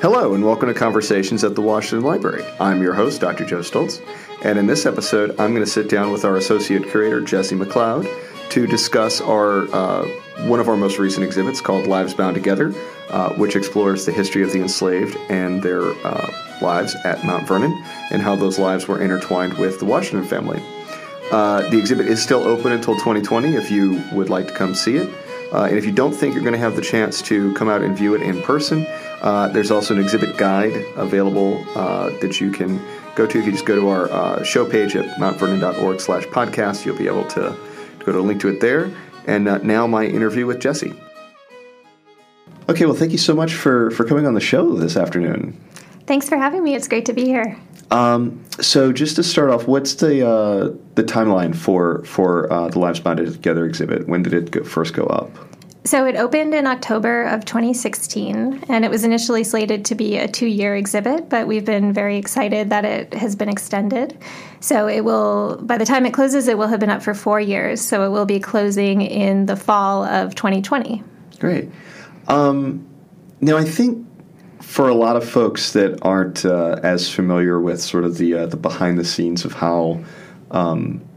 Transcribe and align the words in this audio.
Hello, 0.00 0.32
and 0.32 0.44
welcome 0.44 0.68
to 0.68 0.74
Conversations 0.74 1.42
at 1.42 1.56
the 1.56 1.60
Washington 1.60 2.06
Library. 2.06 2.44
I'm 2.60 2.80
your 2.80 2.94
host, 2.94 3.20
Dr. 3.20 3.44
Joe 3.44 3.62
Stoltz, 3.62 4.00
and 4.44 4.56
in 4.56 4.68
this 4.68 4.86
episode, 4.86 5.30
I'm 5.40 5.52
going 5.52 5.64
to 5.64 5.66
sit 5.66 5.88
down 5.88 6.12
with 6.12 6.24
our 6.24 6.36
associate 6.36 6.88
curator, 6.88 7.20
Jessie 7.20 7.56
MacLeod, 7.56 8.06
to 8.50 8.66
discuss 8.68 9.20
our 9.20 9.66
uh, 9.74 10.06
one 10.46 10.60
of 10.60 10.68
our 10.68 10.76
most 10.76 11.00
recent 11.00 11.24
exhibits 11.24 11.60
called 11.60 11.88
Lives 11.88 12.14
Bound 12.14 12.36
Together, 12.36 12.72
uh, 13.10 13.30
which 13.30 13.56
explores 13.56 14.06
the 14.06 14.12
history 14.12 14.44
of 14.44 14.52
the 14.52 14.60
enslaved 14.60 15.16
and 15.28 15.64
their 15.64 15.82
uh, 15.82 16.30
lives 16.62 16.94
at 17.04 17.24
Mount 17.24 17.48
Vernon 17.48 17.72
and 18.12 18.22
how 18.22 18.36
those 18.36 18.56
lives 18.56 18.86
were 18.86 19.02
intertwined 19.02 19.54
with 19.54 19.80
the 19.80 19.84
Washington 19.84 20.24
family. 20.24 20.62
Uh, 21.32 21.68
the 21.70 21.78
exhibit 21.78 22.06
is 22.06 22.22
still 22.22 22.44
open 22.44 22.70
until 22.70 22.94
2020 22.94 23.56
if 23.56 23.68
you 23.68 24.00
would 24.12 24.30
like 24.30 24.46
to 24.46 24.54
come 24.54 24.76
see 24.76 24.96
it. 24.96 25.12
Uh, 25.52 25.64
and 25.64 25.76
if 25.78 25.84
you 25.84 25.92
don't 25.92 26.12
think 26.12 26.34
you're 26.34 26.42
going 26.44 26.52
to 26.52 26.58
have 26.58 26.76
the 26.76 26.82
chance 26.82 27.22
to 27.22 27.52
come 27.54 27.68
out 27.68 27.82
and 27.82 27.96
view 27.96 28.14
it 28.14 28.22
in 28.22 28.40
person, 28.42 28.86
uh, 29.20 29.48
there's 29.48 29.70
also 29.70 29.94
an 29.94 30.00
exhibit 30.00 30.36
guide 30.36 30.74
available 30.96 31.64
uh, 31.76 32.10
that 32.20 32.40
you 32.40 32.50
can 32.50 32.80
go 33.14 33.26
to. 33.26 33.38
If 33.38 33.46
you 33.46 33.52
just 33.52 33.66
go 33.66 33.74
to 33.74 33.88
our 33.88 34.10
uh, 34.10 34.42
show 34.44 34.64
page 34.64 34.96
at 34.96 35.18
mountvernon.org 35.18 36.00
slash 36.00 36.24
podcast, 36.26 36.84
you'll 36.84 36.96
be 36.96 37.06
able 37.06 37.24
to, 37.28 37.56
to, 37.98 38.04
go 38.04 38.12
to 38.12 38.18
a 38.18 38.20
link 38.20 38.40
to 38.42 38.48
it 38.48 38.60
there. 38.60 38.90
And 39.26 39.48
uh, 39.48 39.58
now 39.58 39.86
my 39.86 40.04
interview 40.04 40.46
with 40.46 40.60
Jessie. 40.60 40.94
Okay, 42.68 42.86
well, 42.86 42.94
thank 42.94 43.12
you 43.12 43.18
so 43.18 43.34
much 43.34 43.54
for, 43.54 43.90
for 43.90 44.04
coming 44.04 44.26
on 44.26 44.34
the 44.34 44.40
show 44.40 44.74
this 44.74 44.96
afternoon. 44.96 45.58
Thanks 46.06 46.28
for 46.28 46.36
having 46.36 46.62
me. 46.62 46.74
It's 46.74 46.88
great 46.88 47.06
to 47.06 47.12
be 47.12 47.24
here. 47.24 47.58
Um, 47.90 48.44
so, 48.60 48.92
just 48.92 49.16
to 49.16 49.22
start 49.22 49.50
off, 49.50 49.66
what's 49.66 49.94
the 49.94 50.26
uh, 50.26 50.74
the 50.94 51.02
timeline 51.02 51.56
for 51.56 52.04
for 52.04 52.52
uh, 52.52 52.68
the 52.68 52.78
Lives 52.78 53.00
Bound 53.00 53.18
Together 53.18 53.64
exhibit? 53.64 54.06
When 54.06 54.22
did 54.22 54.34
it 54.34 54.50
go, 54.50 54.62
first 54.62 54.92
go 54.92 55.04
up? 55.04 55.47
So 55.88 56.04
it 56.04 56.16
opened 56.16 56.52
in 56.52 56.66
October 56.66 57.22
of 57.22 57.46
2016, 57.46 58.64
and 58.68 58.84
it 58.84 58.90
was 58.90 59.04
initially 59.04 59.42
slated 59.42 59.86
to 59.86 59.94
be 59.94 60.18
a 60.18 60.28
two 60.28 60.44
year 60.46 60.76
exhibit, 60.76 61.30
but 61.30 61.46
we've 61.46 61.64
been 61.64 61.94
very 61.94 62.18
excited 62.18 62.68
that 62.68 62.84
it 62.84 63.14
has 63.14 63.34
been 63.34 63.48
extended. 63.48 64.18
So 64.60 64.86
it 64.86 65.02
will, 65.02 65.56
by 65.62 65.78
the 65.78 65.86
time 65.86 66.04
it 66.04 66.12
closes, 66.12 66.46
it 66.46 66.58
will 66.58 66.66
have 66.66 66.78
been 66.78 66.90
up 66.90 67.02
for 67.02 67.14
four 67.14 67.40
years. 67.40 67.80
So 67.80 68.04
it 68.04 68.10
will 68.10 68.26
be 68.26 68.38
closing 68.38 69.00
in 69.00 69.46
the 69.46 69.56
fall 69.56 70.04
of 70.04 70.34
2020. 70.34 71.02
Great. 71.38 71.70
Um, 72.26 72.86
now, 73.40 73.56
I 73.56 73.64
think 73.64 74.06
for 74.60 74.90
a 74.90 74.94
lot 74.94 75.16
of 75.16 75.26
folks 75.26 75.72
that 75.72 76.00
aren't 76.02 76.44
uh, 76.44 76.80
as 76.82 77.10
familiar 77.10 77.58
with 77.58 77.80
sort 77.80 78.04
of 78.04 78.18
the 78.18 78.34
uh, 78.34 78.46
the 78.46 78.58
behind 78.58 78.98
the 78.98 79.06
scenes 79.06 79.46
of 79.46 79.54
how 79.54 80.04
um, 80.50 81.07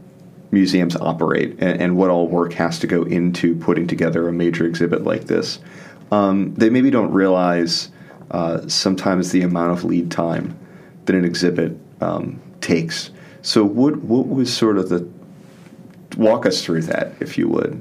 museums 0.52 0.94
operate 0.96 1.52
and, 1.58 1.80
and, 1.80 1.96
what 1.96 2.10
all 2.10 2.28
work 2.28 2.52
has 2.52 2.78
to 2.78 2.86
go 2.86 3.02
into 3.04 3.56
putting 3.56 3.86
together 3.86 4.28
a 4.28 4.32
major 4.32 4.66
exhibit 4.66 5.02
like 5.02 5.24
this, 5.24 5.58
um, 6.12 6.54
they 6.54 6.70
maybe 6.70 6.90
don't 6.90 7.10
realize 7.10 7.88
uh, 8.30 8.66
sometimes 8.68 9.32
the 9.32 9.42
amount 9.42 9.72
of 9.72 9.84
lead 9.84 10.10
time 10.10 10.56
that 11.06 11.16
an 11.16 11.24
exhibit 11.24 11.76
um, 12.00 12.40
takes. 12.60 13.10
So, 13.40 13.64
what 13.64 13.96
what 14.02 14.28
was 14.28 14.54
sort 14.54 14.78
of 14.78 14.88
the 14.88 15.08
walk 16.16 16.46
us 16.46 16.62
through 16.62 16.82
that, 16.82 17.14
if 17.20 17.36
you 17.38 17.48
would? 17.48 17.80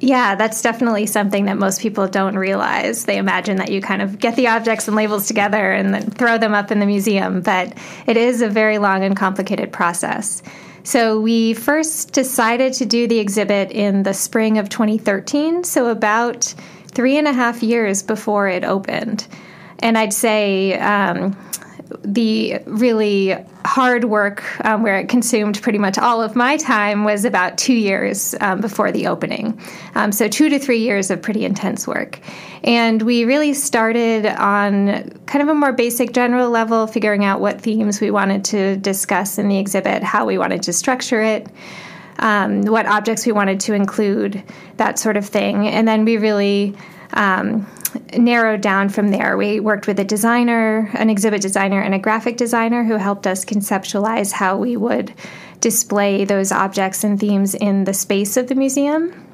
Yeah, 0.00 0.36
that's 0.36 0.62
definitely 0.62 1.06
something 1.06 1.46
that 1.46 1.58
most 1.58 1.80
people 1.80 2.06
don't 2.06 2.36
realize. 2.36 3.04
They 3.04 3.18
imagine 3.18 3.56
that 3.56 3.72
you 3.72 3.80
kind 3.80 4.00
of 4.00 4.18
get 4.20 4.36
the 4.36 4.46
objects 4.46 4.86
and 4.86 4.96
labels 4.96 5.26
together 5.26 5.72
and 5.72 5.92
then 5.92 6.10
throw 6.10 6.38
them 6.38 6.54
up 6.54 6.70
in 6.70 6.78
the 6.78 6.86
museum, 6.86 7.40
but 7.40 7.76
it 8.06 8.16
is 8.16 8.40
a 8.40 8.48
very 8.48 8.78
long 8.78 9.02
and 9.02 9.16
complicated 9.16 9.72
process. 9.72 10.42
So, 10.84 11.20
we 11.20 11.52
first 11.52 12.12
decided 12.12 12.72
to 12.74 12.86
do 12.86 13.08
the 13.08 13.18
exhibit 13.18 13.72
in 13.72 14.04
the 14.04 14.14
spring 14.14 14.56
of 14.56 14.68
2013, 14.68 15.64
so 15.64 15.88
about 15.88 16.54
three 16.86 17.18
and 17.18 17.26
a 17.26 17.32
half 17.32 17.62
years 17.62 18.02
before 18.02 18.48
it 18.48 18.64
opened. 18.64 19.26
And 19.80 19.98
I'd 19.98 20.12
say 20.12 20.78
um, 20.78 21.36
the 22.02 22.58
really 22.66 23.36
hard 23.64 24.04
work, 24.04 24.44
um, 24.64 24.82
where 24.82 24.98
it 24.98 25.08
consumed 25.08 25.60
pretty 25.62 25.78
much 25.78 25.98
all 25.98 26.22
of 26.22 26.36
my 26.36 26.56
time, 26.56 27.04
was 27.04 27.24
about 27.24 27.58
two 27.58 27.74
years 27.74 28.34
um, 28.40 28.60
before 28.60 28.92
the 28.92 29.06
opening. 29.06 29.60
Um, 29.94 30.12
so, 30.12 30.28
two 30.28 30.48
to 30.48 30.58
three 30.58 30.78
years 30.78 31.10
of 31.10 31.22
pretty 31.22 31.44
intense 31.44 31.86
work. 31.86 32.20
And 32.64 33.00
we 33.02 33.24
really 33.24 33.54
started 33.54 34.26
on 34.26 35.10
kind 35.26 35.42
of 35.42 35.48
a 35.48 35.54
more 35.54 35.72
basic 35.72 36.12
general 36.12 36.50
level, 36.50 36.86
figuring 36.86 37.24
out 37.24 37.40
what 37.40 37.60
themes 37.60 38.00
we 38.00 38.10
wanted 38.10 38.44
to 38.46 38.76
discuss 38.76 39.38
in 39.38 39.48
the 39.48 39.58
exhibit, 39.58 40.02
how 40.02 40.26
we 40.26 40.38
wanted 40.38 40.62
to 40.64 40.72
structure 40.72 41.22
it. 41.22 41.46
Um, 42.20 42.62
what 42.62 42.84
objects 42.86 43.24
we 43.26 43.30
wanted 43.30 43.60
to 43.60 43.74
include, 43.74 44.42
that 44.76 44.98
sort 44.98 45.16
of 45.16 45.24
thing. 45.24 45.68
And 45.68 45.86
then 45.86 46.04
we 46.04 46.16
really 46.16 46.74
um, 47.12 47.66
narrowed 48.16 48.60
down 48.60 48.88
from 48.88 49.08
there. 49.08 49.36
We 49.36 49.60
worked 49.60 49.86
with 49.86 49.98
a 50.00 50.04
designer, 50.04 50.90
an 50.94 51.10
exhibit 51.10 51.42
designer, 51.42 51.80
and 51.80 51.94
a 51.94 51.98
graphic 51.98 52.36
designer 52.36 52.84
who 52.84 52.96
helped 52.96 53.26
us 53.26 53.44
conceptualize 53.44 54.32
how 54.32 54.56
we 54.56 54.76
would 54.76 55.12
display 55.60 56.24
those 56.24 56.52
objects 56.52 57.04
and 57.04 57.18
themes 57.18 57.54
in 57.54 57.84
the 57.84 57.94
space 57.94 58.36
of 58.36 58.48
the 58.48 58.54
museum 58.54 59.27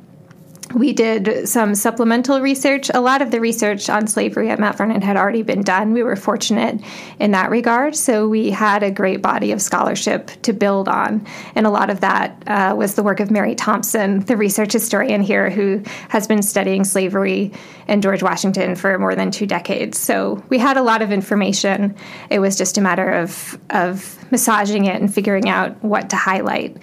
we 0.74 0.92
did 0.92 1.48
some 1.48 1.74
supplemental 1.74 2.40
research. 2.40 2.90
A 2.92 3.00
lot 3.00 3.22
of 3.22 3.30
the 3.30 3.40
research 3.40 3.88
on 3.88 4.06
slavery 4.06 4.50
at 4.50 4.58
Mount 4.58 4.76
Vernon 4.76 5.02
had 5.02 5.16
already 5.16 5.42
been 5.42 5.62
done. 5.62 5.92
We 5.92 6.02
were 6.02 6.16
fortunate 6.16 6.80
in 7.20 7.30
that 7.30 7.50
regard. 7.50 7.94
So 7.94 8.28
we 8.28 8.50
had 8.50 8.82
a 8.82 8.90
great 8.90 9.22
body 9.22 9.52
of 9.52 9.62
scholarship 9.62 10.30
to 10.42 10.52
build 10.52 10.88
on. 10.88 11.26
And 11.54 11.66
a 11.66 11.70
lot 11.70 11.90
of 11.90 12.00
that 12.00 12.42
uh, 12.46 12.74
was 12.76 12.94
the 12.94 13.02
work 13.02 13.20
of 13.20 13.30
Mary 13.30 13.54
Thompson, 13.54 14.20
the 14.20 14.36
research 14.36 14.72
historian 14.72 15.22
here, 15.22 15.48
who 15.48 15.82
has 16.08 16.26
been 16.26 16.42
studying 16.42 16.84
slavery 16.84 17.52
in 17.86 18.02
George 18.02 18.22
Washington 18.22 18.74
for 18.74 18.98
more 18.98 19.14
than 19.14 19.30
two 19.30 19.46
decades. 19.46 19.98
So 19.98 20.42
we 20.48 20.58
had 20.58 20.76
a 20.76 20.82
lot 20.82 21.02
of 21.02 21.12
information. 21.12 21.94
It 22.30 22.40
was 22.40 22.56
just 22.56 22.78
a 22.78 22.80
matter 22.80 23.08
of, 23.08 23.58
of 23.70 24.18
massaging 24.32 24.86
it 24.86 25.00
and 25.00 25.12
figuring 25.12 25.48
out 25.48 25.82
what 25.84 26.10
to 26.10 26.16
highlight. 26.16 26.82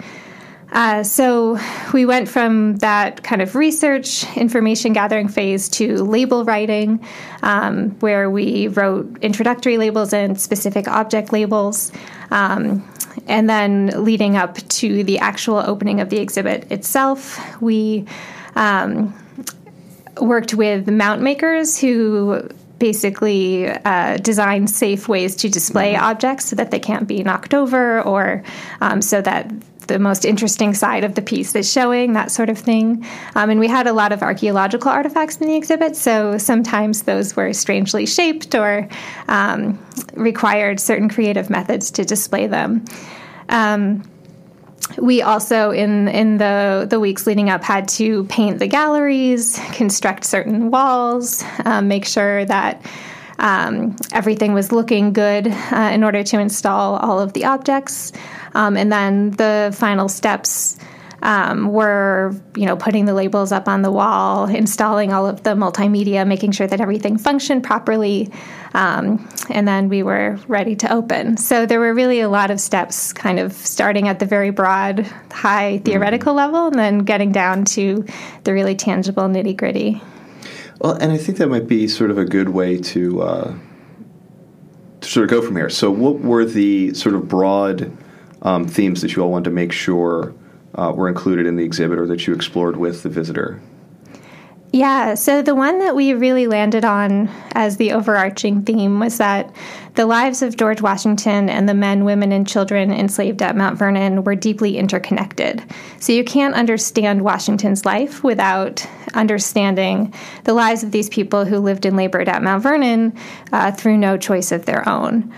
Uh, 0.72 1.02
so 1.02 1.58
we 1.92 2.06
went 2.06 2.28
from 2.28 2.76
that 2.76 3.22
kind 3.22 3.42
of 3.42 3.54
research, 3.54 4.24
information 4.36 4.94
gathering 4.94 5.28
phase 5.28 5.68
to 5.68 6.02
label 6.02 6.44
writing, 6.46 7.04
um, 7.42 7.90
where 8.00 8.30
we 8.30 8.68
wrote 8.68 9.18
introductory 9.20 9.76
labels 9.76 10.14
and 10.14 10.40
specific 10.40 10.88
object 10.88 11.30
labels. 11.30 11.92
Um, 12.30 12.88
and 13.28 13.50
then 13.50 14.02
leading 14.02 14.36
up 14.36 14.56
to 14.68 15.04
the 15.04 15.18
actual 15.18 15.58
opening 15.58 16.00
of 16.00 16.08
the 16.08 16.18
exhibit 16.18 16.72
itself, 16.72 17.38
we 17.60 18.06
um, 18.56 19.14
worked 20.20 20.54
with 20.54 20.88
mount 20.88 21.20
makers 21.20 21.78
who 21.78 22.48
basically 22.78 23.68
uh, 23.68 24.16
design 24.16 24.66
safe 24.66 25.06
ways 25.06 25.36
to 25.36 25.48
display 25.48 25.92
mm-hmm. 25.92 26.02
objects 26.02 26.46
so 26.46 26.56
that 26.56 26.70
they 26.70 26.80
can't 26.80 27.06
be 27.06 27.22
knocked 27.22 27.54
over 27.54 28.02
or 28.02 28.42
um, 28.80 29.00
so 29.00 29.20
that 29.20 29.52
the 29.86 29.98
most 29.98 30.24
interesting 30.24 30.74
side 30.74 31.04
of 31.04 31.14
the 31.14 31.22
piece 31.22 31.52
that's 31.52 31.70
showing, 31.70 32.12
that 32.12 32.30
sort 32.30 32.50
of 32.50 32.58
thing. 32.58 33.04
Um, 33.34 33.50
and 33.50 33.60
we 33.60 33.68
had 33.68 33.86
a 33.86 33.92
lot 33.92 34.12
of 34.12 34.22
archaeological 34.22 34.90
artifacts 34.90 35.36
in 35.36 35.46
the 35.46 35.56
exhibit, 35.56 35.96
so 35.96 36.38
sometimes 36.38 37.02
those 37.02 37.36
were 37.36 37.52
strangely 37.52 38.06
shaped 38.06 38.54
or 38.54 38.88
um, 39.28 39.78
required 40.14 40.80
certain 40.80 41.08
creative 41.08 41.50
methods 41.50 41.90
to 41.92 42.04
display 42.04 42.46
them. 42.46 42.84
Um, 43.48 44.02
we 44.98 45.22
also 45.22 45.70
in 45.70 46.08
in 46.08 46.38
the 46.38 46.86
the 46.88 47.00
weeks 47.00 47.26
leading 47.26 47.48
up 47.48 47.62
had 47.62 47.88
to 47.88 48.24
paint 48.24 48.58
the 48.58 48.66
galleries, 48.66 49.58
construct 49.72 50.24
certain 50.24 50.70
walls, 50.70 51.44
um, 51.64 51.88
make 51.88 52.04
sure 52.04 52.44
that 52.44 52.84
um, 53.42 53.96
everything 54.12 54.54
was 54.54 54.72
looking 54.72 55.12
good 55.12 55.48
uh, 55.48 55.90
in 55.92 56.02
order 56.04 56.22
to 56.22 56.38
install 56.38 56.96
all 56.96 57.20
of 57.20 57.34
the 57.34 57.44
objects. 57.44 58.12
Um, 58.54 58.76
and 58.76 58.90
then 58.90 59.32
the 59.32 59.74
final 59.76 60.08
steps 60.08 60.78
um, 61.22 61.68
were, 61.68 62.34
you 62.56 62.66
know, 62.66 62.76
putting 62.76 63.04
the 63.04 63.14
labels 63.14 63.52
up 63.52 63.68
on 63.68 63.82
the 63.82 63.90
wall, 63.90 64.46
installing 64.46 65.12
all 65.12 65.26
of 65.26 65.44
the 65.44 65.50
multimedia, 65.50 66.26
making 66.26 66.52
sure 66.52 66.66
that 66.66 66.80
everything 66.80 67.16
functioned 67.16 67.62
properly, 67.62 68.30
um, 68.74 69.28
and 69.48 69.68
then 69.68 69.88
we 69.88 70.02
were 70.02 70.38
ready 70.48 70.74
to 70.76 70.92
open. 70.92 71.36
So 71.36 71.64
there 71.64 71.78
were 71.78 71.94
really 71.94 72.20
a 72.20 72.28
lot 72.28 72.50
of 72.50 72.60
steps, 72.60 73.12
kind 73.12 73.38
of 73.38 73.52
starting 73.52 74.08
at 74.08 74.18
the 74.18 74.26
very 74.26 74.50
broad, 74.50 75.06
high 75.30 75.78
theoretical 75.84 76.32
mm-hmm. 76.32 76.54
level, 76.54 76.66
and 76.66 76.78
then 76.78 76.98
getting 77.00 77.30
down 77.30 77.64
to 77.66 78.04
the 78.42 78.52
really 78.52 78.74
tangible 78.74 79.24
nitty 79.24 79.56
gritty. 79.56 80.02
Well, 80.82 80.94
and 80.94 81.12
I 81.12 81.16
think 81.16 81.38
that 81.38 81.46
might 81.46 81.68
be 81.68 81.86
sort 81.86 82.10
of 82.10 82.18
a 82.18 82.24
good 82.24 82.48
way 82.48 82.76
to, 82.76 83.22
uh, 83.22 83.54
to 85.00 85.08
sort 85.08 85.22
of 85.22 85.30
go 85.30 85.40
from 85.40 85.54
here. 85.54 85.70
So, 85.70 85.92
what 85.92 86.18
were 86.18 86.44
the 86.44 86.92
sort 86.94 87.14
of 87.14 87.28
broad 87.28 87.96
um, 88.42 88.66
themes 88.66 89.00
that 89.02 89.14
you 89.14 89.22
all 89.22 89.30
wanted 89.30 89.44
to 89.44 89.50
make 89.52 89.70
sure 89.70 90.34
uh, 90.74 90.92
were 90.92 91.08
included 91.08 91.46
in 91.46 91.54
the 91.54 91.62
exhibit 91.62 92.00
or 92.00 92.08
that 92.08 92.26
you 92.26 92.34
explored 92.34 92.76
with 92.76 93.04
the 93.04 93.08
visitor? 93.08 93.60
Yeah, 94.74 95.16
so 95.16 95.42
the 95.42 95.54
one 95.54 95.80
that 95.80 95.94
we 95.94 96.14
really 96.14 96.46
landed 96.46 96.82
on 96.82 97.28
as 97.52 97.76
the 97.76 97.92
overarching 97.92 98.62
theme 98.62 99.00
was 99.00 99.18
that 99.18 99.54
the 99.96 100.06
lives 100.06 100.40
of 100.40 100.56
George 100.56 100.80
Washington 100.80 101.50
and 101.50 101.68
the 101.68 101.74
men, 101.74 102.06
women, 102.06 102.32
and 102.32 102.48
children 102.48 102.90
enslaved 102.90 103.42
at 103.42 103.54
Mount 103.54 103.76
Vernon 103.76 104.24
were 104.24 104.34
deeply 104.34 104.78
interconnected. 104.78 105.62
So 106.00 106.14
you 106.14 106.24
can't 106.24 106.54
understand 106.54 107.20
Washington's 107.20 107.84
life 107.84 108.24
without 108.24 108.86
understanding 109.12 110.14
the 110.44 110.54
lives 110.54 110.82
of 110.82 110.90
these 110.90 111.10
people 111.10 111.44
who 111.44 111.58
lived 111.58 111.84
and 111.84 111.94
labored 111.94 112.30
at 112.30 112.42
Mount 112.42 112.62
Vernon 112.62 113.14
uh, 113.52 113.72
through 113.72 113.98
no 113.98 114.16
choice 114.16 114.52
of 114.52 114.64
their 114.64 114.88
own. 114.88 115.34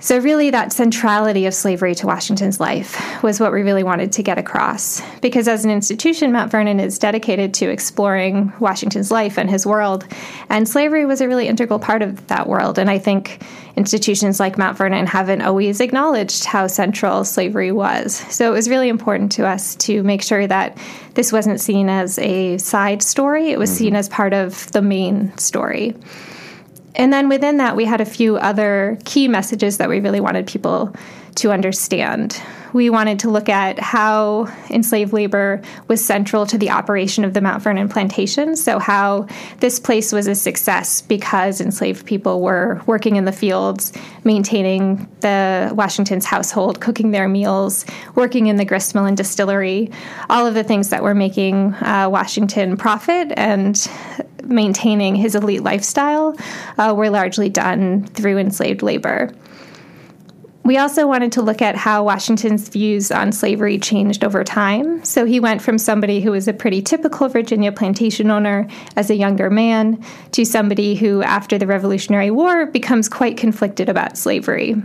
So, 0.00 0.18
really, 0.20 0.50
that 0.50 0.72
centrality 0.72 1.46
of 1.46 1.54
slavery 1.54 1.92
to 1.96 2.06
Washington's 2.06 2.60
life 2.60 3.20
was 3.20 3.40
what 3.40 3.52
we 3.52 3.62
really 3.62 3.82
wanted 3.82 4.12
to 4.12 4.22
get 4.22 4.38
across. 4.38 5.02
Because 5.20 5.48
as 5.48 5.64
an 5.64 5.72
institution, 5.72 6.30
Mount 6.30 6.52
Vernon 6.52 6.78
is 6.78 7.00
dedicated 7.00 7.52
to 7.54 7.68
exploring 7.68 8.52
Washington's 8.60 9.10
life 9.10 9.38
and 9.38 9.50
his 9.50 9.66
world. 9.66 10.06
And 10.50 10.68
slavery 10.68 11.04
was 11.04 11.20
a 11.20 11.26
really 11.26 11.48
integral 11.48 11.80
part 11.80 12.02
of 12.02 12.24
that 12.28 12.46
world. 12.46 12.78
And 12.78 12.88
I 12.88 12.98
think 12.98 13.42
institutions 13.76 14.38
like 14.38 14.56
Mount 14.56 14.78
Vernon 14.78 15.06
haven't 15.06 15.42
always 15.42 15.80
acknowledged 15.80 16.44
how 16.44 16.68
central 16.68 17.24
slavery 17.24 17.72
was. 17.72 18.14
So, 18.30 18.52
it 18.52 18.54
was 18.54 18.68
really 18.68 18.88
important 18.88 19.32
to 19.32 19.48
us 19.48 19.74
to 19.76 20.04
make 20.04 20.22
sure 20.22 20.46
that 20.46 20.78
this 21.14 21.32
wasn't 21.32 21.60
seen 21.60 21.88
as 21.88 22.20
a 22.20 22.56
side 22.58 23.02
story, 23.02 23.50
it 23.50 23.58
was 23.58 23.70
mm-hmm. 23.70 23.78
seen 23.78 23.96
as 23.96 24.08
part 24.08 24.32
of 24.32 24.70
the 24.70 24.82
main 24.82 25.36
story. 25.38 25.96
And 26.98 27.12
then 27.12 27.28
within 27.28 27.58
that, 27.58 27.76
we 27.76 27.84
had 27.84 28.00
a 28.00 28.04
few 28.04 28.36
other 28.36 28.98
key 29.04 29.28
messages 29.28 29.78
that 29.78 29.88
we 29.88 30.00
really 30.00 30.20
wanted 30.20 30.48
people 30.48 30.94
to 31.36 31.52
understand. 31.52 32.42
We 32.72 32.90
wanted 32.90 33.20
to 33.20 33.30
look 33.30 33.48
at 33.48 33.78
how 33.78 34.52
enslaved 34.68 35.12
labor 35.12 35.62
was 35.86 36.04
central 36.04 36.44
to 36.46 36.58
the 36.58 36.70
operation 36.70 37.24
of 37.24 37.32
the 37.32 37.40
Mount 37.40 37.62
Vernon 37.62 37.88
plantation. 37.88 38.56
So, 38.56 38.78
how 38.80 39.28
this 39.60 39.78
place 39.78 40.12
was 40.12 40.26
a 40.26 40.34
success 40.34 41.00
because 41.00 41.60
enslaved 41.60 42.04
people 42.04 42.42
were 42.42 42.82
working 42.86 43.16
in 43.16 43.24
the 43.24 43.32
fields, 43.32 43.92
maintaining 44.24 45.08
the 45.20 45.70
Washington's 45.74 46.26
household, 46.26 46.80
cooking 46.80 47.12
their 47.12 47.28
meals, 47.28 47.86
working 48.16 48.48
in 48.48 48.56
the 48.56 48.64
gristmill 48.64 49.06
and 49.06 49.16
distillery, 49.16 49.90
all 50.28 50.46
of 50.46 50.54
the 50.54 50.64
things 50.64 50.90
that 50.90 51.02
were 51.02 51.14
making 51.14 51.74
uh, 51.74 52.08
Washington 52.10 52.76
profit 52.76 53.32
and 53.36 53.88
maintaining 54.48 55.14
his 55.14 55.34
elite 55.34 55.62
lifestyle 55.62 56.36
uh, 56.78 56.94
were 56.96 57.10
largely 57.10 57.48
done 57.48 58.04
through 58.06 58.38
enslaved 58.38 58.82
labor. 58.82 59.30
We 60.68 60.76
also 60.76 61.06
wanted 61.06 61.32
to 61.32 61.40
look 61.40 61.62
at 61.62 61.76
how 61.76 62.04
Washington's 62.04 62.68
views 62.68 63.10
on 63.10 63.32
slavery 63.32 63.78
changed 63.78 64.22
over 64.22 64.44
time. 64.44 65.02
So 65.02 65.24
he 65.24 65.40
went 65.40 65.62
from 65.62 65.78
somebody 65.78 66.20
who 66.20 66.32
was 66.32 66.46
a 66.46 66.52
pretty 66.52 66.82
typical 66.82 67.26
Virginia 67.28 67.72
plantation 67.72 68.30
owner 68.30 68.68
as 68.94 69.08
a 69.08 69.14
younger 69.14 69.48
man 69.48 70.04
to 70.32 70.44
somebody 70.44 70.94
who, 70.94 71.22
after 71.22 71.56
the 71.56 71.66
Revolutionary 71.66 72.30
War, 72.30 72.66
becomes 72.66 73.08
quite 73.08 73.38
conflicted 73.38 73.88
about 73.88 74.18
slavery. 74.18 74.76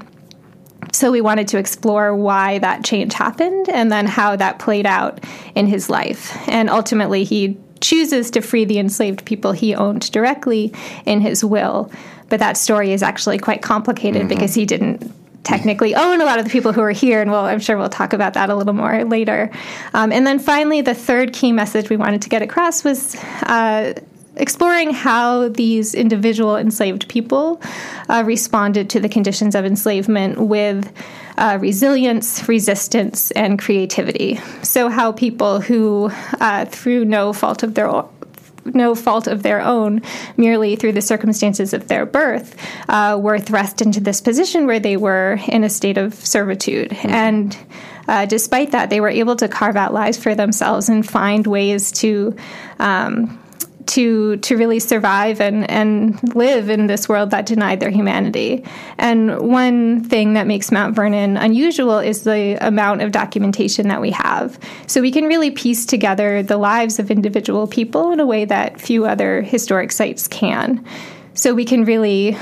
So 0.93 1.11
we 1.11 1.19
wanted 1.19 1.49
to 1.49 1.57
explore 1.57 2.15
why 2.15 2.59
that 2.59 2.85
change 2.85 3.13
happened 3.13 3.67
and 3.67 3.91
then 3.91 4.05
how 4.05 4.37
that 4.37 4.59
played 4.59 4.85
out 4.85 5.19
in 5.53 5.67
his 5.67 5.89
life. 5.89 6.31
And 6.47 6.69
ultimately, 6.69 7.25
he 7.25 7.57
chooses 7.83 8.31
to 8.31 8.41
free 8.41 8.65
the 8.65 8.79
enslaved 8.79 9.25
people 9.25 9.51
he 9.51 9.75
owned 9.75 10.11
directly 10.11 10.73
in 11.05 11.21
his 11.21 11.43
will. 11.43 11.91
But 12.29 12.39
that 12.39 12.57
story 12.57 12.93
is 12.93 13.03
actually 13.03 13.37
quite 13.37 13.61
complicated 13.61 14.21
mm-hmm. 14.21 14.29
because 14.29 14.55
he 14.55 14.65
didn't 14.65 15.13
technically 15.43 15.93
own 15.93 16.21
a 16.21 16.25
lot 16.25 16.39
of 16.39 16.45
the 16.45 16.51
people 16.51 16.71
who 16.71 16.81
are 16.81 16.91
here, 16.91 17.21
and 17.21 17.29
well, 17.29 17.45
I'm 17.45 17.59
sure 17.59 17.77
we'll 17.77 17.89
talk 17.89 18.13
about 18.13 18.33
that 18.33 18.49
a 18.49 18.55
little 18.55 18.73
more 18.73 19.03
later. 19.03 19.51
Um, 19.93 20.11
and 20.11 20.25
then 20.25 20.39
finally, 20.39 20.81
the 20.81 20.95
third 20.95 21.33
key 21.33 21.51
message 21.51 21.89
we 21.89 21.97
wanted 21.97 22.21
to 22.23 22.29
get 22.29 22.41
across 22.41 22.83
was. 22.83 23.15
Uh, 23.43 23.93
exploring 24.35 24.91
how 24.91 25.47
these 25.49 25.93
individual 25.93 26.57
enslaved 26.57 27.07
people 27.07 27.61
uh, 28.09 28.23
responded 28.25 28.89
to 28.89 28.99
the 28.99 29.07
conditions 29.07 29.53
of 29.53 29.63
enslavement 29.63 30.39
with 30.39 30.91
uh, 31.37 31.57
resilience, 31.61 32.47
resistance, 32.47 33.31
and 33.31 33.59
creativity. 33.59 34.39
So, 34.61 34.89
how 34.89 35.11
people 35.11 35.61
who, 35.61 36.11
uh, 36.39 36.65
through 36.65 37.05
no 37.05 37.33
fault 37.33 37.63
of 37.63 37.73
their 37.73 37.87
own, 37.87 38.09
no 38.65 38.95
fault 38.95 39.27
of 39.27 39.43
their 39.43 39.61
own, 39.61 40.01
merely 40.37 40.75
through 40.75 40.93
the 40.93 41.01
circumstances 41.01 41.73
of 41.73 41.87
their 41.87 42.05
birth, 42.05 42.55
uh, 42.87 43.17
were 43.21 43.39
thrust 43.39 43.81
into 43.81 43.99
this 43.99 44.21
position 44.21 44.67
where 44.67 44.79
they 44.79 44.97
were 44.97 45.39
in 45.47 45.63
a 45.63 45.69
state 45.69 45.97
of 45.97 46.13
servitude. 46.13 46.91
Mm-hmm. 46.91 47.09
And 47.09 47.57
uh, 48.07 48.25
despite 48.25 48.71
that, 48.71 48.89
they 48.89 49.01
were 49.01 49.09
able 49.09 49.35
to 49.37 49.47
carve 49.47 49.75
out 49.75 49.93
lives 49.93 50.17
for 50.17 50.35
themselves 50.35 50.89
and 50.89 51.07
find 51.07 51.45
ways 51.47 51.91
to 51.93 52.35
um, 52.79 53.39
to 53.87 54.37
to 54.37 54.57
really 54.57 54.79
survive 54.79 55.41
and 55.41 55.69
and 55.69 56.35
live 56.35 56.69
in 56.69 56.87
this 56.87 57.09
world 57.09 57.31
that 57.31 57.45
denied 57.45 57.79
their 57.79 57.89
humanity. 57.89 58.63
And 58.97 59.39
one 59.39 60.03
thing 60.03 60.33
that 60.33 60.47
makes 60.47 60.71
Mount 60.71 60.95
Vernon 60.95 61.37
unusual 61.37 61.99
is 61.99 62.23
the 62.23 62.57
amount 62.65 63.01
of 63.01 63.11
documentation 63.11 63.87
that 63.87 64.01
we 64.01 64.11
have. 64.11 64.59
So 64.87 65.01
we 65.01 65.11
can 65.11 65.25
really 65.25 65.51
piece 65.51 65.85
together 65.85 66.43
the 66.43 66.57
lives 66.57 66.99
of 66.99 67.11
individual 67.11 67.67
people 67.67 68.11
in 68.11 68.19
a 68.19 68.25
way 68.25 68.45
that 68.45 68.79
few 68.79 69.05
other 69.05 69.41
historic 69.41 69.91
sites 69.91 70.27
can. 70.27 70.85
So 71.33 71.53
we 71.53 71.65
can 71.65 71.83
really 71.83 72.37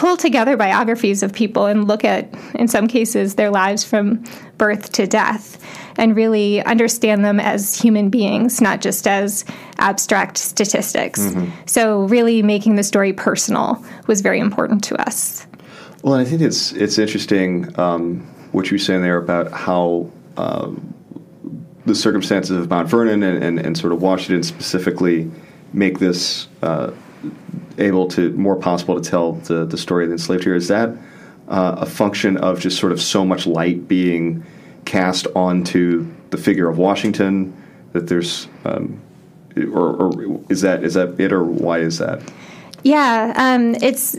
pull 0.00 0.16
together 0.16 0.56
biographies 0.56 1.22
of 1.22 1.30
people 1.30 1.66
and 1.66 1.86
look 1.86 2.06
at, 2.06 2.26
in 2.54 2.66
some 2.66 2.88
cases, 2.88 3.34
their 3.34 3.50
lives 3.50 3.84
from 3.84 4.24
birth 4.56 4.90
to 4.92 5.06
death 5.06 5.62
and 5.98 6.16
really 6.16 6.64
understand 6.64 7.22
them 7.22 7.38
as 7.38 7.78
human 7.78 8.08
beings, 8.08 8.62
not 8.62 8.80
just 8.80 9.06
as 9.06 9.44
abstract 9.76 10.38
statistics. 10.38 11.20
Mm-hmm. 11.20 11.50
So, 11.66 12.04
really 12.04 12.42
making 12.42 12.76
the 12.76 12.82
story 12.82 13.12
personal 13.12 13.84
was 14.06 14.22
very 14.22 14.40
important 14.40 14.82
to 14.84 14.96
us. 15.06 15.46
Well, 16.02 16.14
I 16.14 16.24
think 16.24 16.40
it's 16.40 16.72
it's 16.72 16.96
interesting 16.96 17.78
um, 17.78 18.20
what 18.52 18.70
you're 18.70 18.78
saying 18.78 19.02
there 19.02 19.18
about 19.18 19.52
how. 19.52 20.10
Uh, 20.36 20.70
the 21.86 21.94
circumstances 21.94 22.56
of 22.56 22.68
Mount 22.68 22.88
Vernon 22.88 23.22
and, 23.22 23.42
and, 23.42 23.58
and, 23.58 23.76
sort 23.76 23.92
of 23.92 24.02
Washington 24.02 24.42
specifically 24.42 25.30
make 25.72 25.98
this 25.98 26.46
uh, 26.62 26.92
able 27.78 28.08
to 28.08 28.30
more 28.32 28.56
possible 28.56 29.00
to 29.00 29.10
tell 29.10 29.32
the, 29.32 29.64
the 29.64 29.78
story 29.78 30.04
of 30.04 30.10
the 30.10 30.14
enslaved 30.14 30.44
here. 30.44 30.54
Is 30.54 30.68
that 30.68 30.90
uh, 31.48 31.76
a 31.78 31.86
function 31.86 32.36
of 32.36 32.60
just 32.60 32.78
sort 32.78 32.92
of 32.92 33.00
so 33.00 33.24
much 33.24 33.46
light 33.46 33.88
being 33.88 34.44
cast 34.84 35.26
onto 35.34 36.06
the 36.30 36.36
figure 36.36 36.68
of 36.68 36.78
Washington 36.78 37.56
that 37.92 38.06
there's, 38.06 38.48
um, 38.64 39.00
or, 39.56 39.96
or, 39.96 40.40
is 40.48 40.60
that 40.60 40.84
is 40.84 40.94
that 40.94 41.18
it, 41.18 41.32
or 41.32 41.44
why 41.44 41.78
is 41.78 41.98
that? 41.98 42.22
Yeah, 42.82 43.32
um, 43.36 43.74
it's 43.76 44.16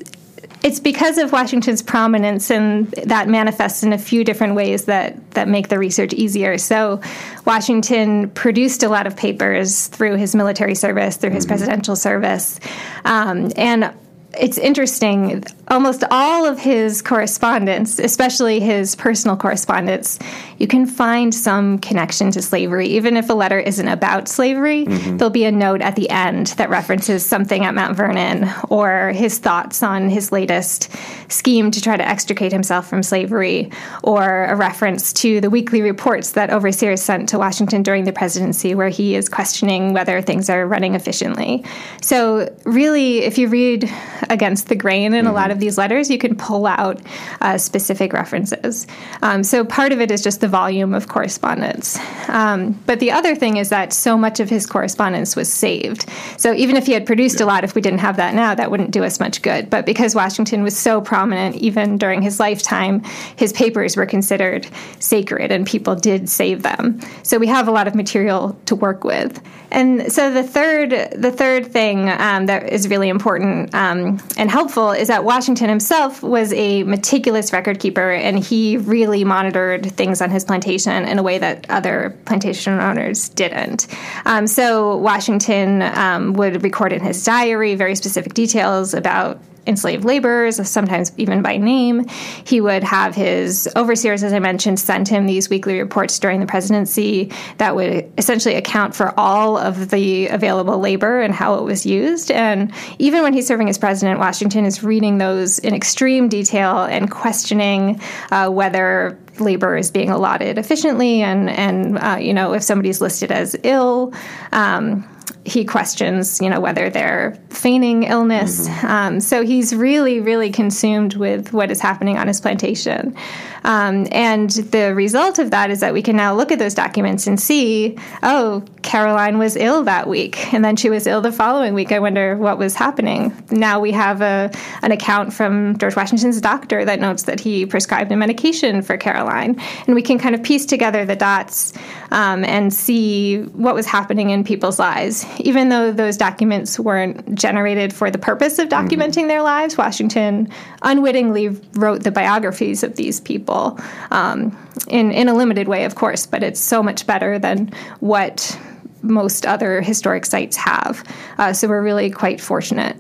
it's 0.64 0.80
because 0.80 1.18
of 1.18 1.32
Washington's 1.32 1.82
prominence, 1.82 2.52
and 2.52 2.92
that 2.92 3.28
manifests 3.28 3.84
in 3.84 3.94
a 3.94 3.98
few 3.98 4.24
different 4.24 4.56
ways 4.56 4.86
that 4.86 5.32
that 5.32 5.48
make 5.48 5.70
the 5.70 5.80
research 5.80 6.14
easier. 6.14 6.58
So, 6.58 7.02
Washington 7.46 8.30
produced 8.30 8.84
a 8.84 8.90
lot 8.90 9.08
of 9.08 9.18
papers 9.18 9.88
through 9.88 10.18
his 10.18 10.36
military 10.36 10.76
service, 10.76 11.18
through 11.18 11.32
his 11.32 11.46
mm-hmm. 11.46 11.52
presidential 11.52 11.96
service, 11.96 12.60
um, 13.06 13.52
and 13.56 13.94
it's 14.38 14.58
interesting. 14.58 15.44
Almost 15.72 16.04
all 16.12 16.46
of 16.46 16.60
his 16.60 17.02
correspondence, 17.02 17.98
especially 17.98 18.60
his 18.60 18.94
personal 18.94 19.38
correspondence, 19.38 20.20
you 20.58 20.68
can 20.68 20.86
find 20.86 21.34
some 21.34 21.80
connection 21.80 22.30
to 22.32 22.42
slavery. 22.42 22.88
Even 22.88 23.16
if 23.16 23.30
a 23.30 23.34
letter 23.34 23.58
isn't 23.58 23.88
about 23.88 24.28
slavery, 24.28 24.86
mm-hmm. 24.86 25.16
there'll 25.16 25.32
be 25.32 25.46
a 25.46 25.52
note 25.52 25.80
at 25.80 25.96
the 25.96 26.10
end 26.10 26.48
that 26.58 26.70
references 26.70 27.26
something 27.26 27.64
at 27.64 27.74
Mount 27.74 27.96
Vernon 27.96 28.50
or 28.68 29.14
his 29.14 29.40
thoughts 29.40 29.82
on 29.82 30.10
his 30.10 30.30
latest 30.34 30.90
scheme 31.32 31.72
to 31.72 31.82
try 31.82 31.96
to 31.96 32.06
extricate 32.06 32.52
himself 32.52 32.90
from 32.90 33.02
slavery, 33.02 33.72
or 34.04 34.44
a 34.48 34.56
reference 34.58 35.14
to 35.14 35.40
the 35.40 35.50
weekly 35.50 35.82
reports 35.82 36.34
that 36.34 36.50
overseers 36.50 37.02
sent 37.02 37.30
to 37.30 37.38
Washington 37.38 37.82
during 37.82 38.04
the 38.04 38.12
presidency, 38.12 38.76
where 38.76 38.90
he 38.90 39.16
is 39.16 39.30
questioning 39.30 39.94
whether 39.94 40.22
things 40.22 40.50
are 40.50 40.68
running 40.68 40.96
efficiently. 40.96 41.64
So, 42.02 42.54
really, 42.66 43.20
if 43.20 43.38
you 43.38 43.48
read 43.48 43.90
against 44.30 44.68
the 44.68 44.76
grain 44.76 45.14
in 45.14 45.24
mm-hmm. 45.24 45.32
a 45.32 45.34
lot 45.34 45.50
of 45.50 45.61
these 45.62 45.78
letters, 45.78 46.10
you 46.10 46.18
can 46.18 46.36
pull 46.36 46.68
out 46.68 47.02
uh, 47.40 47.58
specific 47.58 48.12
references. 48.12 48.88
Um, 49.22 49.44
so 49.44 49.64
part 49.64 49.94
of 49.94 50.02
it 50.02 50.12
is 50.12 50.22
just 50.22 50.42
the 50.42 50.48
volume 50.50 50.94
of 50.94 51.08
correspondence. 51.08 51.98
Um, 52.28 52.74
but 52.86 53.00
the 53.00 53.12
other 53.12 53.36
thing 53.36 53.58
is 53.58 53.70
that 53.70 53.94
so 53.94 54.18
much 54.18 54.40
of 54.42 54.50
his 54.50 54.66
correspondence 54.66 55.36
was 55.36 55.52
saved. 55.52 56.06
So 56.38 56.54
even 56.54 56.76
if 56.76 56.86
he 56.86 56.92
had 56.92 57.06
produced 57.06 57.40
yeah. 57.40 57.46
a 57.46 57.48
lot, 57.48 57.64
if 57.64 57.76
we 57.76 57.82
didn't 57.82 58.00
have 58.00 58.18
that 58.18 58.36
now, 58.36 58.54
that 58.56 58.70
wouldn't 58.70 58.92
do 58.92 59.04
us 59.04 59.20
much 59.20 59.42
good. 59.42 59.70
But 59.70 59.86
because 59.86 60.16
Washington 60.16 60.64
was 60.64 60.78
so 60.78 61.00
prominent, 61.00 61.56
even 61.56 61.98
during 61.98 62.22
his 62.22 62.40
lifetime, 62.40 63.04
his 63.38 63.54
papers 63.54 63.96
were 63.96 64.06
considered 64.06 64.68
sacred 65.00 65.52
and 65.52 65.66
people 65.66 65.96
did 65.96 66.30
save 66.30 66.64
them. 66.64 67.00
So 67.24 67.38
we 67.38 67.48
have 67.48 67.68
a 67.68 67.72
lot 67.72 67.88
of 67.88 67.96
material 67.96 68.58
to 68.66 68.76
work 68.76 69.04
with. 69.04 69.42
And 69.72 70.12
so 70.12 70.34
the 70.34 70.44
third, 70.44 70.92
the 71.16 71.32
third 71.32 71.68
thing 71.68 72.10
um, 72.10 72.48
that 72.48 72.72
is 72.74 72.90
really 72.90 73.08
important 73.08 73.74
um, 73.74 74.20
and 74.38 74.52
helpful 74.52 74.92
is 74.92 75.08
that 75.08 75.24
Washington 75.24 75.51
himself 75.60 76.24
was 76.24 76.54
a 76.54 76.84
meticulous 76.84 77.54
record 77.54 77.80
keeper, 77.80 78.12
and 78.12 78.40
he 78.40 78.78
really 78.78 79.24
monitored 79.24 79.92
things 79.92 80.22
on 80.22 80.30
his 80.30 80.44
plantation 80.44 81.06
in 81.06 81.20
a 81.20 81.24
way 81.24 81.38
that 81.38 81.70
other 81.70 82.18
plantation 82.26 82.80
owners 82.80 83.30
didn't. 83.30 83.88
Um, 84.26 84.48
so 84.48 84.98
Washington 84.98 85.82
um, 85.82 86.34
would 86.34 86.64
record 86.64 86.94
in 86.94 87.02
his 87.02 87.24
diary 87.24 87.76
very 87.76 87.96
specific 87.96 88.34
details 88.34 88.94
about 88.94 89.40
enslaved 89.68 90.04
laborers, 90.04 90.68
sometimes 90.68 91.12
even 91.18 91.42
by 91.42 91.58
name. 91.58 92.08
He 92.44 92.62
would 92.62 92.84
have 92.84 93.16
his 93.16 93.70
overseers, 93.76 94.24
as 94.24 94.34
I 94.34 94.40
mentioned, 94.40 94.80
send 94.80 95.08
him 95.08 95.26
these 95.26 95.50
weekly 95.50 95.80
reports 95.80 96.20
during 96.20 96.40
the 96.40 96.46
presidency 96.46 97.32
that 97.58 97.76
would 97.76 98.12
essentially 98.18 98.56
account 98.56 98.96
for 98.96 99.18
all 99.20 99.58
of 99.58 99.90
the 99.90 100.28
available 100.28 100.80
labor 100.80 101.22
and 101.22 101.34
how 101.34 101.56
it 101.56 101.64
was 101.64 101.86
used. 101.86 102.32
And 102.32 102.72
even 103.00 103.24
when 103.24 103.34
he's 103.34 103.48
serving 103.48 103.70
as 103.70 103.78
president, 103.78 104.20
Washington 104.20 104.66
is 104.66 104.84
reading 104.84 105.18
those 105.18 105.60
in 105.60 105.74
extreme 105.74 106.30
detail 106.30 106.84
and 106.84 107.10
questioning 107.12 108.02
uh, 108.32 108.50
whether 108.50 109.20
labor 109.40 109.78
is 109.78 109.92
being 109.92 110.10
allotted 110.10 110.58
efficiently 110.58 111.22
and 111.22 111.50
and 111.50 111.98
uh, 111.98 112.18
you 112.20 112.34
know 112.34 112.54
if 112.54 112.62
somebody's 112.62 113.02
listed 113.02 113.32
as 113.32 113.56
ill 113.64 114.14
um, 114.52 115.08
he 115.44 115.66
questions, 115.66 116.40
you 116.40 116.50
know, 116.50 116.60
whether 116.60 116.90
they're 116.90 117.36
feigning 117.50 118.04
illness. 118.04 118.68
Mm-hmm. 118.68 118.88
Um, 118.88 119.20
so 119.20 119.44
he's 119.44 119.76
really, 119.76 120.20
really 120.20 120.52
consumed 120.52 121.16
with 121.16 121.52
what 121.52 121.72
is 121.72 121.82
happening 121.82 122.18
on 122.18 122.28
his 122.28 122.40
plantation. 122.40 123.16
Um, 123.64 124.08
and 124.12 124.50
the 124.50 124.94
result 124.96 125.38
of 125.38 125.52
that 125.52 125.70
is 125.70 125.80
that 125.82 125.94
we 125.94 126.02
can 126.02 126.16
now 126.16 126.34
look 126.34 126.52
at 126.52 126.60
those 126.60 126.74
documents 126.74 127.28
and 127.28 127.40
see, 127.40 127.98
oh, 128.24 128.64
Caroline 128.82 129.38
was 129.38 129.56
ill 129.56 129.84
that 129.84 130.08
week, 130.08 130.52
and 130.54 130.66
then 130.66 130.76
she 130.76 130.90
was 130.90 131.06
ill 131.06 131.22
the 131.22 131.32
following 131.32 131.76
week. 131.76 131.92
I 131.92 132.00
wonder 132.00 132.36
what 132.38 132.58
was 132.58 132.74
happening. 132.74 133.32
Now 133.52 133.80
we 133.80 133.92
have 133.92 134.22
a 134.22 134.52
an 134.82 134.92
account 134.92 135.34
from 135.34 135.78
George 135.78 135.96
Washington's 135.96 136.42
doctor 136.42 136.84
that 136.86 137.00
notes 137.00 137.24
that 137.24 137.40
he 137.40 137.66
prescribed 137.66 138.12
a 138.12 138.18
medication 138.18 138.82
for 138.82 138.98
Caroline, 138.98 139.60
and 139.86 139.96
we 139.96 140.02
can 140.02 140.18
kind 140.18 140.34
of 140.34 140.42
piece 140.42 140.66
together 140.66 141.06
the 141.06 141.16
dots 141.16 141.74
um, 142.10 142.44
and 142.46 142.74
see 142.74 143.42
what 143.44 143.76
was 143.76 143.86
happening 143.86 144.32
in 144.32 144.44
people's 144.44 144.80
lives. 144.80 145.24
Even 145.40 145.70
though 145.70 145.92
those 145.92 146.18
documents 146.18 146.80
weren't 146.80 147.36
generated 147.36 147.94
for 147.94 148.12
the 148.12 148.18
purpose 148.18 148.60
of 148.60 148.70
mm-hmm. 148.70 148.88
documenting 148.88 149.22
mm-hmm. 149.22 149.28
their 149.28 149.42
lives, 149.42 149.78
Washington 149.78 150.50
unwittingly 150.82 151.50
wrote 151.74 152.04
the 152.04 152.12
biographies 152.12 152.84
of 152.84 152.96
these 152.96 153.20
people 153.20 153.80
um, 154.12 154.58
in 154.88 155.12
in 155.12 155.30
a 155.30 155.34
limited 155.34 155.68
way, 155.68 155.86
of 155.86 155.96
course. 155.96 156.26
But 156.26 156.44
it's 156.44 156.60
so 156.60 156.84
much 156.84 157.08
better 157.08 157.40
than 157.40 157.72
what 158.00 158.60
most 159.02 159.46
other 159.46 159.82
historic 159.82 160.26
sites 160.26 160.56
have. 160.58 161.04
Uh, 161.38 161.54
so 161.54 161.68
we're 161.68 161.82
really 161.82 162.10
quite 162.10 162.40
fortunate. 162.40 162.98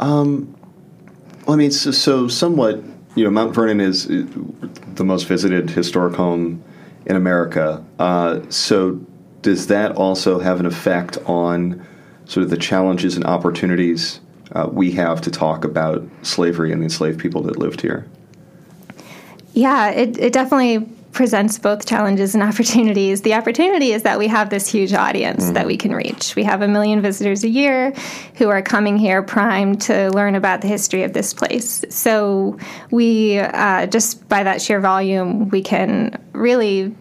Um, 0.00 0.54
well, 1.46 1.54
I 1.54 1.56
mean, 1.56 1.70
so, 1.70 1.90
so, 1.90 2.28
somewhat, 2.28 2.82
you 3.14 3.24
know, 3.24 3.30
Mount 3.30 3.54
Vernon 3.54 3.80
is 3.80 4.06
the 4.06 5.04
most 5.04 5.26
visited 5.26 5.70
historic 5.70 6.14
home 6.14 6.62
in 7.06 7.16
America. 7.16 7.84
Uh, 7.98 8.40
so 8.48 9.00
does 9.44 9.66
that 9.66 9.92
also 9.92 10.40
have 10.40 10.58
an 10.58 10.64
effect 10.64 11.18
on 11.26 11.86
sort 12.24 12.42
of 12.42 12.50
the 12.50 12.56
challenges 12.56 13.14
and 13.14 13.26
opportunities 13.26 14.20
uh, 14.52 14.68
we 14.72 14.90
have 14.92 15.20
to 15.20 15.30
talk 15.30 15.64
about 15.64 16.02
slavery 16.22 16.72
and 16.72 16.80
the 16.80 16.84
enslaved 16.84 17.20
people 17.20 17.42
that 17.42 17.58
lived 17.58 17.82
here? 17.82 18.08
Yeah, 19.52 19.90
it, 19.90 20.16
it 20.18 20.32
definitely 20.32 20.88
presents 21.12 21.58
both 21.58 21.86
challenges 21.86 22.34
and 22.34 22.42
opportunities. 22.50 23.20
The 23.20 23.34
opportunity 23.34 23.92
is 23.92 24.02
that 24.04 24.18
we 24.18 24.28
have 24.28 24.48
this 24.48 24.66
huge 24.66 24.94
audience 24.94 25.44
mm-hmm. 25.44 25.52
that 25.52 25.66
we 25.66 25.76
can 25.76 25.94
reach. 25.94 26.34
We 26.34 26.44
have 26.44 26.62
a 26.62 26.68
million 26.68 27.02
visitors 27.02 27.44
a 27.44 27.48
year 27.48 27.92
who 28.36 28.48
are 28.48 28.62
coming 28.62 28.96
here 28.96 29.22
primed 29.22 29.82
to 29.82 30.10
learn 30.12 30.36
about 30.36 30.62
the 30.62 30.68
history 30.68 31.02
of 31.02 31.12
this 31.12 31.34
place. 31.34 31.84
So 31.90 32.58
we, 32.90 33.38
uh, 33.38 33.88
just 33.88 34.26
by 34.26 34.42
that 34.42 34.62
sheer 34.62 34.80
volume, 34.80 35.50
we 35.50 35.60
can 35.60 36.18
really 36.32 36.94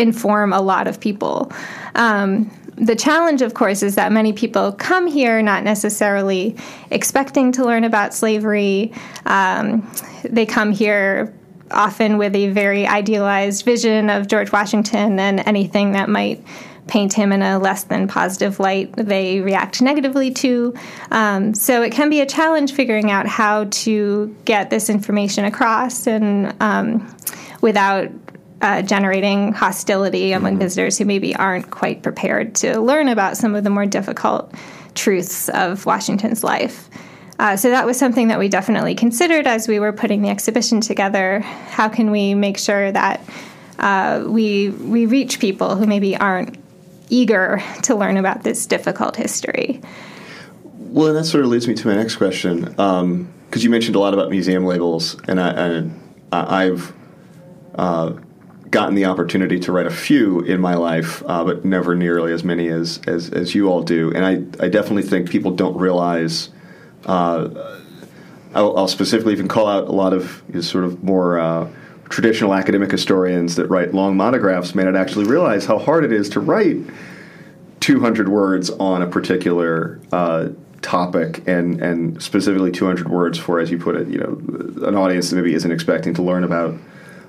inform 0.00 0.52
a 0.52 0.60
lot 0.60 0.88
of 0.88 0.98
people. 1.00 1.52
Um, 1.94 2.50
the 2.76 2.96
challenge, 2.96 3.42
of 3.42 3.52
course, 3.52 3.82
is 3.82 3.94
that 3.96 4.10
many 4.10 4.32
people 4.32 4.72
come 4.72 5.06
here 5.06 5.42
not 5.42 5.64
necessarily 5.64 6.56
expecting 6.90 7.52
to 7.52 7.64
learn 7.64 7.84
about 7.84 8.14
slavery. 8.14 8.92
Um, 9.26 9.90
they 10.24 10.46
come 10.46 10.72
here 10.72 11.34
often 11.70 12.18
with 12.18 12.34
a 12.34 12.48
very 12.48 12.86
idealized 12.86 13.64
vision 13.64 14.08
of 14.08 14.26
George 14.28 14.50
Washington 14.50 15.20
and 15.20 15.40
anything 15.46 15.92
that 15.92 16.08
might 16.08 16.42
paint 16.86 17.12
him 17.12 17.32
in 17.32 17.42
a 17.42 17.58
less 17.58 17.84
than 17.84 18.08
positive 18.08 18.58
light, 18.58 18.92
they 18.96 19.40
react 19.40 19.80
negatively 19.80 20.30
to. 20.32 20.74
Um, 21.10 21.54
so 21.54 21.82
it 21.82 21.92
can 21.92 22.10
be 22.10 22.20
a 22.20 22.26
challenge 22.26 22.72
figuring 22.72 23.10
out 23.10 23.26
how 23.26 23.64
to 23.70 24.34
get 24.44 24.70
this 24.70 24.90
information 24.90 25.44
across 25.44 26.06
and 26.06 26.54
um, 26.60 27.14
without 27.60 28.10
uh, 28.60 28.82
generating 28.82 29.52
hostility 29.52 30.32
among 30.32 30.52
mm-hmm. 30.52 30.62
visitors 30.62 30.98
who 30.98 31.04
maybe 31.04 31.34
aren't 31.34 31.70
quite 31.70 32.02
prepared 32.02 32.54
to 32.56 32.80
learn 32.80 33.08
about 33.08 33.36
some 33.36 33.54
of 33.54 33.64
the 33.64 33.70
more 33.70 33.86
difficult 33.86 34.52
truths 34.94 35.48
of 35.50 35.86
Washington's 35.86 36.44
life. 36.44 36.88
Uh, 37.38 37.56
so 37.56 37.70
that 37.70 37.86
was 37.86 37.98
something 37.98 38.28
that 38.28 38.38
we 38.38 38.48
definitely 38.48 38.94
considered 38.94 39.46
as 39.46 39.66
we 39.66 39.80
were 39.80 39.92
putting 39.92 40.20
the 40.20 40.28
exhibition 40.28 40.80
together. 40.80 41.40
How 41.40 41.88
can 41.88 42.10
we 42.10 42.34
make 42.34 42.58
sure 42.58 42.92
that 42.92 43.22
uh, 43.78 44.24
we 44.26 44.68
we 44.68 45.06
reach 45.06 45.40
people 45.40 45.74
who 45.74 45.86
maybe 45.86 46.14
aren't 46.14 46.58
eager 47.08 47.62
to 47.84 47.94
learn 47.94 48.18
about 48.18 48.42
this 48.42 48.66
difficult 48.66 49.16
history? 49.16 49.80
Well, 50.76 51.08
and 51.08 51.16
that 51.16 51.24
sort 51.24 51.44
of 51.44 51.50
leads 51.50 51.66
me 51.66 51.74
to 51.74 51.86
my 51.88 51.94
next 51.94 52.16
question 52.16 52.64
because 52.64 53.00
um, 53.00 53.32
you 53.54 53.70
mentioned 53.70 53.96
a 53.96 54.00
lot 54.00 54.12
about 54.12 54.28
museum 54.28 54.66
labels, 54.66 55.16
and 55.26 55.40
I, 55.40 55.88
I 56.32 56.64
have 56.64 56.92
uh, 57.76 58.12
gotten 58.70 58.94
the 58.94 59.04
opportunity 59.04 59.58
to 59.58 59.72
write 59.72 59.86
a 59.86 59.90
few 59.90 60.40
in 60.40 60.60
my 60.60 60.74
life, 60.74 61.22
uh, 61.26 61.44
but 61.44 61.64
never 61.64 61.94
nearly 61.94 62.32
as 62.32 62.44
many 62.44 62.68
as, 62.68 63.00
as, 63.06 63.30
as 63.30 63.54
you 63.54 63.68
all 63.68 63.82
do. 63.82 64.12
And 64.14 64.24
I, 64.24 64.64
I 64.64 64.68
definitely 64.68 65.02
think 65.02 65.28
people 65.28 65.50
don't 65.50 65.76
realize. 65.76 66.50
Uh, 67.04 67.48
I'll, 68.54 68.76
I'll, 68.76 68.88
specifically 68.88 69.32
even 69.32 69.48
call 69.48 69.66
out 69.66 69.88
a 69.88 69.92
lot 69.92 70.12
of 70.12 70.42
you 70.48 70.56
know, 70.56 70.60
sort 70.60 70.84
of 70.84 71.02
more 71.02 71.38
uh, 71.38 71.68
traditional 72.08 72.54
academic 72.54 72.90
historians 72.90 73.56
that 73.56 73.66
write 73.66 73.94
long 73.94 74.16
monographs 74.16 74.74
may 74.74 74.84
not 74.84 74.96
actually 74.96 75.24
realize 75.24 75.66
how 75.66 75.78
hard 75.78 76.04
it 76.04 76.12
is 76.12 76.28
to 76.30 76.40
write 76.40 76.76
200 77.80 78.28
words 78.28 78.70
on 78.70 79.02
a 79.02 79.06
particular 79.06 80.00
uh, 80.12 80.48
topic 80.82 81.46
and 81.46 81.80
and 81.80 82.22
specifically 82.22 82.72
200 82.72 83.08
words 83.08 83.38
for 83.38 83.60
as 83.60 83.70
you 83.70 83.78
put 83.78 83.94
it 83.94 84.08
you 84.08 84.18
know 84.18 84.86
an 84.86 84.94
audience 84.94 85.30
that 85.30 85.36
maybe 85.36 85.54
isn't 85.54 85.70
expecting 85.70 86.14
to 86.14 86.22
learn 86.22 86.42
about 86.42 86.74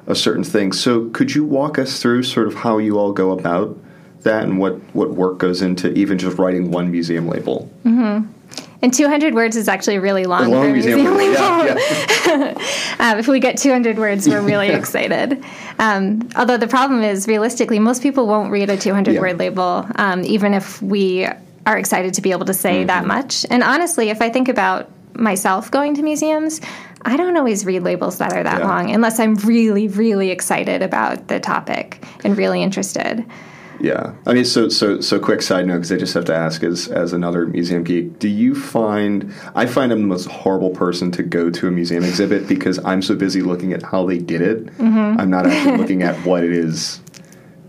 a 0.08 0.16
certain 0.16 0.44
thing. 0.44 0.72
So, 0.72 1.10
could 1.10 1.34
you 1.36 1.44
walk 1.44 1.78
us 1.78 2.02
through 2.02 2.24
sort 2.24 2.48
of 2.48 2.56
how 2.56 2.78
you 2.78 2.98
all 2.98 3.12
go 3.12 3.32
about 3.32 3.78
that 4.22 4.44
and 4.44 4.60
what, 4.60 4.76
what 4.94 5.12
work 5.12 5.38
goes 5.38 5.62
into 5.62 5.92
even 5.94 6.18
just 6.18 6.38
writing 6.38 6.72
one 6.72 6.92
museum 6.92 7.28
label? 7.28 7.70
Mm-hmm. 7.86 8.32
And 8.84 8.92
200 8.92 9.36
words 9.36 9.56
is 9.56 9.68
actually 9.68 10.00
really 10.00 10.26
long, 10.26 10.50
long 10.50 10.64
for 10.64 10.72
museum, 10.72 11.04
museum 11.04 11.18
label. 11.18 11.66
Yeah, 11.66 11.78
yeah. 12.26 12.96
um, 13.12 13.20
if 13.20 13.28
we 13.28 13.40
get 13.40 13.58
200 13.58 13.98
words, 14.00 14.28
we're 14.28 14.42
really 14.42 14.70
excited. 14.72 15.44
Um, 15.78 16.28
although 16.36 16.58
the 16.58 16.68
problem 16.68 17.04
is, 17.04 17.28
realistically, 17.28 17.78
most 17.78 18.02
people 18.02 18.26
won't 18.26 18.52
read 18.52 18.72
a 18.72 18.78
200 18.78 19.14
yeah. 19.14 19.20
word 19.20 19.38
label, 19.38 19.88
um, 19.96 20.24
even 20.24 20.56
if 20.56 20.82
we 20.82 21.28
are 21.68 21.78
excited 21.78 22.16
to 22.16 22.22
be 22.22 22.32
able 22.32 22.46
to 22.46 22.56
say 22.56 22.80
mm-hmm. 22.80 22.88
that 22.88 23.06
much. 23.06 23.46
And 23.52 23.62
honestly, 23.62 24.10
if 24.10 24.20
I 24.20 24.30
think 24.30 24.50
about 24.50 24.90
myself 25.14 25.70
going 25.70 25.94
to 25.96 26.02
museums, 26.02 26.60
I 27.04 27.18
don't 27.18 27.36
always 27.38 27.66
read 27.66 27.84
labels 27.84 28.18
that 28.20 28.34
are 28.34 28.44
that 28.44 28.60
yeah. 28.60 28.68
long 28.68 28.92
unless 28.92 29.20
I'm 29.20 29.36
really, 29.36 29.88
really 29.88 30.30
excited 30.30 30.82
about 30.82 31.28
the 31.28 31.40
topic 31.40 32.04
and 32.24 32.38
really 32.38 32.62
interested. 32.62 33.26
Yeah, 33.82 34.14
I 34.28 34.34
mean, 34.34 34.46
so 34.46 34.70
so 34.70 35.02
so. 35.02 35.20
Quick 35.20 35.42
side 35.42 35.66
note, 35.66 35.78
because 35.78 35.92
I 35.92 35.98
just 35.98 36.14
have 36.14 36.26
to 36.26 36.36
ask, 36.36 36.64
as 36.64 36.88
as 36.90 37.14
another 37.14 37.48
museum 37.48 37.84
geek, 37.84 38.20
do 38.20 38.28
you 38.28 38.54
find 38.54 39.34
I 39.56 39.66
find 39.66 39.92
I'm 39.92 40.02
the 40.02 40.08
most 40.08 40.28
horrible 40.28 40.70
person 40.70 41.12
to 41.14 41.24
go 41.24 41.50
to 41.50 41.68
a 41.68 41.72
museum 41.72 42.04
exhibit 42.04 42.48
because 42.48 42.78
I'm 42.86 43.02
so 43.02 43.16
busy 43.16 43.42
looking 43.42 43.74
at 43.74 43.82
how 43.82 44.06
they 44.06 44.20
did 44.20 44.42
it. 44.42 44.66
Mm-hmm. 44.78 45.20
I'm 45.20 45.32
not 45.32 45.48
actually 45.48 45.78
looking 45.80 46.04
at 46.04 46.16
what 46.26 46.44
it 46.44 46.52
is. 46.52 47.02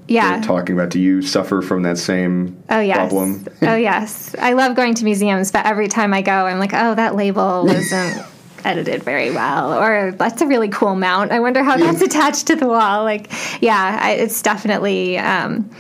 Yeah, 0.06 0.42
talking 0.42 0.76
about. 0.76 0.90
Do 0.90 1.00
you 1.00 1.22
suffer 1.22 1.62
from 1.62 1.82
that 1.84 1.96
same 1.96 2.62
oh, 2.68 2.80
yes. 2.80 2.96
problem? 2.96 3.46
oh 3.62 3.74
yes, 3.76 4.34
I 4.38 4.52
love 4.52 4.76
going 4.76 4.94
to 4.96 5.04
museums, 5.04 5.50
but 5.50 5.64
every 5.64 5.88
time 5.88 6.12
I 6.12 6.20
go, 6.20 6.32
I'm 6.46 6.58
like, 6.58 6.74
oh, 6.74 6.94
that 6.94 7.16
label 7.16 7.64
wasn't 7.66 8.22
edited 8.64 9.02
very 9.02 9.30
well 9.30 9.72
or 9.72 10.12
that's 10.12 10.40
a 10.42 10.46
really 10.46 10.68
cool 10.68 10.94
mount 10.94 11.32
i 11.32 11.40
wonder 11.40 11.62
how 11.62 11.76
that's 11.76 12.02
attached 12.02 12.46
to 12.46 12.56
the 12.56 12.66
wall 12.66 13.04
like 13.04 13.30
yeah 13.60 13.98
I, 14.00 14.12
it's 14.12 14.42
definitely 14.42 15.18
um, 15.18 15.70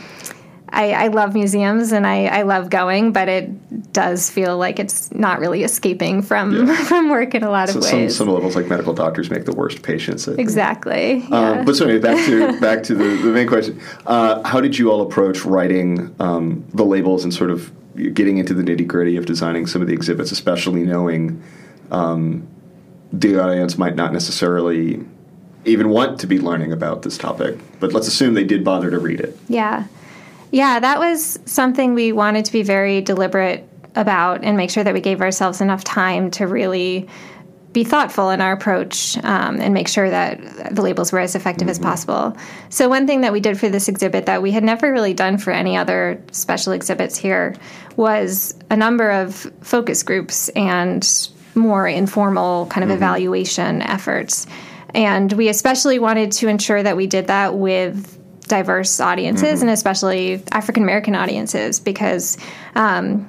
I, 0.72 0.92
I, 0.92 1.06
love 1.08 1.34
museums 1.34 1.92
and 1.92 2.06
I, 2.06 2.26
I, 2.26 2.42
love 2.42 2.70
going, 2.70 3.12
but 3.12 3.28
it 3.28 3.92
does 3.92 4.30
feel 4.30 4.56
like 4.56 4.78
it's 4.78 5.12
not 5.12 5.38
really 5.38 5.64
escaping 5.64 6.22
from 6.22 6.66
yeah. 6.66 6.76
from 6.84 7.10
work 7.10 7.34
in 7.34 7.42
a 7.42 7.50
lot 7.50 7.68
so 7.68 7.78
of 7.78 7.84
ways. 7.84 8.16
Some, 8.16 8.26
some 8.26 8.34
levels, 8.34 8.56
like 8.56 8.68
medical 8.68 8.94
doctors, 8.94 9.28
make 9.30 9.44
the 9.44 9.52
worst 9.52 9.82
patients. 9.82 10.26
Exactly. 10.28 11.24
Um, 11.30 11.66
but 11.66 11.76
so 11.76 11.84
anyway, 11.84 12.00
back 12.00 12.24
to 12.24 12.58
back 12.60 12.82
to 12.84 12.94
the, 12.94 13.04
the 13.22 13.30
main 13.30 13.46
question. 13.46 13.80
Uh, 14.06 14.42
how 14.48 14.60
did 14.62 14.78
you 14.78 14.90
all 14.90 15.02
approach 15.02 15.44
writing 15.44 16.14
um, 16.18 16.64
the 16.72 16.84
labels 16.84 17.22
and 17.24 17.34
sort 17.34 17.50
of 17.50 17.70
getting 18.14 18.38
into 18.38 18.54
the 18.54 18.62
nitty 18.62 18.86
gritty 18.86 19.16
of 19.16 19.26
designing 19.26 19.66
some 19.66 19.82
of 19.82 19.88
the 19.88 19.94
exhibits, 19.94 20.32
especially 20.32 20.84
knowing 20.84 21.42
um, 21.90 22.48
the 23.12 23.38
audience 23.38 23.76
might 23.76 23.94
not 23.94 24.12
necessarily 24.12 25.04
even 25.64 25.90
want 25.90 26.18
to 26.20 26.26
be 26.26 26.38
learning 26.38 26.72
about 26.72 27.02
this 27.02 27.18
topic, 27.18 27.58
but 27.78 27.92
let's 27.92 28.08
assume 28.08 28.34
they 28.34 28.44
did 28.44 28.64
bother 28.64 28.90
to 28.90 28.98
read 28.98 29.20
it. 29.20 29.38
Yeah. 29.48 29.86
Yeah, 30.50 30.80
that 30.80 30.98
was 30.98 31.38
something 31.46 31.94
we 31.94 32.12
wanted 32.12 32.44
to 32.46 32.52
be 32.52 32.62
very 32.62 33.00
deliberate 33.00 33.68
about 33.94 34.42
and 34.44 34.56
make 34.56 34.70
sure 34.70 34.84
that 34.84 34.94
we 34.94 35.00
gave 35.00 35.20
ourselves 35.20 35.60
enough 35.60 35.84
time 35.84 36.30
to 36.32 36.46
really 36.46 37.08
be 37.72 37.84
thoughtful 37.84 38.28
in 38.30 38.40
our 38.40 38.52
approach 38.52 39.16
um, 39.24 39.58
and 39.60 39.72
make 39.72 39.88
sure 39.88 40.10
that 40.10 40.74
the 40.74 40.82
labels 40.82 41.10
were 41.10 41.20
as 41.20 41.34
effective 41.34 41.66
mm-hmm. 41.66 41.70
as 41.70 41.78
possible. 41.78 42.36
So, 42.68 42.88
one 42.88 43.06
thing 43.06 43.22
that 43.22 43.32
we 43.32 43.40
did 43.40 43.58
for 43.58 43.70
this 43.70 43.88
exhibit 43.88 44.26
that 44.26 44.42
we 44.42 44.50
had 44.50 44.62
never 44.62 44.92
really 44.92 45.14
done 45.14 45.38
for 45.38 45.52
any 45.52 45.76
other 45.76 46.22
special 46.32 46.74
exhibits 46.74 47.16
here 47.16 47.54
was 47.96 48.54
a 48.70 48.76
number 48.76 49.10
of 49.10 49.50
focus 49.62 50.02
groups 50.02 50.50
and 50.50 51.02
more 51.54 51.86
informal 51.86 52.66
kind 52.66 52.84
of 52.84 52.88
mm-hmm. 52.88 52.96
evaluation 52.96 53.82
efforts. 53.82 54.46
And 54.94 55.32
we 55.32 55.48
especially 55.48 55.98
wanted 55.98 56.32
to 56.32 56.48
ensure 56.48 56.82
that 56.82 56.96
we 56.96 57.06
did 57.06 57.28
that 57.28 57.54
with 57.54 58.18
diverse 58.48 59.00
audiences 59.00 59.60
mm-hmm. 59.60 59.62
and 59.62 59.70
especially 59.70 60.42
African 60.52 60.82
American 60.82 61.14
audiences 61.14 61.80
because 61.80 62.36
um, 62.74 63.28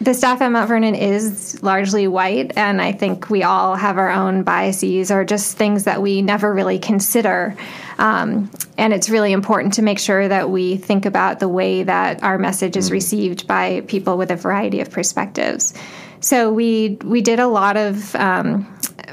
the 0.00 0.14
staff 0.14 0.40
at 0.40 0.52
Mount 0.52 0.68
Vernon 0.68 0.94
is 0.94 1.60
largely 1.60 2.06
white, 2.06 2.56
and 2.56 2.80
I 2.80 2.92
think 2.92 3.30
we 3.30 3.42
all 3.42 3.74
have 3.74 3.98
our 3.98 4.10
own 4.10 4.44
biases 4.44 5.10
or 5.10 5.24
just 5.24 5.56
things 5.56 5.84
that 5.84 6.00
we 6.00 6.22
never 6.22 6.54
really 6.54 6.78
consider. 6.78 7.56
Um, 7.98 8.48
and 8.76 8.92
it's 8.92 9.10
really 9.10 9.32
important 9.32 9.74
to 9.74 9.82
make 9.82 9.98
sure 9.98 10.28
that 10.28 10.50
we 10.50 10.76
think 10.76 11.04
about 11.04 11.40
the 11.40 11.48
way 11.48 11.82
that 11.82 12.22
our 12.22 12.38
message 12.38 12.76
is 12.76 12.86
mm-hmm. 12.86 12.94
received 12.94 13.48
by 13.48 13.82
people 13.88 14.16
with 14.16 14.30
a 14.30 14.36
variety 14.36 14.80
of 14.80 14.90
perspectives. 14.92 15.74
So 16.20 16.52
we 16.52 16.98
we 17.04 17.20
did 17.20 17.38
a 17.38 17.46
lot 17.46 17.76
of 17.76 18.14
um, 18.16 18.66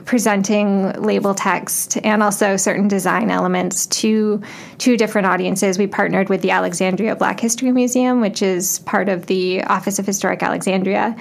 presenting 0.06 0.92
label 1.02 1.34
text 1.34 1.98
and 2.04 2.22
also 2.22 2.58
certain 2.58 2.88
design 2.88 3.32
elements 3.32 3.86
to 3.88 4.42
two 4.78 4.98
different 4.98 5.28
audiences. 5.28 5.78
We 5.78 5.88
partnered 5.88 6.30
with 6.30 6.42
the 6.42 6.52
Alexandria 6.52 7.16
Black 7.16 7.40
History 7.40 7.72
Museum, 7.72 8.22
which 8.22 8.42
is 8.42 8.80
part 8.80 9.10
of 9.10 9.28
the 9.28 9.64
Office 9.64 10.00
of 10.00 10.06
Historic 10.06 10.44
Alexandria, 10.44 11.16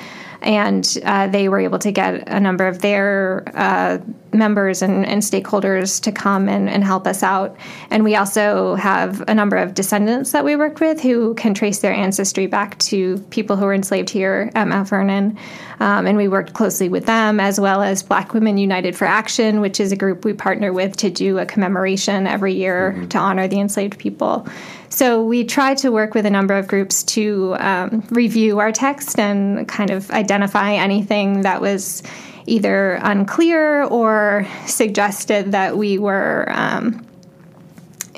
and 0.44 0.98
uh, 1.04 1.26
they 1.26 1.48
were 1.48 1.58
able 1.58 1.78
to 1.78 1.90
get 1.90 2.28
a 2.28 2.38
number 2.38 2.66
of 2.66 2.80
their 2.80 3.44
uh, 3.54 3.98
members 4.32 4.82
and, 4.82 5.06
and, 5.06 5.22
stakeholders 5.22 6.02
to 6.02 6.12
come 6.12 6.48
and, 6.48 6.68
and, 6.68 6.84
help 6.84 7.06
us 7.06 7.22
out. 7.22 7.56
And 7.90 8.04
we 8.04 8.16
also 8.16 8.74
have 8.74 9.22
a 9.28 9.34
number 9.34 9.56
of 9.56 9.74
descendants 9.74 10.32
that 10.32 10.44
we 10.44 10.56
worked 10.56 10.80
with 10.80 11.00
who 11.00 11.34
can 11.34 11.54
trace 11.54 11.78
their 11.78 11.94
ancestry 11.94 12.46
back 12.46 12.76
to 12.80 13.18
people 13.30 13.56
who 13.56 13.64
were 13.64 13.72
enslaved 13.72 14.10
here 14.10 14.50
at 14.54 14.66
Mount 14.66 14.88
Vernon. 14.88 15.38
Um, 15.80 16.06
and 16.06 16.16
we 16.16 16.28
worked 16.28 16.52
closely 16.52 16.88
with 16.88 17.06
them, 17.06 17.40
as 17.40 17.58
well 17.58 17.82
as 17.82 18.02
Black 18.02 18.34
Women 18.34 18.58
United 18.58 18.96
for 18.96 19.06
Action, 19.06 19.60
which 19.60 19.80
is 19.80 19.92
a 19.92 19.96
group 19.96 20.24
we 20.24 20.32
partner 20.32 20.72
with 20.72 20.96
to 20.98 21.10
do 21.10 21.38
a 21.38 21.46
commemoration 21.46 22.26
every 22.26 22.54
year 22.54 22.92
mm-hmm. 22.92 23.08
to 23.08 23.18
honor 23.18 23.48
the 23.48 23.60
enslaved 23.60 23.98
people. 23.98 24.46
So 24.94 25.24
we 25.24 25.42
tried 25.42 25.78
to 25.78 25.90
work 25.90 26.14
with 26.14 26.24
a 26.24 26.30
number 26.30 26.54
of 26.54 26.68
groups 26.68 27.02
to 27.14 27.56
um, 27.58 28.06
review 28.10 28.60
our 28.60 28.70
text 28.70 29.18
and 29.18 29.66
kind 29.66 29.90
of 29.90 30.08
identify 30.12 30.74
anything 30.74 31.40
that 31.40 31.60
was 31.60 32.04
either 32.46 33.00
unclear 33.02 33.82
or 33.82 34.46
suggested 34.66 35.50
that 35.50 35.76
we 35.76 35.98
were 35.98 36.46
um, 36.48 37.04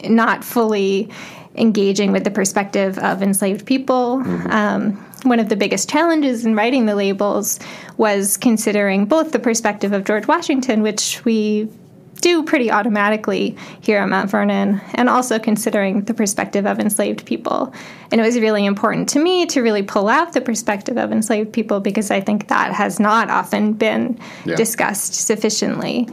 not 0.04 0.44
fully 0.44 1.08
engaging 1.54 2.12
with 2.12 2.24
the 2.24 2.30
perspective 2.30 2.98
of 2.98 3.22
enslaved 3.22 3.64
people. 3.64 4.18
Mm-hmm. 4.18 4.50
Um, 4.50 4.92
one 5.22 5.40
of 5.40 5.48
the 5.48 5.56
biggest 5.56 5.88
challenges 5.88 6.44
in 6.44 6.54
writing 6.54 6.84
the 6.84 6.94
labels 6.94 7.58
was 7.96 8.36
considering 8.36 9.06
both 9.06 9.32
the 9.32 9.38
perspective 9.38 9.94
of 9.94 10.04
George 10.04 10.26
Washington, 10.26 10.82
which 10.82 11.24
we 11.24 11.70
do 12.20 12.42
pretty 12.42 12.70
automatically 12.70 13.56
here 13.80 13.98
at 13.98 14.08
Mount 14.08 14.30
Vernon, 14.30 14.80
and 14.94 15.08
also 15.08 15.38
considering 15.38 16.02
the 16.02 16.14
perspective 16.14 16.66
of 16.66 16.78
enslaved 16.78 17.24
people. 17.26 17.72
And 18.10 18.20
it 18.20 18.24
was 18.24 18.38
really 18.38 18.66
important 18.66 19.08
to 19.10 19.18
me 19.18 19.46
to 19.46 19.60
really 19.62 19.82
pull 19.82 20.08
out 20.08 20.32
the 20.32 20.40
perspective 20.40 20.96
of 20.96 21.12
enslaved 21.12 21.52
people 21.52 21.80
because 21.80 22.10
I 22.10 22.20
think 22.20 22.48
that 22.48 22.72
has 22.72 23.00
not 23.00 23.30
often 23.30 23.72
been 23.72 24.18
yeah. 24.44 24.56
discussed 24.56 25.14
sufficiently. 25.14 26.08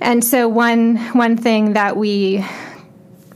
And 0.00 0.24
so 0.24 0.48
one 0.48 0.96
one 1.14 1.36
thing 1.36 1.74
that 1.74 1.96
we 1.96 2.44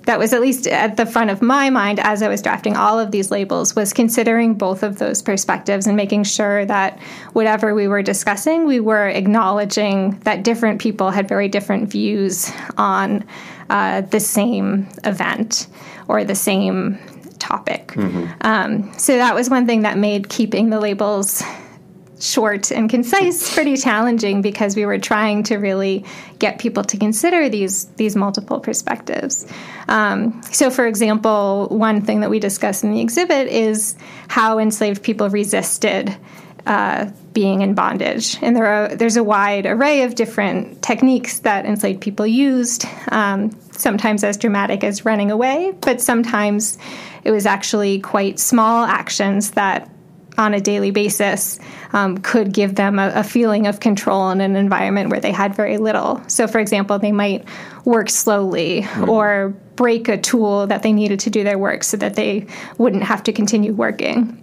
that 0.06 0.18
was 0.18 0.32
at 0.32 0.40
least 0.40 0.66
at 0.66 0.96
the 0.96 1.04
front 1.04 1.30
of 1.30 1.42
my 1.42 1.68
mind 1.68 2.00
as 2.00 2.22
I 2.22 2.28
was 2.28 2.40
drafting 2.40 2.76
all 2.76 2.98
of 2.98 3.10
these 3.10 3.30
labels 3.30 3.76
was 3.76 3.92
considering 3.92 4.54
both 4.54 4.82
of 4.82 4.98
those 4.98 5.20
perspectives 5.20 5.86
and 5.86 5.96
making 5.96 6.24
sure 6.24 6.64
that 6.64 6.98
whatever 7.32 7.74
we 7.74 7.88
were 7.88 8.02
discussing, 8.02 8.66
we 8.66 8.80
were 8.80 9.08
acknowledging 9.08 10.18
that 10.20 10.44
different 10.44 10.80
people 10.80 11.10
had 11.10 11.28
very 11.28 11.48
different 11.48 11.90
views 11.90 12.50
on 12.78 13.24
uh, 13.68 14.00
the 14.02 14.20
same 14.20 14.88
event 15.04 15.66
or 16.08 16.24
the 16.24 16.36
same 16.36 16.98
topic. 17.38 17.88
Mm-hmm. 17.88 18.26
Um, 18.42 18.92
so 18.98 19.16
that 19.16 19.34
was 19.34 19.50
one 19.50 19.66
thing 19.66 19.82
that 19.82 19.98
made 19.98 20.28
keeping 20.28 20.70
the 20.70 20.80
labels 20.80 21.42
short 22.18 22.70
and 22.70 22.88
concise 22.88 23.54
pretty 23.54 23.76
challenging 23.76 24.42
because 24.42 24.76
we 24.76 24.86
were 24.86 24.98
trying 24.98 25.42
to 25.44 25.56
really 25.56 26.04
get 26.38 26.58
people 26.58 26.82
to 26.84 26.96
consider 26.96 27.48
these 27.48 27.84
these 27.96 28.16
multiple 28.16 28.60
perspectives. 28.60 29.46
Um, 29.88 30.40
so, 30.50 30.70
for 30.70 30.86
example, 30.86 31.68
one 31.70 32.02
thing 32.02 32.20
that 32.20 32.30
we 32.30 32.38
discuss 32.38 32.82
in 32.82 32.92
the 32.92 33.00
exhibit 33.00 33.48
is 33.48 33.96
how 34.28 34.58
enslaved 34.58 35.02
people 35.02 35.28
resisted. 35.30 36.16
Uh, 36.66 37.08
being 37.32 37.62
in 37.62 37.74
bondage, 37.74 38.38
and 38.42 38.56
there 38.56 38.66
are 38.66 38.96
there's 38.96 39.16
a 39.16 39.22
wide 39.22 39.66
array 39.66 40.02
of 40.02 40.16
different 40.16 40.82
techniques 40.82 41.38
that 41.40 41.64
enslaved 41.64 42.00
people 42.00 42.26
used. 42.26 42.84
Um, 43.12 43.56
sometimes 43.70 44.24
as 44.24 44.36
dramatic 44.36 44.82
as 44.82 45.04
running 45.04 45.30
away, 45.30 45.72
but 45.82 46.00
sometimes 46.00 46.76
it 47.22 47.30
was 47.30 47.46
actually 47.46 48.00
quite 48.00 48.40
small 48.40 48.84
actions 48.84 49.52
that 49.52 49.88
on 50.38 50.54
a 50.54 50.60
daily 50.60 50.90
basis 50.90 51.58
um, 51.92 52.18
could 52.18 52.52
give 52.52 52.74
them 52.74 52.98
a, 52.98 53.10
a, 53.14 53.24
feeling 53.24 53.66
of 53.66 53.80
control 53.80 54.30
in 54.30 54.40
an 54.40 54.56
environment 54.56 55.10
where 55.10 55.20
they 55.20 55.32
had 55.32 55.54
very 55.54 55.78
little. 55.78 56.22
So, 56.28 56.46
for 56.46 56.58
example, 56.58 56.98
they 56.98 57.12
might 57.12 57.44
work 57.84 58.10
slowly 58.10 58.82
mm-hmm. 58.82 59.08
or 59.08 59.54
break 59.76 60.08
a 60.08 60.18
tool 60.18 60.66
that 60.66 60.82
they 60.82 60.92
needed 60.92 61.20
to 61.20 61.30
do 61.30 61.44
their 61.44 61.58
work 61.58 61.84
so 61.84 61.96
that 61.98 62.14
they 62.14 62.46
wouldn't 62.78 63.04
have 63.04 63.22
to 63.24 63.32
continue 63.32 63.72
working. 63.72 64.42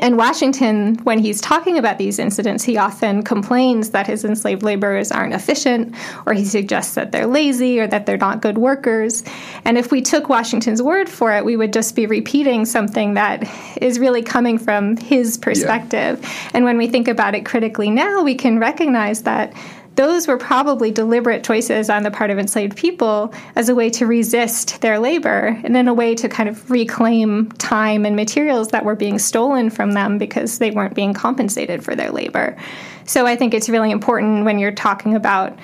And 0.00 0.16
Washington, 0.16 0.96
when 1.04 1.18
he's 1.18 1.40
talking 1.40 1.78
about 1.78 1.98
these 1.98 2.18
incidents, 2.18 2.64
he 2.64 2.76
often 2.76 3.22
complains 3.22 3.90
that 3.90 4.06
his 4.06 4.24
enslaved 4.24 4.62
laborers 4.62 5.10
aren't 5.10 5.34
efficient, 5.34 5.94
or 6.26 6.32
he 6.32 6.44
suggests 6.44 6.94
that 6.94 7.12
they're 7.12 7.26
lazy 7.26 7.80
or 7.80 7.86
that 7.86 8.06
they're 8.06 8.16
not 8.16 8.42
good 8.42 8.58
workers. 8.58 9.24
And 9.64 9.78
if 9.78 9.90
we 9.90 10.02
took 10.02 10.28
Washington's 10.28 10.82
word 10.82 11.08
for 11.08 11.32
it, 11.32 11.44
we 11.44 11.56
would 11.56 11.72
just 11.72 11.94
be 11.96 12.06
repeating 12.06 12.64
something 12.64 13.14
that 13.14 13.48
is 13.80 13.98
really 13.98 14.22
coming 14.22 14.58
from 14.58 14.96
his 14.96 15.38
perspective. 15.38 16.20
Yeah. 16.20 16.50
And 16.54 16.64
when 16.64 16.78
we 16.78 16.86
think 16.86 17.08
about 17.08 17.34
it 17.34 17.44
critically 17.44 17.90
now, 17.90 18.22
we 18.22 18.34
can 18.34 18.58
recognize 18.58 19.22
that 19.22 19.52
those 19.96 20.26
were 20.26 20.36
probably 20.36 20.90
deliberate 20.90 21.44
choices 21.44 21.88
on 21.88 22.02
the 22.02 22.10
part 22.10 22.30
of 22.30 22.38
enslaved 22.38 22.76
people 22.76 23.32
as 23.54 23.68
a 23.68 23.74
way 23.74 23.90
to 23.90 24.06
resist 24.06 24.80
their 24.80 24.98
labor 24.98 25.60
and 25.62 25.76
in 25.76 25.88
a 25.88 25.94
way 25.94 26.14
to 26.16 26.28
kind 26.28 26.48
of 26.48 26.68
reclaim 26.70 27.50
time 27.52 28.04
and 28.04 28.16
materials 28.16 28.68
that 28.68 28.84
were 28.84 28.96
being 28.96 29.18
stolen 29.18 29.70
from 29.70 29.92
them 29.92 30.18
because 30.18 30.58
they 30.58 30.70
weren't 30.70 30.94
being 30.94 31.14
compensated 31.14 31.84
for 31.84 31.94
their 31.94 32.10
labor. 32.10 32.56
So 33.04 33.26
I 33.26 33.36
think 33.36 33.54
it's 33.54 33.68
really 33.68 33.90
important 33.90 34.44
when 34.44 34.58
you're 34.58 34.72
talking 34.72 35.14
about 35.14 35.56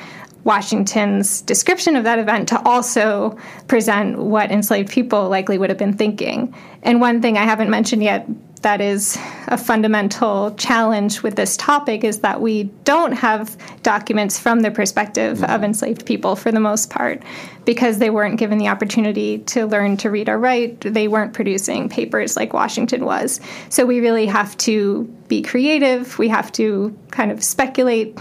Washington's 0.45 1.43
description 1.43 1.97
of 1.97 2.05
that 2.05 2.19
event 2.19 2.49
to 2.49 2.62
also 2.66 3.37
present 3.69 4.19
what 4.19 4.51
enslaved 4.51 4.90
people 4.90 5.29
likely 5.29 5.59
would 5.59 5.69
have 5.69 5.79
been 5.79 5.97
thinking. 5.97 6.55
And 6.83 7.01
one 7.01 7.21
thing 7.21 7.37
I 7.37 7.45
haven't 7.45 7.69
mentioned 7.69 8.03
yet 8.03 8.27
that 8.62 8.81
is 8.81 9.18
a 9.46 9.57
fundamental 9.57 10.55
challenge 10.57 11.23
with 11.23 11.35
this 11.37 11.57
topic 11.57 12.05
is 12.05 12.20
that 12.20 12.40
we 12.40 12.64
don't 12.85 13.12
have 13.12 13.57
documents 13.83 14.38
from 14.38 14.61
the 14.61 14.70
perspective 14.70 15.38
mm-hmm. 15.38 15.51
of 15.51 15.64
enslaved 15.64 16.05
people 16.05 16.37
for 16.37 16.53
the 16.53 16.61
most 16.61 16.90
part 16.90 17.23
because 17.64 17.99
they 17.99 18.11
weren't 18.11 18.38
given 18.38 18.59
the 18.59 18.68
opportunity 18.68 19.38
to 19.38 19.66
learn 19.66 19.96
to 19.96 20.11
read 20.11 20.29
or 20.29 20.38
write. 20.38 20.81
They 20.81 21.09
weren't 21.09 21.33
producing 21.33 21.88
papers 21.88 22.37
like 22.37 22.53
Washington 22.53 23.05
was. 23.05 23.40
So 23.70 23.87
we 23.87 24.01
really 24.01 24.27
have 24.27 24.57
to 24.59 25.05
be 25.29 25.40
creative. 25.40 26.18
We 26.18 26.29
have 26.29 26.53
to 26.53 26.96
kind 27.11 27.33
of 27.33 27.42
speculate 27.42 28.18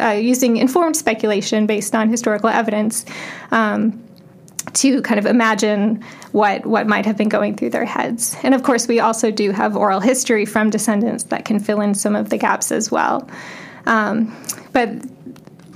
uh, 0.00 0.10
using 0.10 0.56
informed 0.56 0.96
speculation 0.96 1.66
based 1.66 1.94
on 1.94 2.08
historical 2.08 2.48
evidence. 2.48 3.04
Um, 3.50 4.07
to 4.74 5.02
kind 5.02 5.18
of 5.18 5.26
imagine 5.26 6.02
what 6.32 6.66
what 6.66 6.86
might 6.86 7.06
have 7.06 7.16
been 7.16 7.28
going 7.28 7.56
through 7.56 7.70
their 7.70 7.84
heads. 7.84 8.36
And 8.42 8.54
of 8.54 8.62
course, 8.62 8.88
we 8.88 9.00
also 9.00 9.30
do 9.30 9.50
have 9.50 9.76
oral 9.76 10.00
history 10.00 10.44
from 10.44 10.70
descendants 10.70 11.24
that 11.24 11.44
can 11.44 11.58
fill 11.58 11.80
in 11.80 11.94
some 11.94 12.14
of 12.14 12.30
the 12.30 12.38
gaps 12.38 12.72
as 12.72 12.90
well. 12.90 13.28
Um, 13.86 14.36
but 14.72 14.90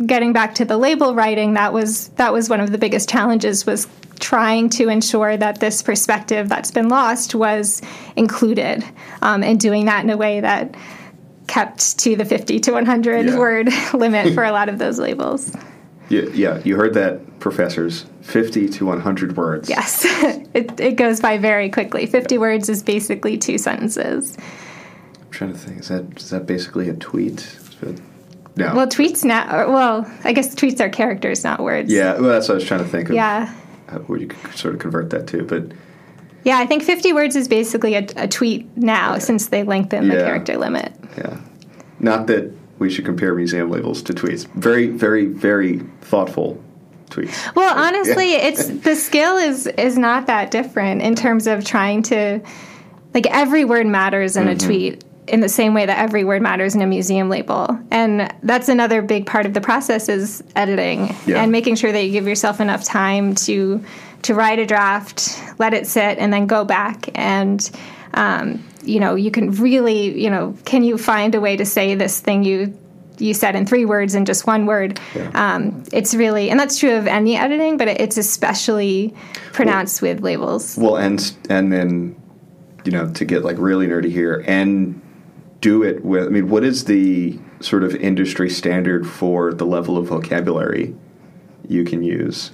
getting 0.06 0.32
back 0.32 0.54
to 0.56 0.64
the 0.64 0.76
label 0.76 1.14
writing, 1.14 1.54
that 1.54 1.72
was 1.72 2.08
that 2.10 2.32
was 2.32 2.48
one 2.48 2.60
of 2.60 2.72
the 2.72 2.78
biggest 2.78 3.08
challenges 3.08 3.66
was 3.66 3.88
trying 4.20 4.68
to 4.70 4.88
ensure 4.88 5.36
that 5.36 5.58
this 5.58 5.82
perspective 5.82 6.48
that's 6.48 6.70
been 6.70 6.88
lost 6.88 7.34
was 7.34 7.82
included, 8.14 8.84
um, 9.20 9.42
and 9.42 9.58
doing 9.58 9.86
that 9.86 10.04
in 10.04 10.10
a 10.10 10.16
way 10.16 10.40
that 10.40 10.74
kept 11.48 11.98
to 11.98 12.16
the 12.16 12.24
50 12.24 12.60
to 12.60 12.72
100 12.72 13.26
yeah. 13.26 13.38
word 13.38 13.68
limit 13.94 14.32
for 14.32 14.44
a 14.44 14.52
lot 14.52 14.68
of 14.68 14.78
those 14.78 14.98
labels. 14.98 15.54
Yeah, 16.12 16.28
yeah, 16.34 16.60
you 16.62 16.76
heard 16.76 16.92
that, 16.92 17.40
professors. 17.40 18.04
50 18.20 18.68
to 18.68 18.84
100 18.84 19.34
words. 19.34 19.70
Yes, 19.70 20.04
it, 20.54 20.78
it 20.78 20.96
goes 20.96 21.20
by 21.20 21.38
very 21.38 21.70
quickly. 21.70 22.04
50 22.04 22.36
words 22.36 22.68
is 22.68 22.82
basically 22.82 23.38
two 23.38 23.56
sentences. 23.56 24.36
I'm 24.38 25.30
trying 25.30 25.52
to 25.54 25.58
think. 25.58 25.80
Is 25.80 25.88
that 25.88 26.18
is 26.18 26.28
that 26.28 26.44
basically 26.44 26.90
a 26.90 26.94
tweet? 26.94 27.58
No. 28.54 28.74
Well, 28.74 28.86
tweets 28.86 29.24
now. 29.24 29.72
Well, 29.72 30.10
I 30.24 30.34
guess 30.34 30.54
tweets 30.54 30.80
are 30.80 30.90
characters, 30.90 31.42
not 31.42 31.60
words. 31.60 31.90
Yeah. 31.90 32.12
Well, 32.18 32.28
that's 32.28 32.46
what 32.46 32.56
I 32.56 32.58
was 32.58 32.64
trying 32.66 32.84
to 32.84 32.88
think 32.88 33.08
of. 33.08 33.14
Yeah. 33.14 33.52
Uh, 33.88 33.98
where 34.00 34.18
you 34.18 34.26
could 34.26 34.54
sort 34.54 34.74
of 34.74 34.80
convert 34.80 35.08
that 35.10 35.26
to, 35.28 35.42
but. 35.44 35.72
Yeah, 36.44 36.58
I 36.58 36.66
think 36.66 36.82
50 36.82 37.14
words 37.14 37.36
is 37.36 37.48
basically 37.48 37.94
a, 37.94 38.06
a 38.16 38.28
tweet 38.28 38.76
now, 38.76 39.16
since 39.18 39.48
they 39.48 39.62
lengthen 39.62 40.06
yeah. 40.06 40.14
the 40.14 40.24
character 40.24 40.58
limit. 40.58 40.92
Yeah. 41.16 41.40
Not 42.00 42.26
that 42.26 42.52
we 42.82 42.90
should 42.90 43.04
compare 43.04 43.34
museum 43.34 43.70
labels 43.70 44.02
to 44.02 44.12
tweets. 44.12 44.46
Very, 44.54 44.88
very, 44.88 45.26
very 45.26 45.78
thoughtful 46.00 46.62
tweets. 47.10 47.54
Well, 47.54 47.72
honestly, 47.78 48.32
yeah. 48.32 48.48
it's 48.48 48.68
the 48.84 48.96
skill 48.96 49.36
is 49.36 49.68
is 49.68 49.96
not 49.96 50.26
that 50.26 50.50
different 50.50 51.00
in 51.00 51.14
terms 51.14 51.46
of 51.46 51.64
trying 51.64 52.02
to 52.04 52.40
like 53.14 53.26
every 53.30 53.64
word 53.64 53.86
matters 53.86 54.36
in 54.36 54.46
mm-hmm. 54.46 54.56
a 54.56 54.66
tweet 54.66 55.04
in 55.28 55.40
the 55.40 55.48
same 55.48 55.72
way 55.72 55.86
that 55.86 55.98
every 55.98 56.24
word 56.24 56.42
matters 56.42 56.74
in 56.74 56.82
a 56.82 56.86
museum 56.86 57.28
label. 57.28 57.78
And 57.92 58.34
that's 58.42 58.68
another 58.68 59.00
big 59.00 59.24
part 59.24 59.46
of 59.46 59.54
the 59.54 59.60
process 59.60 60.08
is 60.08 60.42
editing 60.56 61.14
yeah. 61.26 61.40
and 61.40 61.52
making 61.52 61.76
sure 61.76 61.92
that 61.92 62.02
you 62.02 62.10
give 62.10 62.26
yourself 62.26 62.60
enough 62.60 62.84
time 62.84 63.36
to 63.36 63.82
to 64.22 64.34
write 64.34 64.58
a 64.58 64.66
draft, 64.66 65.40
let 65.58 65.72
it 65.74 65.86
sit, 65.86 66.18
and 66.18 66.32
then 66.32 66.46
go 66.46 66.64
back 66.64 67.08
and 67.14 67.70
um, 68.14 68.64
you 68.84 69.00
know, 69.00 69.14
you 69.14 69.30
can 69.30 69.50
really, 69.52 70.20
you 70.20 70.30
know, 70.30 70.56
can 70.64 70.84
you 70.84 70.98
find 70.98 71.34
a 71.34 71.40
way 71.40 71.56
to 71.56 71.64
say 71.64 71.94
this 71.94 72.20
thing 72.20 72.44
you 72.44 72.78
you 73.18 73.34
said 73.34 73.54
in 73.54 73.66
three 73.66 73.84
words 73.84 74.14
in 74.14 74.24
just 74.24 74.46
one 74.46 74.66
word? 74.66 74.98
Yeah. 75.14 75.30
Um, 75.34 75.84
it's 75.92 76.14
really, 76.14 76.50
and 76.50 76.58
that's 76.58 76.78
true 76.78 76.96
of 76.96 77.06
any 77.06 77.36
editing, 77.36 77.76
but 77.76 77.88
it's 77.88 78.16
especially 78.16 79.14
pronounced 79.52 80.02
well, 80.02 80.14
with 80.14 80.22
labels. 80.22 80.76
Well, 80.76 80.96
and 80.96 81.34
and 81.48 81.72
then, 81.72 82.20
you 82.84 82.92
know, 82.92 83.12
to 83.12 83.24
get 83.24 83.44
like 83.44 83.58
really 83.58 83.86
nerdy 83.86 84.10
here, 84.10 84.44
and 84.46 85.00
do 85.60 85.82
it 85.82 86.04
with. 86.04 86.26
I 86.26 86.30
mean, 86.30 86.48
what 86.48 86.64
is 86.64 86.84
the 86.84 87.38
sort 87.60 87.84
of 87.84 87.94
industry 87.94 88.50
standard 88.50 89.06
for 89.06 89.54
the 89.54 89.66
level 89.66 89.96
of 89.96 90.08
vocabulary 90.08 90.94
you 91.68 91.84
can 91.84 92.02
use? 92.02 92.50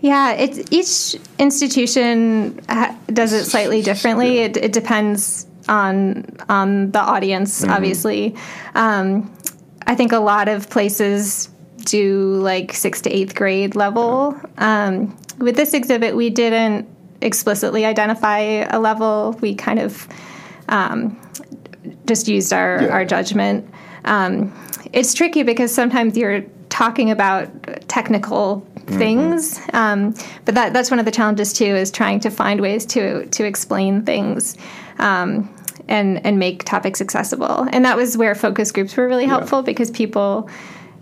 Yeah, 0.00 0.32
it's 0.32 0.60
each 0.70 1.20
institution 1.38 2.60
does 3.12 3.32
it 3.32 3.44
slightly 3.46 3.82
differently. 3.82 4.38
Yeah. 4.38 4.44
It, 4.44 4.56
it, 4.56 4.72
depends 4.72 5.46
on 5.68 6.24
on 6.48 6.92
the 6.92 7.00
audience, 7.00 7.62
mm-hmm. 7.62 7.72
obviously. 7.72 8.36
Um, 8.74 9.32
I 9.86 9.96
think 9.96 10.12
a 10.12 10.18
lot 10.18 10.48
of 10.48 10.70
places 10.70 11.48
do 11.78 12.34
like 12.34 12.72
sixth 12.74 13.04
to 13.04 13.10
eighth 13.10 13.34
grade 13.34 13.74
level. 13.74 14.40
Um, 14.58 15.16
with 15.38 15.56
this 15.56 15.74
exhibit, 15.74 16.14
we 16.14 16.30
didn't 16.30 16.88
explicitly 17.20 17.84
identify 17.84 18.38
a 18.38 18.78
level. 18.78 19.36
We 19.40 19.54
kind 19.54 19.80
of 19.80 20.06
um, 20.68 21.20
just 22.06 22.28
used 22.28 22.52
our 22.52 22.82
yeah. 22.82 22.88
our 22.88 23.04
judgment. 23.04 23.68
Um, 24.04 24.52
it's 24.92 25.12
tricky 25.12 25.42
because 25.42 25.74
sometimes 25.74 26.16
you're 26.16 26.42
talking 26.68 27.10
about 27.10 27.48
technical 27.88 28.66
mm-hmm. 28.88 28.98
things. 28.98 29.60
Um, 29.72 30.14
but 30.44 30.54
that 30.54 30.72
that's 30.72 30.90
one 30.90 30.98
of 30.98 31.04
the 31.04 31.12
challenges 31.12 31.52
too 31.52 31.64
is 31.64 31.90
trying 31.90 32.20
to 32.20 32.30
find 32.30 32.60
ways 32.60 32.86
to 32.86 33.26
to 33.26 33.44
explain 33.44 34.02
things. 34.02 34.56
Um, 34.98 35.54
and, 35.90 36.26
and 36.26 36.38
make 36.38 36.64
topics 36.64 37.00
accessible. 37.00 37.66
And 37.72 37.82
that 37.86 37.96
was 37.96 38.14
where 38.14 38.34
focus 38.34 38.72
groups 38.72 38.94
were 38.94 39.08
really 39.08 39.24
helpful 39.24 39.60
yeah. 39.60 39.64
because 39.64 39.90
people 39.90 40.50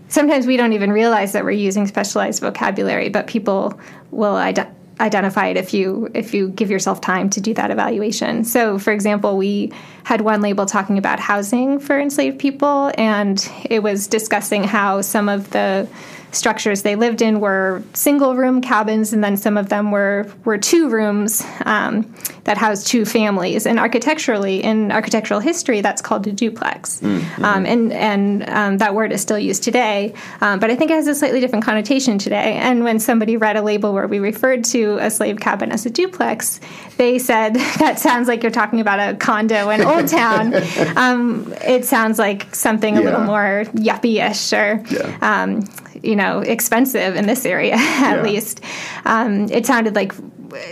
sometimes 0.07 0.47
we 0.47 0.57
don't 0.57 0.73
even 0.73 0.91
realize 0.91 1.33
that 1.33 1.43
we're 1.43 1.51
using 1.51 1.87
specialized 1.87 2.41
vocabulary, 2.41 3.09
but 3.09 3.27
people 3.27 3.79
will 4.11 4.35
ide- 4.35 4.67
identify 4.99 5.47
it 5.47 5.57
if 5.57 5.73
you 5.73 6.09
if 6.13 6.33
you 6.33 6.49
give 6.49 6.71
yourself 6.71 7.01
time 7.01 7.29
to 7.31 7.41
do 7.41 7.53
that 7.53 7.71
evaluation. 7.71 8.43
So, 8.43 8.79
for 8.79 8.91
example, 8.91 9.37
we 9.37 9.71
had 10.03 10.21
one 10.21 10.41
label 10.41 10.65
talking 10.65 10.97
about 10.97 11.19
housing 11.19 11.79
for 11.79 11.99
enslaved 11.99 12.39
people, 12.39 12.91
and 12.97 13.49
it 13.69 13.83
was 13.83 14.07
discussing 14.07 14.63
how 14.63 15.01
some 15.01 15.29
of 15.29 15.49
the 15.51 15.87
structures 16.31 16.81
they 16.81 16.95
lived 16.95 17.21
in 17.21 17.39
were 17.39 17.83
single 17.93 18.35
room 18.35 18.61
cabins, 18.61 19.13
and 19.13 19.23
then 19.23 19.37
some 19.37 19.57
of 19.57 19.69
them 19.69 19.91
were 19.91 20.29
were 20.45 20.57
two 20.57 20.89
rooms 20.89 21.43
um, 21.65 22.13
that 22.45 22.57
housed 22.57 22.87
two 22.87 23.05
families. 23.05 23.65
And 23.65 23.79
architecturally, 23.79 24.63
in 24.63 24.91
architectural 24.91 25.39
history, 25.39 25.81
that's 25.81 26.01
called 26.01 26.27
a 26.27 26.31
duplex, 26.31 26.99
mm-hmm. 26.99 27.45
um, 27.45 27.65
and 27.65 27.93
and 27.93 28.49
um, 28.49 28.77
that 28.79 28.95
word 28.95 29.11
is 29.11 29.21
still 29.21 29.39
used 29.39 29.63
today. 29.63 30.13
Um, 30.41 30.59
but 30.59 30.71
I 30.71 30.75
think 30.75 30.91
it 30.91 30.95
has 30.95 31.07
a 31.07 31.15
slightly 31.15 31.39
different 31.39 31.65
connotation 31.65 32.17
today. 32.17 32.55
And 32.55 32.83
when 32.83 32.99
somebody 32.99 33.37
read 33.37 33.57
a 33.57 33.61
label 33.61 33.93
where 33.93 34.07
we 34.07 34.19
referred 34.19 34.63
to 34.65 34.97
a 34.99 35.09
slave 35.09 35.39
cabin 35.39 35.71
as 35.71 35.85
a 35.85 35.89
duplex, 35.89 36.59
they 36.97 37.19
said 37.19 37.55
that 37.79 37.99
sounds 37.99 38.27
like 38.27 38.43
you're 38.43 38.51
talking 38.51 38.79
about 38.79 38.99
a 38.99 39.15
condo 39.17 39.69
in 39.69 39.81
Old 39.81 40.07
Town. 40.07 40.53
Um, 40.95 41.53
it 41.61 41.85
sounds 41.85 42.17
like 42.19 42.53
something 42.55 42.97
a 42.97 43.01
little 43.01 43.21
more 43.21 43.63
yuppie-ish 43.73 44.53
or. 44.53 44.83
Yeah 44.89 45.17
um, 45.21 45.61
you 46.07 46.15
know 46.15 46.39
expensive 46.39 47.15
in 47.15 47.27
this 47.27 47.45
area 47.45 47.73
at 47.77 48.17
yeah. 48.17 48.21
least. 48.21 48.61
Um, 49.05 49.51
it 49.51 49.65
sounded 49.65 49.95
like 49.95 50.13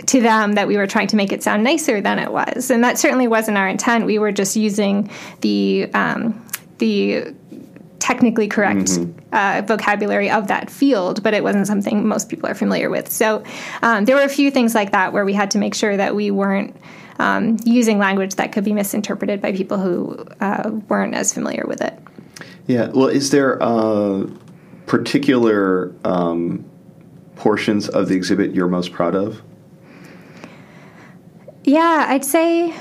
to 0.06 0.20
them 0.20 0.54
that 0.54 0.66
we 0.66 0.76
were 0.76 0.86
trying 0.86 1.08
to 1.08 1.16
make 1.16 1.32
it 1.32 1.42
sound 1.42 1.62
nicer 1.62 2.00
than 2.00 2.18
it 2.18 2.32
was, 2.32 2.70
and 2.70 2.82
that 2.82 2.98
certainly 2.98 3.28
wasn't 3.28 3.58
our 3.58 3.68
intent. 3.68 4.06
We 4.06 4.18
were 4.18 4.32
just 4.32 4.56
using 4.56 5.10
the 5.42 5.90
um, 5.94 6.44
the 6.78 7.34
technically 7.98 8.46
correct 8.46 8.88
mm-hmm. 8.88 9.18
uh, 9.32 9.62
vocabulary 9.66 10.30
of 10.30 10.48
that 10.48 10.70
field, 10.70 11.22
but 11.22 11.34
it 11.34 11.42
wasn't 11.42 11.66
something 11.66 12.06
most 12.06 12.28
people 12.28 12.48
are 12.48 12.54
familiar 12.54 12.88
with. 12.88 13.10
So 13.10 13.42
um, 13.82 14.04
there 14.04 14.16
were 14.16 14.22
a 14.22 14.28
few 14.28 14.50
things 14.50 14.74
like 14.74 14.92
that 14.92 15.12
where 15.12 15.24
we 15.24 15.32
had 15.32 15.50
to 15.52 15.58
make 15.58 15.74
sure 15.74 15.96
that 15.96 16.14
we 16.14 16.30
weren't 16.30 16.76
um, 17.18 17.56
using 17.64 17.98
language 17.98 18.36
that 18.36 18.52
could 18.52 18.64
be 18.64 18.72
misinterpreted 18.72 19.40
by 19.40 19.52
people 19.52 19.78
who 19.78 20.24
uh, 20.40 20.70
weren't 20.88 21.14
as 21.14 21.32
familiar 21.32 21.64
with 21.66 21.80
it. 21.80 21.98
Yeah. 22.66 22.88
Well, 22.88 23.08
is 23.08 23.30
there 23.30 23.60
uh, 23.62 24.26
particular 24.86 25.94
um, 26.04 26.64
portions 27.36 27.88
of 27.88 28.08
the 28.08 28.14
exhibit 28.14 28.54
you're 28.54 28.68
most 28.68 28.92
proud 28.92 29.14
of? 29.14 29.42
Yeah, 31.64 32.06
I'd 32.08 32.24
say 32.24 32.74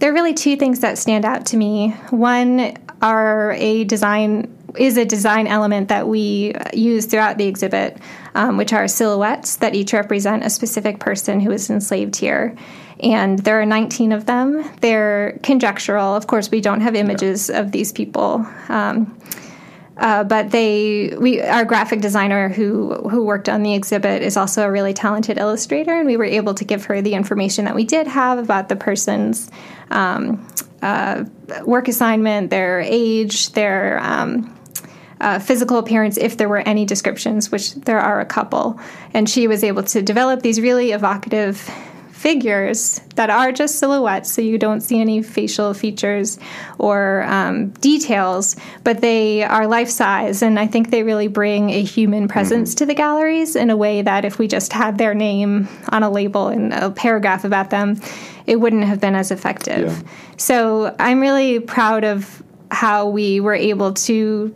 there 0.00 0.10
are 0.10 0.14
really 0.14 0.34
two 0.34 0.56
things 0.56 0.80
that 0.80 0.98
stand 0.98 1.24
out 1.24 1.46
to 1.46 1.56
me. 1.56 1.90
One 2.10 2.76
are 3.00 3.52
a 3.52 3.84
design 3.84 4.58
is 4.76 4.96
a 4.96 5.04
design 5.04 5.46
element 5.46 5.88
that 5.88 6.08
we 6.08 6.54
use 6.72 7.06
throughout 7.06 7.36
the 7.36 7.46
exhibit, 7.46 7.98
um, 8.34 8.56
which 8.56 8.72
are 8.72 8.88
silhouettes 8.88 9.56
that 9.56 9.74
each 9.74 9.92
represent 9.92 10.44
a 10.44 10.50
specific 10.50 10.98
person 10.98 11.40
who 11.40 11.50
was 11.50 11.68
enslaved 11.68 12.16
here. 12.16 12.56
And 13.00 13.38
there 13.40 13.60
are 13.60 13.66
19 13.66 14.12
of 14.12 14.26
them. 14.26 14.64
They're 14.80 15.38
conjectural. 15.42 16.14
Of 16.14 16.26
course, 16.26 16.50
we 16.50 16.60
don't 16.60 16.80
have 16.80 16.94
images 16.94 17.48
yeah. 17.48 17.60
of 17.60 17.72
these 17.72 17.92
people. 17.92 18.46
Um, 18.68 19.16
uh, 19.96 20.24
but 20.24 20.50
they, 20.50 21.14
we, 21.18 21.40
our 21.40 21.64
graphic 21.64 22.00
designer 22.00 22.48
who 22.48 22.94
who 23.08 23.24
worked 23.24 23.48
on 23.48 23.62
the 23.62 23.74
exhibit 23.74 24.22
is 24.22 24.36
also 24.36 24.66
a 24.66 24.70
really 24.70 24.94
talented 24.94 25.38
illustrator, 25.38 25.92
and 25.92 26.06
we 26.06 26.16
were 26.16 26.24
able 26.24 26.54
to 26.54 26.64
give 26.64 26.86
her 26.86 27.02
the 27.02 27.14
information 27.14 27.66
that 27.66 27.74
we 27.74 27.84
did 27.84 28.06
have 28.06 28.38
about 28.38 28.68
the 28.68 28.76
person's 28.76 29.50
um, 29.90 30.46
uh, 30.80 31.24
work 31.64 31.88
assignment, 31.88 32.50
their 32.50 32.80
age, 32.80 33.52
their 33.52 34.00
um, 34.02 34.58
uh, 35.20 35.38
physical 35.38 35.78
appearance, 35.78 36.16
if 36.16 36.36
there 36.36 36.48
were 36.48 36.58
any 36.58 36.84
descriptions, 36.84 37.52
which 37.52 37.74
there 37.74 38.00
are 38.00 38.20
a 38.20 38.26
couple. 38.26 38.80
And 39.14 39.28
she 39.28 39.46
was 39.46 39.62
able 39.62 39.84
to 39.84 40.02
develop 40.02 40.42
these 40.42 40.60
really 40.60 40.92
evocative 40.92 41.70
figures 42.22 43.00
that 43.16 43.30
are 43.30 43.50
just 43.50 43.80
silhouettes, 43.80 44.30
so 44.32 44.40
you 44.40 44.56
don't 44.56 44.80
see 44.80 45.00
any 45.00 45.22
facial 45.22 45.74
features 45.74 46.38
or 46.78 47.24
um, 47.24 47.70
details, 47.80 48.54
but 48.84 49.00
they 49.00 49.42
are 49.42 49.66
life 49.66 49.88
size. 49.88 50.40
And 50.40 50.56
I 50.56 50.68
think 50.68 50.90
they 50.90 51.02
really 51.02 51.26
bring 51.26 51.70
a 51.70 51.82
human 51.82 52.28
presence 52.28 52.70
mm-hmm. 52.70 52.78
to 52.78 52.86
the 52.86 52.94
galleries 52.94 53.56
in 53.56 53.70
a 53.70 53.76
way 53.76 54.02
that 54.02 54.24
if 54.24 54.38
we 54.38 54.46
just 54.46 54.72
had 54.72 54.98
their 54.98 55.14
name 55.14 55.68
on 55.88 56.04
a 56.04 56.10
label 56.10 56.46
and 56.46 56.72
a 56.72 56.92
paragraph 56.92 57.42
about 57.44 57.70
them, 57.70 58.00
it 58.46 58.54
wouldn't 58.54 58.84
have 58.84 59.00
been 59.00 59.16
as 59.16 59.32
effective. 59.32 59.88
Yeah. 59.88 60.02
So 60.36 60.94
I'm 61.00 61.18
really 61.20 61.58
proud 61.58 62.04
of 62.04 62.40
how 62.70 63.08
we 63.08 63.40
were 63.40 63.54
able 63.54 63.94
to 63.94 64.54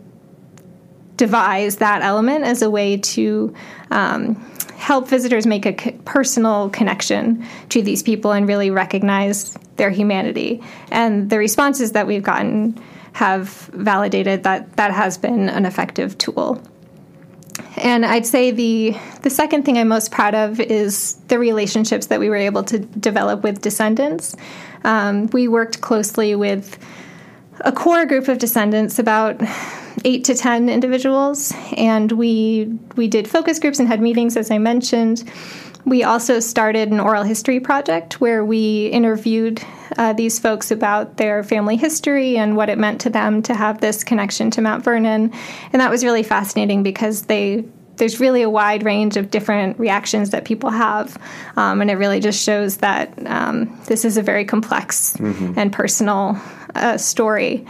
devise 1.17 1.77
that 1.77 2.01
element 2.01 2.45
as 2.45 2.61
a 2.61 2.69
way 2.69 2.95
to 2.97 3.53
um, 3.91 4.35
help 4.77 5.07
visitors 5.07 5.45
make 5.47 5.65
a 5.65 5.73
personal 6.05 6.69
connection 6.69 7.43
to 7.69 7.81
these 7.81 8.03
people 8.03 8.31
and 8.31 8.47
really 8.47 8.69
recognize 8.69 9.57
their 9.75 9.89
humanity. 9.89 10.61
And 10.91 11.29
the 11.29 11.37
responses 11.37 11.91
that 11.93 12.07
we've 12.07 12.23
gotten 12.23 12.79
have 13.13 13.49
validated 13.73 14.43
that 14.43 14.77
that 14.77 14.91
has 14.91 15.17
been 15.17 15.49
an 15.49 15.65
effective 15.65 16.17
tool. 16.19 16.61
And 17.77 18.05
I'd 18.05 18.27
say 18.27 18.51
the 18.51 18.95
the 19.23 19.31
second 19.31 19.63
thing 19.63 19.77
I'm 19.79 19.87
most 19.87 20.11
proud 20.11 20.35
of 20.35 20.59
is 20.59 21.15
the 21.27 21.39
relationships 21.39 22.07
that 22.07 22.19
we 22.19 22.29
were 22.29 22.35
able 22.35 22.63
to 22.65 22.77
develop 22.77 23.41
with 23.43 23.61
descendants. 23.61 24.35
Um, 24.83 25.27
we 25.27 25.47
worked 25.47 25.81
closely 25.81 26.35
with 26.35 26.77
a 27.61 27.71
core 27.71 28.05
group 28.05 28.27
of 28.27 28.37
descendants, 28.37 28.99
about 28.99 29.41
eight 30.05 30.23
to 30.25 30.35
ten 30.35 30.69
individuals, 30.69 31.53
and 31.75 32.11
we 32.11 32.77
we 32.95 33.07
did 33.07 33.27
focus 33.27 33.59
groups 33.59 33.79
and 33.79 33.87
had 33.87 34.01
meetings, 34.01 34.37
as 34.37 34.51
I 34.51 34.57
mentioned. 34.57 35.23
We 35.85 36.03
also 36.03 36.41
started 36.41 36.91
an 36.91 36.99
oral 36.99 37.23
history 37.23 37.61
project 37.61 38.19
where 38.19 38.43
we 38.43 38.87
interviewed 38.87 39.63
uh, 39.97 40.11
these 40.11 40.37
folks 40.37 40.69
about 40.69 41.15
their 41.15 41.45
family 41.45 41.77
history 41.77 42.37
and 42.37 42.57
what 42.57 42.69
it 42.69 42.77
meant 42.77 42.99
to 43.01 43.09
them 43.09 43.41
to 43.43 43.53
have 43.53 43.79
this 43.79 44.03
connection 44.03 44.51
to 44.51 44.61
Mount 44.61 44.83
Vernon. 44.83 45.31
And 45.71 45.81
that 45.81 45.89
was 45.89 46.03
really 46.03 46.23
fascinating 46.23 46.83
because 46.83 47.23
they 47.23 47.63
there's 47.95 48.19
really 48.19 48.41
a 48.41 48.49
wide 48.49 48.83
range 48.83 49.17
of 49.17 49.31
different 49.31 49.79
reactions 49.79 50.29
that 50.29 50.45
people 50.45 50.69
have, 50.69 51.17
um, 51.55 51.81
and 51.81 51.89
it 51.89 51.95
really 51.95 52.19
just 52.19 52.43
shows 52.43 52.77
that 52.77 53.11
um, 53.25 53.75
this 53.85 54.05
is 54.05 54.17
a 54.17 54.21
very 54.21 54.45
complex 54.45 55.17
mm-hmm. 55.17 55.53
and 55.57 55.73
personal 55.73 56.39
uh, 56.77 56.97
story. 56.97 57.65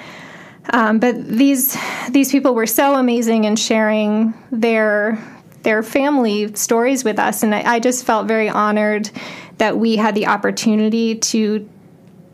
Um, 0.71 0.99
but 0.99 1.25
these 1.25 1.77
these 2.09 2.31
people 2.31 2.53
were 2.53 2.67
so 2.67 2.95
amazing 2.95 3.45
in 3.45 3.55
sharing 3.55 4.33
their 4.51 5.17
their 5.63 5.81
family 5.83 6.53
stories 6.55 7.03
with 7.03 7.19
us, 7.19 7.43
and 7.43 7.55
I, 7.55 7.75
I 7.75 7.79
just 7.79 8.05
felt 8.05 8.27
very 8.27 8.49
honored 8.49 9.09
that 9.57 9.77
we 9.77 9.95
had 9.95 10.13
the 10.15 10.27
opportunity 10.27 11.15
to 11.15 11.67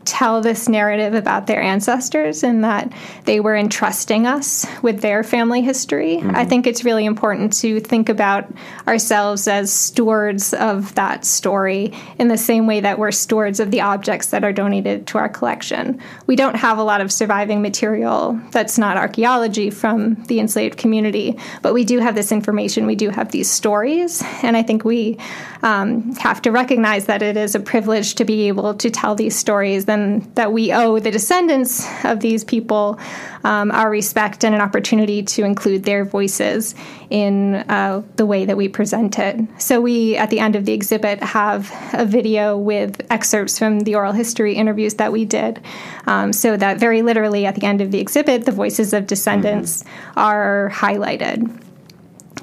tell 0.04 0.40
this 0.40 0.68
narrative 0.68 1.14
about 1.14 1.46
their 1.46 1.62
ancestors 1.62 2.42
and 2.42 2.64
that 2.64 2.92
they 3.24 3.40
were 3.40 3.56
entrusting 3.56 4.26
us 4.26 4.66
with 4.82 5.00
their 5.00 5.22
family 5.22 5.62
history. 5.62 6.16
Mm-hmm. 6.16 6.36
I 6.36 6.44
think 6.44 6.66
it's 6.66 6.84
really 6.84 7.04
important 7.04 7.52
to 7.60 7.80
think 7.80 8.08
about 8.08 8.46
ourselves 8.86 9.48
as 9.48 9.72
stewards 9.72 10.52
of 10.54 10.94
that 10.94 11.24
story 11.24 11.92
in 12.18 12.28
the 12.28 12.38
same 12.38 12.66
way 12.66 12.80
that 12.80 12.98
we're 12.98 13.12
stewards 13.12 13.60
of 13.60 13.70
the 13.70 13.80
objects 13.80 14.28
that 14.28 14.44
are 14.44 14.52
donated 14.52 15.06
to 15.08 15.18
our 15.18 15.28
collection. 15.28 16.00
We 16.26 16.36
don't 16.36 16.56
have 16.56 16.78
a 16.78 16.82
lot 16.82 17.00
of 17.00 17.10
surviving 17.10 17.62
material 17.62 18.40
that's 18.50 18.78
not 18.78 18.96
archaeology 18.96 19.70
from 19.70 20.14
the 20.24 20.40
enslaved 20.40 20.78
community, 20.78 21.38
but 21.62 21.74
we 21.74 21.84
do 21.84 21.98
have 21.98 22.14
this 22.14 22.32
information, 22.32 22.86
we 22.86 22.96
do 22.96 23.10
have 23.10 23.32
these 23.32 23.50
stories, 23.50 24.22
and 24.42 24.56
I 24.56 24.62
think 24.62 24.84
we 24.84 25.18
um, 25.62 26.14
have 26.16 26.42
to 26.42 26.50
recognize 26.50 27.06
that 27.06 27.22
it 27.22 27.36
is 27.36 27.54
a 27.54 27.60
privilege 27.60 28.14
to 28.16 28.24
be 28.24 28.48
able 28.48 28.74
to 28.74 28.90
tell 28.90 29.14
these 29.14 29.34
stories 29.34 29.86
that 30.34 30.52
we 30.52 30.72
owe 30.72 30.98
the 30.98 31.10
descendants 31.10 31.86
of 32.04 32.20
these 32.20 32.44
people 32.44 32.98
um, 33.44 33.70
our 33.72 33.90
respect 33.90 34.44
and 34.44 34.54
an 34.54 34.60
opportunity 34.60 35.22
to 35.22 35.44
include 35.44 35.84
their 35.84 36.04
voices 36.04 36.74
in 37.10 37.54
uh, 37.54 38.02
the 38.16 38.24
way 38.24 38.46
that 38.46 38.56
we 38.56 38.68
present 38.68 39.18
it. 39.18 39.38
So, 39.58 39.80
we 39.80 40.16
at 40.16 40.30
the 40.30 40.40
end 40.40 40.56
of 40.56 40.64
the 40.64 40.72
exhibit 40.72 41.22
have 41.22 41.70
a 41.92 42.06
video 42.06 42.56
with 42.56 43.06
excerpts 43.10 43.58
from 43.58 43.80
the 43.80 43.94
oral 43.94 44.12
history 44.12 44.54
interviews 44.54 44.94
that 44.94 45.12
we 45.12 45.24
did, 45.24 45.60
um, 46.06 46.32
so 46.32 46.56
that 46.56 46.78
very 46.78 47.02
literally 47.02 47.46
at 47.46 47.54
the 47.54 47.64
end 47.64 47.80
of 47.80 47.90
the 47.90 48.00
exhibit, 48.00 48.46
the 48.46 48.52
voices 48.52 48.92
of 48.92 49.06
descendants 49.06 49.82
mm-hmm. 49.82 50.18
are 50.18 50.70
highlighted. 50.74 51.63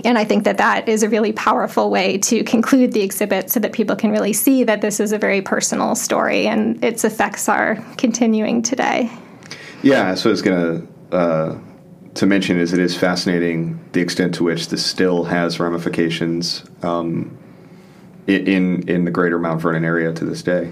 And 0.06 0.18
I 0.18 0.24
think 0.24 0.46
that 0.46 0.58
that 0.58 0.88
is 0.88 1.04
a 1.04 1.10
really 1.10 1.34
powerful 1.34 1.90
way 1.90 2.18
to 2.20 2.44
conclude 2.44 2.94
the 2.94 3.02
exhibit 3.02 3.52
so 3.52 3.60
that 3.60 3.74
people 3.74 3.96
can 3.96 4.12
really 4.12 4.34
see 4.34 4.64
that 4.64 4.82
this 4.82 5.00
is 5.00 5.12
a 5.12 5.18
very 5.18 5.42
personal 5.42 5.96
story 5.96 6.48
and 6.48 6.84
its 6.84 7.04
effects 7.04 7.50
are 7.50 7.76
continuing 7.98 8.62
today. 8.62 9.12
Yeah, 9.84 10.16
so 10.16 10.30
I 10.30 10.32
was 10.32 10.42
going 10.42 10.88
to 11.12 11.16
uh, 11.16 11.60
to 12.14 12.26
mention 12.26 12.58
is 12.58 12.74
it 12.74 12.80
is 12.80 12.96
fascinating 12.96 13.80
the 13.94 14.02
extent 14.02 14.36
to 14.36 14.44
which 14.44 14.70
this 14.70 14.86
still 14.86 15.26
has 15.26 15.60
ramifications 15.60 16.64
um, 16.84 17.38
in 18.28 18.88
in 18.88 19.06
the 19.06 19.12
greater 19.12 19.40
Mount 19.40 19.62
Vernon 19.62 19.84
area 19.84 20.14
to 20.14 20.26
this 20.26 20.42
day. 20.42 20.72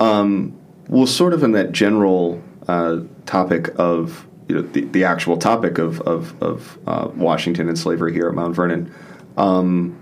Um, 0.00 0.58
well, 0.88 1.06
sort 1.06 1.32
of 1.32 1.42
in 1.42 1.52
that 1.52 1.72
general 1.72 2.42
uh, 2.66 3.00
topic 3.26 3.70
of 3.76 4.26
you 4.48 4.56
know, 4.56 4.62
the, 4.62 4.80
the 4.86 5.04
actual 5.04 5.36
topic 5.36 5.78
of, 5.78 6.00
of, 6.02 6.42
of 6.42 6.78
uh, 6.86 7.08
Washington 7.14 7.68
and 7.68 7.78
slavery 7.78 8.12
here 8.12 8.28
at 8.28 8.34
Mount 8.34 8.54
Vernon. 8.54 8.92
Um, 9.36 9.98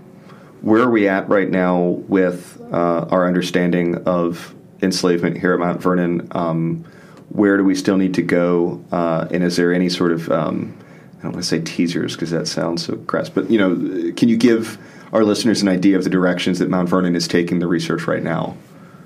where 0.61 0.81
are 0.81 0.89
we 0.89 1.07
at 1.07 1.29
right 1.29 1.49
now 1.49 1.79
with 2.07 2.59
uh, 2.71 3.05
our 3.11 3.27
understanding 3.27 3.95
of 4.07 4.55
enslavement 4.81 5.37
here 5.37 5.53
at 5.53 5.59
Mount 5.59 5.81
Vernon? 5.81 6.27
Um, 6.31 6.85
where 7.29 7.57
do 7.57 7.63
we 7.63 7.75
still 7.75 7.97
need 7.97 8.13
to 8.15 8.21
go? 8.21 8.83
Uh, 8.91 9.27
and 9.31 9.43
is 9.43 9.57
there 9.57 9.73
any 9.73 9.89
sort 9.89 10.11
of 10.11 10.31
um, 10.31 10.77
I 11.19 11.23
don't 11.23 11.33
want 11.33 11.43
to 11.43 11.49
say 11.49 11.59
teasers 11.59 12.13
because 12.13 12.31
that 12.31 12.47
sounds 12.47 12.85
so 12.85 12.95
crass, 12.95 13.29
but 13.29 13.49
you 13.49 13.57
know, 13.57 14.13
can 14.13 14.29
you 14.29 14.37
give 14.37 14.77
our 15.13 15.23
listeners 15.23 15.61
an 15.61 15.67
idea 15.67 15.97
of 15.97 16.03
the 16.03 16.09
directions 16.09 16.59
that 16.59 16.69
Mount 16.69 16.89
Vernon 16.89 17.15
is 17.15 17.27
taking 17.27 17.59
the 17.59 17.67
research 17.67 18.07
right 18.07 18.23
now? 18.23 18.55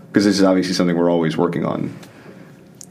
Because 0.07 0.25
this 0.25 0.37
is 0.37 0.43
obviously 0.43 0.73
something 0.73 0.97
we're 0.97 1.09
always 1.09 1.37
working 1.37 1.65
on. 1.65 1.97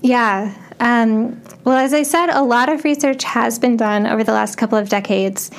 Yeah. 0.01 0.55
Um, 0.81 1.41
well, 1.65 1.77
as 1.77 1.95
I 1.95 2.03
said, 2.03 2.31
a 2.31 2.43
lot 2.43 2.69
of 2.69 2.85
research 2.85 3.23
has 3.25 3.59
been 3.59 3.77
done 3.77 4.07
over 4.07 4.25
the 4.25 4.33
last 4.33 4.57
couple 4.57 4.79
of 4.79 4.89
decades. 4.89 5.51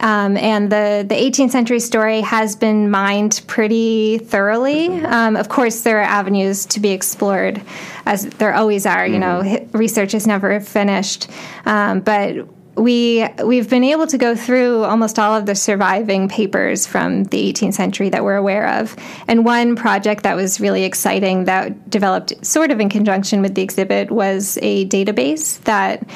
Um, 0.00 0.36
and 0.36 0.70
the, 0.70 1.06
the 1.08 1.14
18th 1.14 1.50
century 1.50 1.80
story 1.80 2.20
has 2.22 2.56
been 2.56 2.90
mined 2.90 3.42
pretty 3.46 4.18
thoroughly. 4.18 4.88
Um, 5.04 5.36
of 5.36 5.48
course, 5.48 5.82
there 5.82 6.00
are 6.00 6.04
avenues 6.04 6.66
to 6.66 6.80
be 6.80 6.90
explored, 6.90 7.62
as 8.04 8.26
there 8.26 8.52
always 8.52 8.86
are. 8.86 9.06
You 9.06 9.20
know, 9.20 9.42
mm-hmm. 9.44 9.76
research 9.76 10.12
is 10.14 10.26
never 10.26 10.60
finished. 10.60 11.28
Um, 11.64 12.00
but 12.00 12.46
we 12.76 13.26
we've 13.44 13.70
been 13.70 13.84
able 13.84 14.06
to 14.06 14.18
go 14.18 14.34
through 14.34 14.84
almost 14.84 15.18
all 15.18 15.34
of 15.34 15.46
the 15.46 15.54
surviving 15.54 16.28
papers 16.28 16.86
from 16.86 17.24
the 17.24 17.52
18th 17.52 17.74
century 17.74 18.08
that 18.08 18.24
we're 18.24 18.36
aware 18.36 18.68
of. 18.80 18.96
And 19.28 19.44
one 19.44 19.76
project 19.76 20.22
that 20.24 20.36
was 20.36 20.60
really 20.60 20.84
exciting 20.84 21.44
that 21.44 21.88
developed 21.90 22.32
sort 22.44 22.70
of 22.70 22.80
in 22.80 22.88
conjunction 22.88 23.42
with 23.42 23.54
the 23.54 23.62
exhibit 23.62 24.10
was 24.10 24.58
a 24.62 24.86
database 24.86 25.62
that 25.64 26.06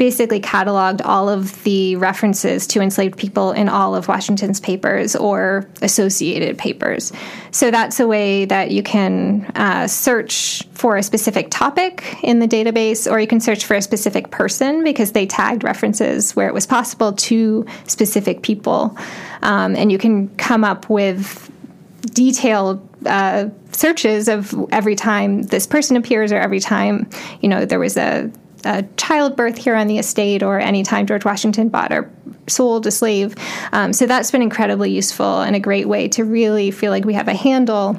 basically 0.00 0.40
cataloged 0.40 1.02
all 1.04 1.28
of 1.28 1.62
the 1.64 1.94
references 1.96 2.66
to 2.66 2.80
enslaved 2.80 3.18
people 3.18 3.52
in 3.52 3.68
all 3.68 3.94
of 3.94 4.08
Washington's 4.08 4.58
papers 4.58 5.14
or 5.14 5.68
associated 5.82 6.56
papers. 6.56 7.12
So 7.50 7.70
that's 7.70 8.00
a 8.00 8.06
way 8.06 8.46
that 8.46 8.70
you 8.70 8.82
can 8.82 9.44
uh, 9.56 9.86
search 9.88 10.66
for 10.72 10.96
a 10.96 11.02
specific 11.02 11.50
topic 11.50 12.16
in 12.22 12.38
the 12.38 12.48
database, 12.48 13.12
or 13.12 13.20
you 13.20 13.26
can 13.26 13.40
search 13.40 13.66
for 13.66 13.74
a 13.74 13.82
specific 13.82 14.30
person 14.30 14.84
because 14.84 15.12
they 15.12 15.26
tagged 15.26 15.64
references 15.64 16.34
where 16.34 16.48
it 16.48 16.54
was 16.54 16.66
possible 16.66 17.12
to 17.12 17.66
specific 17.86 18.40
people. 18.40 18.96
Um, 19.42 19.76
and 19.76 19.92
you 19.92 19.98
can 19.98 20.34
come 20.36 20.64
up 20.64 20.88
with 20.88 21.52
detailed 22.14 22.80
uh, 23.04 23.50
searches 23.72 24.28
of 24.28 24.54
every 24.72 24.96
time 24.96 25.42
this 25.42 25.66
person 25.66 25.94
appears 25.94 26.32
or 26.32 26.36
every 26.36 26.60
time 26.60 27.08
you 27.42 27.48
know 27.48 27.66
there 27.66 27.78
was 27.78 27.96
a 27.98 28.30
a 28.64 28.82
childbirth 28.96 29.58
here 29.58 29.74
on 29.74 29.86
the 29.86 29.98
estate 29.98 30.42
or 30.42 30.58
any 30.58 30.82
time 30.82 31.06
George 31.06 31.24
Washington 31.24 31.68
bought 31.68 31.92
or 31.92 32.10
sold 32.46 32.86
a 32.86 32.90
slave. 32.90 33.34
Um, 33.72 33.92
so 33.92 34.06
that's 34.06 34.30
been 34.30 34.42
incredibly 34.42 34.90
useful 34.90 35.40
and 35.40 35.56
a 35.56 35.60
great 35.60 35.88
way 35.88 36.08
to 36.08 36.24
really 36.24 36.70
feel 36.70 36.90
like 36.90 37.04
we 37.04 37.14
have 37.14 37.28
a 37.28 37.34
handle 37.34 37.98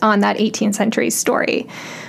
on 0.00 0.20
that 0.20 0.36
18th 0.38 0.74
century 0.74 1.10
story. 1.10 1.68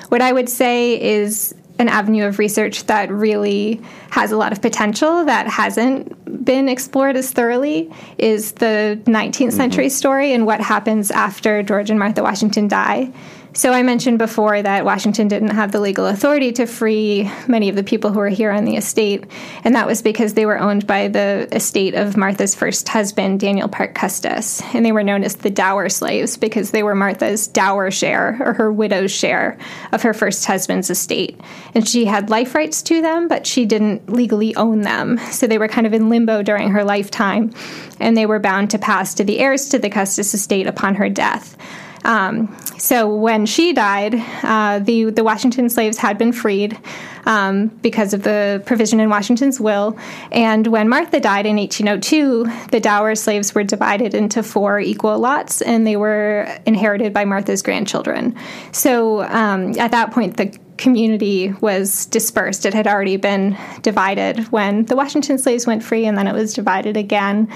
What 0.10 0.22
I 0.22 0.32
would 0.32 0.50
say 0.50 1.02
is 1.02 1.54
an 1.80 1.90
avenue 1.90 2.26
of 2.26 2.40
research 2.40 2.86
that 2.86 3.10
really 3.12 3.82
has 4.12 4.32
a 4.32 4.38
lot 4.38 4.52
of 4.52 4.62
potential 4.62 5.26
that 5.26 5.48
hasn't 5.48 6.46
been 6.46 6.70
explored 6.70 7.18
as 7.18 7.32
thoroughly 7.32 7.92
is 8.18 8.54
the 8.54 9.02
19th 9.06 9.54
century 9.54 9.88
mm-hmm. 9.88 9.92
story 9.92 10.34
and 10.34 10.46
what 10.46 10.62
happens 10.62 11.10
after 11.10 11.64
George 11.64 11.90
and 11.90 11.98
Martha 11.98 12.22
Washington 12.22 12.68
die. 12.68 13.12
So 13.56 13.72
I 13.72 13.84
mentioned 13.84 14.18
before 14.18 14.60
that 14.60 14.84
Washington 14.84 15.28
didn't 15.28 15.52
have 15.52 15.72
the 15.72 15.80
legal 15.80 16.08
authority 16.08 16.52
to 16.54 16.66
free 16.66 17.32
many 17.48 17.70
of 17.70 17.76
the 17.76 17.84
people 17.84 18.12
who 18.12 18.18
were 18.18 18.30
here 18.30 18.50
on 18.50 18.66
the 18.66 18.78
estate, 18.78 19.26
and 19.64 19.76
that 19.76 19.86
was 19.86 20.02
because 20.02 20.34
they 20.34 20.48
were 20.48 20.60
owned 20.60 20.88
by 20.88 21.08
the 21.08 21.48
estate 21.52 21.94
of 21.94 22.18
Martha's 22.18 22.56
first 22.56 22.90
husband, 22.90 23.40
Daniel 23.40 23.68
Parke 23.68 23.94
Custis, 23.94 24.64
and 24.74 24.84
they 24.84 24.92
were 24.92 25.04
known 25.04 25.24
as 25.24 25.36
the 25.36 25.52
dower 25.52 25.88
slaves 25.88 26.36
because 26.36 26.72
they 26.72 26.82
were 26.82 26.96
Martha's 26.96 27.48
dower 27.48 27.92
share 27.92 28.40
or 28.44 28.54
her 28.54 28.72
widow's 28.72 29.12
share 29.12 29.60
of 29.92 30.02
her 30.02 30.16
first 30.16 30.46
husband's 30.46 30.90
estate. 30.90 31.40
And 31.76 31.88
she 31.88 32.06
had 32.06 32.32
life 32.32 32.56
rights 32.56 32.82
to 32.84 33.04
them, 33.04 33.28
but 33.28 33.46
she 33.46 33.66
didn't 33.66 34.12
legally 34.12 34.56
own 34.56 34.82
them. 34.82 35.20
So 35.30 35.46
they 35.46 35.60
were 35.60 35.68
kind 35.68 35.86
of 35.86 35.94
in 35.94 36.10
limbo 36.10 36.42
during 36.42 36.72
her 36.72 36.84
lifetime, 36.84 37.54
and 38.00 38.18
they 38.18 38.26
were 38.26 38.40
bound 38.40 38.72
to 38.72 38.80
pass 38.80 39.14
to 39.14 39.24
the 39.24 39.38
heirs 39.38 39.70
to 39.70 39.78
the 39.78 39.92
Custis 39.92 40.34
estate 40.34 40.66
upon 40.66 40.96
her 40.96 41.08
death. 41.08 41.56
Um, 42.04 42.56
so 42.78 43.14
when 43.14 43.46
she 43.46 43.74
died, 43.74 44.16
uh, 44.44 44.80
the 44.80 45.06
the 45.06 45.24
Washington 45.24 45.70
slaves 45.70 45.98
had 45.98 46.18
been 46.18 46.34
freed 46.34 46.78
um, 47.26 47.68
because 47.68 48.14
of 48.14 48.24
the 48.24 48.62
provision 48.66 49.00
in 49.00 49.10
Washington's 49.10 49.60
will. 49.60 49.98
And 50.32 50.68
when 50.68 50.90
Martha 50.90 51.20
died 51.20 51.46
in 51.46 51.58
1802, 51.58 52.68
the 52.72 52.80
dower 52.80 53.16
slaves 53.16 53.56
were 53.56 53.64
divided 53.64 54.14
into 54.14 54.44
four 54.44 54.80
equal 54.80 55.18
lots, 55.20 55.62
and 55.62 55.88
they 55.88 55.96
were 55.96 56.48
inherited 56.66 57.14
by 57.14 57.26
Martha's 57.26 57.62
grandchildren. 57.62 58.36
So 58.72 59.24
um, 59.24 59.78
at 59.80 59.92
that 59.92 60.12
point, 60.12 60.38
the 60.38 60.58
community 60.84 61.54
was 61.62 62.08
dispersed. 62.08 62.66
It 62.66 62.74
had 62.74 62.88
already 62.88 63.16
been 63.16 63.58
divided 63.84 64.40
when 64.52 64.84
the 64.84 64.98
Washington 64.98 65.38
slaves 65.38 65.66
went 65.66 65.82
free, 65.82 66.06
and 66.06 66.18
then 66.18 66.28
it 66.28 66.34
was 66.34 66.54
divided 66.54 66.98
again. 66.98 67.48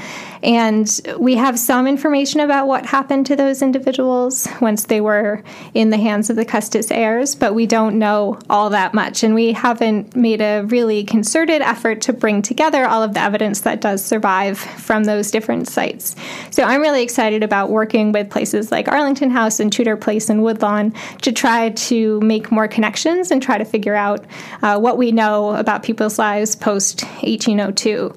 And 0.41 0.87
we 1.19 1.35
have 1.35 1.59
some 1.59 1.87
information 1.87 2.39
about 2.39 2.67
what 2.67 2.85
happened 2.85 3.25
to 3.25 3.35
those 3.35 3.61
individuals 3.61 4.47
once 4.61 4.85
they 4.85 5.01
were 5.01 5.43
in 5.73 5.89
the 5.89 5.97
hands 5.97 6.29
of 6.29 6.37
the 6.37 6.45
Custis 6.45 6.89
heirs, 6.89 7.35
but 7.35 7.53
we 7.53 7.65
don't 7.65 7.99
know 7.99 8.39
all 8.49 8.69
that 8.69 8.93
much. 8.93 9.25
And 9.25 9.35
we 9.35 9.51
haven't 9.51 10.15
made 10.15 10.39
a 10.39 10.61
really 10.61 11.03
concerted 11.03 11.61
effort 11.61 11.99
to 12.03 12.13
bring 12.13 12.41
together 12.41 12.85
all 12.85 13.03
of 13.03 13.13
the 13.13 13.19
evidence 13.19 13.59
that 13.61 13.81
does 13.81 14.01
survive 14.05 14.57
from 14.57 15.03
those 15.03 15.31
different 15.31 15.67
sites. 15.67 16.15
So 16.49 16.63
I'm 16.63 16.79
really 16.79 17.03
excited 17.03 17.43
about 17.43 17.71
working 17.71 18.13
with 18.13 18.29
places 18.29 18.71
like 18.71 18.87
Arlington 18.87 19.31
House 19.31 19.59
and 19.59 19.69
Tudor 19.69 19.97
Place 19.97 20.29
and 20.29 20.43
Woodlawn 20.43 20.93
to 21.23 21.33
try 21.33 21.71
to 21.71 22.21
make 22.21 22.53
more 22.53 22.69
connections 22.69 23.16
and 23.31 23.41
try 23.41 23.57
to 23.57 23.65
figure 23.65 23.95
out 23.95 24.25
uh, 24.61 24.77
what 24.79 24.97
we 24.97 25.11
know 25.11 25.55
about 25.55 25.83
people's 25.83 26.19
lives 26.19 26.55
post 26.55 27.03
1802. 27.21 28.13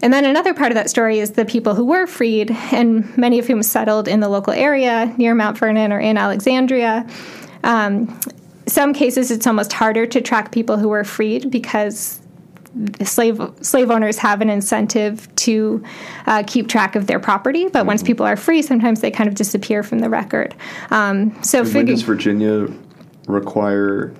And 0.00 0.12
then 0.12 0.24
another 0.24 0.54
part 0.54 0.70
of 0.70 0.76
that 0.76 0.88
story 0.88 1.18
is 1.18 1.32
the 1.32 1.44
people 1.44 1.74
who 1.74 1.84
were 1.84 2.06
freed, 2.06 2.52
and 2.72 3.16
many 3.16 3.38
of 3.38 3.46
whom 3.46 3.62
settled 3.62 4.06
in 4.06 4.20
the 4.20 4.28
local 4.28 4.52
area 4.52 5.12
near 5.18 5.34
Mount 5.34 5.58
Vernon 5.58 5.92
or 5.92 5.98
in 5.98 6.16
Alexandria. 6.16 7.06
Um, 7.64 8.20
some 8.68 8.92
cases, 8.92 9.30
it's 9.30 9.46
almost 9.46 9.72
harder 9.72 10.06
to 10.06 10.20
track 10.20 10.52
people 10.52 10.76
who 10.76 10.88
were 10.88 11.04
freed 11.04 11.50
because 11.50 12.20
slave 13.02 13.40
slave 13.60 13.90
owners 13.90 14.18
have 14.18 14.40
an 14.40 14.50
incentive 14.50 15.34
to 15.36 15.82
uh, 16.26 16.42
keep 16.46 16.68
track 16.68 16.94
of 16.94 17.06
their 17.06 17.18
property. 17.18 17.64
But 17.64 17.80
mm-hmm. 17.80 17.88
once 17.88 18.02
people 18.02 18.26
are 18.26 18.36
free, 18.36 18.62
sometimes 18.62 19.00
they 19.00 19.10
kind 19.10 19.28
of 19.28 19.34
disappear 19.34 19.82
from 19.82 19.98
the 19.98 20.08
record. 20.10 20.54
Um, 20.90 21.36
so, 21.42 21.64
when 21.64 21.86
does 21.86 22.02
Virginia 22.02 22.68
require 23.26 24.14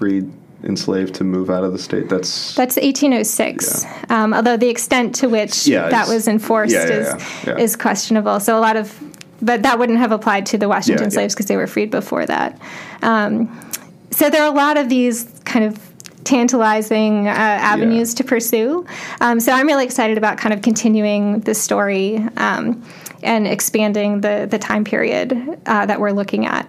freed 0.00 0.32
enslaved 0.64 1.14
to 1.14 1.24
move 1.24 1.50
out 1.50 1.62
of 1.62 1.72
the 1.72 1.78
state? 1.78 2.08
That's 2.08 2.54
that's 2.54 2.76
1806. 2.76 3.84
Yeah. 3.84 4.04
Um, 4.08 4.32
although 4.32 4.56
the 4.56 4.68
extent 4.68 5.14
to 5.16 5.28
which 5.28 5.66
yeah, 5.66 5.90
that 5.90 6.08
was 6.08 6.26
enforced 6.26 6.72
yeah, 6.72 7.16
is 7.46 7.48
is 7.58 7.76
questionable. 7.76 8.40
So 8.40 8.58
a 8.58 8.62
lot 8.62 8.76
of 8.76 8.98
but 9.42 9.62
that 9.62 9.78
wouldn't 9.78 9.98
have 9.98 10.12
applied 10.12 10.46
to 10.46 10.58
the 10.58 10.68
Washington 10.68 11.10
slaves 11.10 11.34
because 11.34 11.46
they 11.46 11.56
were 11.56 11.66
freed 11.66 11.90
before 11.90 12.26
that. 12.26 12.60
Um, 13.02 13.70
so 14.10 14.28
there 14.28 14.42
are 14.42 14.52
a 14.52 14.56
lot 14.56 14.76
of 14.76 14.88
these 14.88 15.24
kind 15.44 15.64
of 15.64 15.78
tantalizing 16.24 17.26
uh, 17.26 17.30
avenues 17.30 18.12
to 18.14 18.24
pursue. 18.24 18.84
Um, 19.22 19.40
so 19.40 19.52
I'm 19.52 19.66
really 19.66 19.84
excited 19.84 20.18
about 20.18 20.36
kind 20.36 20.52
of 20.52 20.60
continuing 20.60 21.40
the 21.40 21.54
story 21.54 22.18
um, 22.36 22.84
and 23.22 23.46
expanding 23.46 24.20
the 24.20 24.46
the 24.50 24.58
time 24.58 24.84
period 24.84 25.32
uh, 25.66 25.86
that 25.86 26.00
we're 26.00 26.12
looking 26.12 26.46
at. 26.46 26.68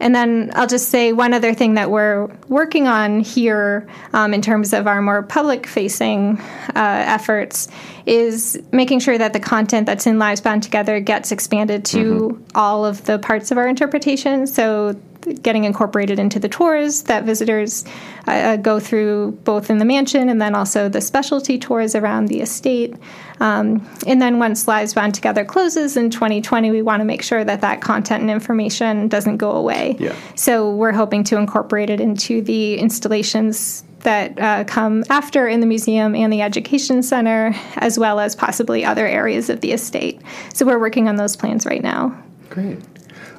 And 0.00 0.14
then 0.14 0.50
I'll 0.54 0.66
just 0.66 0.88
say 0.88 1.12
one 1.12 1.32
other 1.32 1.54
thing 1.54 1.74
that 1.74 1.90
we're 1.90 2.26
working 2.48 2.86
on 2.86 3.20
here 3.20 3.88
um, 4.12 4.34
in 4.34 4.42
terms 4.42 4.72
of 4.72 4.86
our 4.86 5.00
more 5.00 5.22
public 5.22 5.66
facing 5.66 6.38
uh, 6.74 7.04
efforts 7.06 7.68
is 8.06 8.60
making 8.72 9.00
sure 9.00 9.16
that 9.16 9.32
the 9.32 9.40
content 9.40 9.86
that's 9.86 10.06
in 10.06 10.18
Lives 10.18 10.40
Bound 10.40 10.62
Together 10.62 11.00
gets 11.00 11.32
expanded 11.32 11.84
to 11.86 11.98
mm-hmm. 12.28 12.42
all 12.54 12.84
of 12.84 13.04
the 13.06 13.18
parts 13.18 13.50
of 13.50 13.58
our 13.58 13.66
interpretation. 13.66 14.46
So 14.46 15.00
getting 15.42 15.64
incorporated 15.64 16.18
into 16.18 16.38
the 16.38 16.48
tours 16.48 17.04
that 17.04 17.24
visitors 17.24 17.84
uh, 18.26 18.32
uh, 18.32 18.56
go 18.56 18.78
through 18.78 19.32
both 19.44 19.70
in 19.70 19.78
the 19.78 19.84
mansion 19.84 20.28
and 20.28 20.40
then 20.40 20.54
also 20.54 20.88
the 20.88 21.00
specialty 21.00 21.58
tours 21.58 21.94
around 21.94 22.26
the 22.26 22.40
estate. 22.40 22.94
Um, 23.40 23.86
and 24.06 24.20
then 24.20 24.38
once 24.38 24.68
Lives 24.68 24.94
Bound 24.94 25.14
Together 25.14 25.44
closes 25.44 25.96
in 25.96 26.10
2020, 26.10 26.70
we 26.70 26.82
want 26.82 27.00
to 27.00 27.04
make 27.04 27.22
sure 27.22 27.44
that 27.44 27.60
that 27.60 27.80
content 27.80 28.22
and 28.22 28.30
information 28.30 29.08
doesn't 29.08 29.38
go 29.38 29.52
away. 29.52 29.96
Yeah. 29.98 30.14
So 30.34 30.70
we're 30.74 30.92
hoping 30.92 31.24
to 31.24 31.36
incorporate 31.36 31.90
it 31.90 32.00
into 32.00 32.42
the 32.42 32.78
installations 32.78 33.84
that 34.00 34.38
uh, 34.38 34.64
come 34.64 35.02
after 35.08 35.48
in 35.48 35.60
the 35.60 35.66
museum 35.66 36.14
and 36.14 36.32
the 36.32 36.42
education 36.42 37.02
center, 37.02 37.54
as 37.76 37.98
well 37.98 38.20
as 38.20 38.36
possibly 38.36 38.84
other 38.84 39.06
areas 39.06 39.50
of 39.50 39.60
the 39.60 39.72
estate. 39.72 40.20
So 40.52 40.64
we're 40.64 40.78
working 40.78 41.08
on 41.08 41.16
those 41.16 41.36
plans 41.36 41.66
right 41.66 41.82
now. 41.82 42.16
Great. 42.50 42.78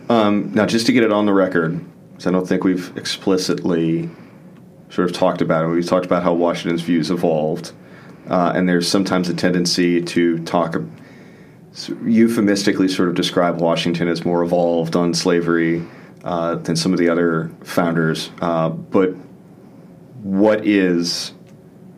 Um, 0.09 0.53
now, 0.53 0.65
just 0.65 0.85
to 0.85 0.91
get 0.91 1.03
it 1.03 1.11
on 1.11 1.25
the 1.25 1.33
record, 1.33 1.83
because 2.11 2.27
I 2.27 2.31
don't 2.31 2.47
think 2.47 2.63
we've 2.63 2.95
explicitly 2.95 4.09
sort 4.89 5.09
of 5.09 5.15
talked 5.15 5.41
about 5.41 5.65
it. 5.65 5.69
We've 5.69 5.85
talked 5.85 6.05
about 6.05 6.23
how 6.23 6.33
Washington's 6.33 6.81
views 6.81 7.09
evolved, 7.11 7.71
uh, 8.29 8.53
and 8.55 8.69
there's 8.69 8.87
sometimes 8.87 9.29
a 9.29 9.33
tendency 9.33 10.01
to 10.01 10.39
talk 10.39 10.75
euphemistically, 12.05 12.87
sort 12.87 13.09
of 13.09 13.15
describe 13.15 13.59
Washington 13.59 14.07
as 14.07 14.23
more 14.23 14.43
evolved 14.43 14.95
on 14.95 15.13
slavery 15.13 15.85
uh, 16.23 16.55
than 16.55 16.75
some 16.75 16.93
of 16.93 16.99
the 16.99 17.09
other 17.09 17.51
founders. 17.63 18.31
Uh, 18.41 18.69
but 18.69 19.09
what 20.21 20.65
is, 20.65 21.33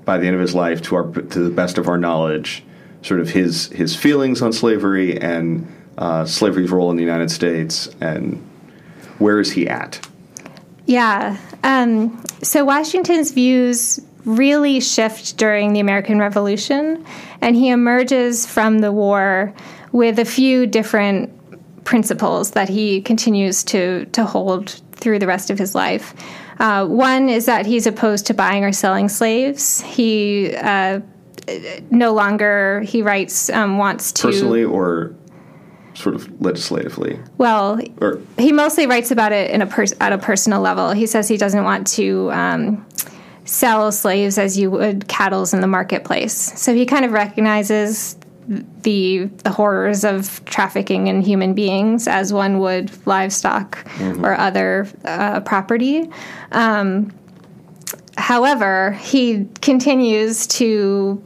by 0.06 0.17
the 0.17 0.26
end 0.26 0.36
of 0.36 0.41
his 0.41 0.56
life, 0.56 0.82
to 0.84 0.96
our 0.96 1.12
to 1.12 1.39
the 1.39 1.50
best 1.50 1.78
of 1.78 1.88
our 1.88 1.98
knowledge, 1.98 2.63
sort 3.02 3.20
of 3.20 3.30
his 3.30 3.67
his 3.67 3.96
feelings 3.96 4.41
on 4.41 4.52
slavery 4.52 5.20
and 5.20 5.67
uh, 5.97 6.25
slavery's 6.25 6.71
role 6.71 6.91
in 6.91 6.97
the 6.97 7.03
United 7.03 7.31
States, 7.31 7.89
and 8.01 8.36
where 9.19 9.39
is 9.39 9.51
he 9.51 9.67
at? 9.67 10.05
Yeah. 10.86 11.38
Um, 11.63 12.23
so 12.41 12.63
Washington's 12.63 13.31
views 13.31 13.99
really 14.25 14.79
shift 14.79 15.38
during 15.38 15.73
the 15.73 15.79
American 15.79 16.19
Revolution, 16.19 17.05
and 17.41 17.55
he 17.55 17.69
emerges 17.69 18.45
from 18.45 18.79
the 18.79 18.91
war 18.91 19.53
with 19.91 20.19
a 20.19 20.25
few 20.25 20.67
different 20.67 21.33
principles 21.83 22.51
that 22.51 22.67
he 22.67 23.01
continues 23.01 23.63
to 23.63 24.05
to 24.07 24.25
hold 24.25 24.81
through 24.91 25.19
the 25.19 25.27
rest 25.27 25.49
of 25.49 25.57
his 25.57 25.73
life. 25.73 26.13
Uh, 26.60 26.86
one 26.86 27.29
is 27.29 27.45
that 27.45 27.65
he's 27.65 27.88
opposed 27.88 28.25
to 28.27 28.33
buying 28.33 28.63
or 28.63 28.71
selling 28.71 29.07
slaves. 29.10 29.81
He 29.81 30.53
uh, 30.55 30.99
no 31.89 32.13
longer 32.13 32.81
he 32.81 33.01
writes 33.01 33.49
um, 33.49 33.77
wants 33.77 34.12
to 34.13 34.23
personally 34.23 34.63
or 34.63 35.15
sort 35.97 36.15
of 36.15 36.41
legislatively? 36.41 37.19
Well, 37.38 37.79
or, 37.99 38.21
he 38.38 38.51
mostly 38.51 38.86
writes 38.86 39.12
about 39.12 39.31
it 39.31 39.51
in 39.51 39.62
a 39.62 39.65
pers- 39.67 39.95
at 39.99 40.13
a 40.13 40.17
personal 40.17 40.62
level. 40.62 40.91
He 40.91 41.07
says 41.07 41.27
he 41.27 41.38
doesn't 41.38 41.63
want 41.63 41.88
to 41.88 42.31
um, 42.31 42.86
sell 43.45 43.91
slaves 43.91 44.38
as 44.38 44.57
you 44.57 44.69
would 44.69 45.07
cattle 45.07 45.45
in 45.51 45.62
the 45.62 45.67
marketplace. 45.67 46.33
So 46.33 46.73
he 46.73 46.86
kind 46.86 47.03
of 47.03 47.12
recognizes 47.12 48.15
the 48.47 49.25
the 49.43 49.51
horrors 49.51 50.05
of 50.05 50.43
trafficking 50.45 51.07
in 51.07 51.21
human 51.21 51.53
beings 51.53 52.07
as 52.07 52.31
one 52.31 52.60
would 52.60 52.91
livestock 53.05 53.83
mm-hmm. 53.95 54.25
or 54.25 54.36
other 54.36 54.88
uh, 55.03 55.41
property. 55.41 56.10
Um, 56.51 57.12
however, 58.17 58.93
he 58.93 59.47
continues 59.62 60.47
to 60.47 61.21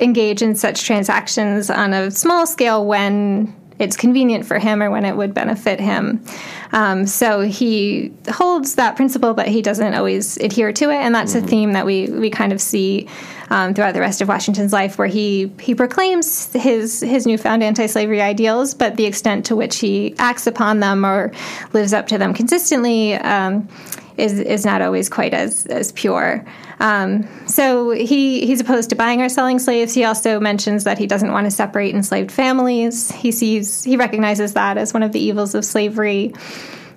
engage 0.00 0.42
in 0.42 0.54
such 0.54 0.84
transactions 0.84 1.70
on 1.70 1.92
a 1.92 2.10
small 2.10 2.46
scale 2.46 2.84
when 2.84 3.54
it's 3.78 3.96
convenient 3.96 4.46
for 4.46 4.58
him 4.58 4.82
or 4.82 4.90
when 4.90 5.04
it 5.04 5.16
would 5.16 5.34
benefit 5.34 5.80
him. 5.80 6.24
Um, 6.72 7.06
so 7.06 7.40
he 7.40 8.12
holds 8.28 8.76
that 8.76 8.96
principle, 8.96 9.34
but 9.34 9.48
he 9.48 9.62
doesn't 9.62 9.94
always 9.94 10.36
adhere 10.38 10.72
to 10.72 10.90
it, 10.90 10.96
and 10.96 11.14
that's 11.14 11.34
mm-hmm. 11.34 11.44
a 11.44 11.48
theme 11.48 11.72
that 11.72 11.86
we 11.86 12.06
we 12.06 12.30
kind 12.30 12.52
of 12.52 12.60
see 12.60 13.08
um, 13.50 13.74
throughout 13.74 13.94
the 13.94 14.00
rest 14.00 14.20
of 14.20 14.28
Washington's 14.28 14.72
life, 14.72 14.98
where 14.98 15.08
he 15.08 15.52
he 15.60 15.74
proclaims 15.74 16.52
his 16.52 17.00
his 17.00 17.26
newfound 17.26 17.62
anti-slavery 17.62 18.20
ideals, 18.20 18.74
but 18.74 18.96
the 18.96 19.06
extent 19.06 19.46
to 19.46 19.56
which 19.56 19.78
he 19.78 20.14
acts 20.18 20.46
upon 20.46 20.80
them 20.80 21.04
or 21.04 21.32
lives 21.72 21.92
up 21.92 22.06
to 22.08 22.18
them 22.18 22.34
consistently. 22.34 23.14
Um, 23.14 23.68
is 24.16 24.38
is 24.38 24.64
not 24.64 24.80
always 24.80 25.08
quite 25.08 25.34
as 25.34 25.66
as 25.66 25.90
pure. 25.90 26.44
Um, 26.80 27.28
so 27.46 27.90
he 27.90 28.46
he's 28.46 28.60
opposed 28.60 28.90
to 28.90 28.96
buying 28.96 29.22
or 29.22 29.28
selling 29.28 29.58
slaves. 29.58 29.94
He 29.94 30.04
also 30.04 30.40
mentions 30.40 30.84
that 30.84 30.98
he 30.98 31.06
doesn't 31.06 31.32
want 31.32 31.46
to 31.46 31.50
separate 31.50 31.94
enslaved 31.94 32.32
families. 32.32 33.10
He 33.10 33.32
sees 33.32 33.84
he 33.84 33.96
recognizes 33.96 34.54
that 34.54 34.78
as 34.78 34.92
one 34.92 35.02
of 35.02 35.12
the 35.12 35.20
evils 35.20 35.54
of 35.54 35.64
slavery. 35.64 36.34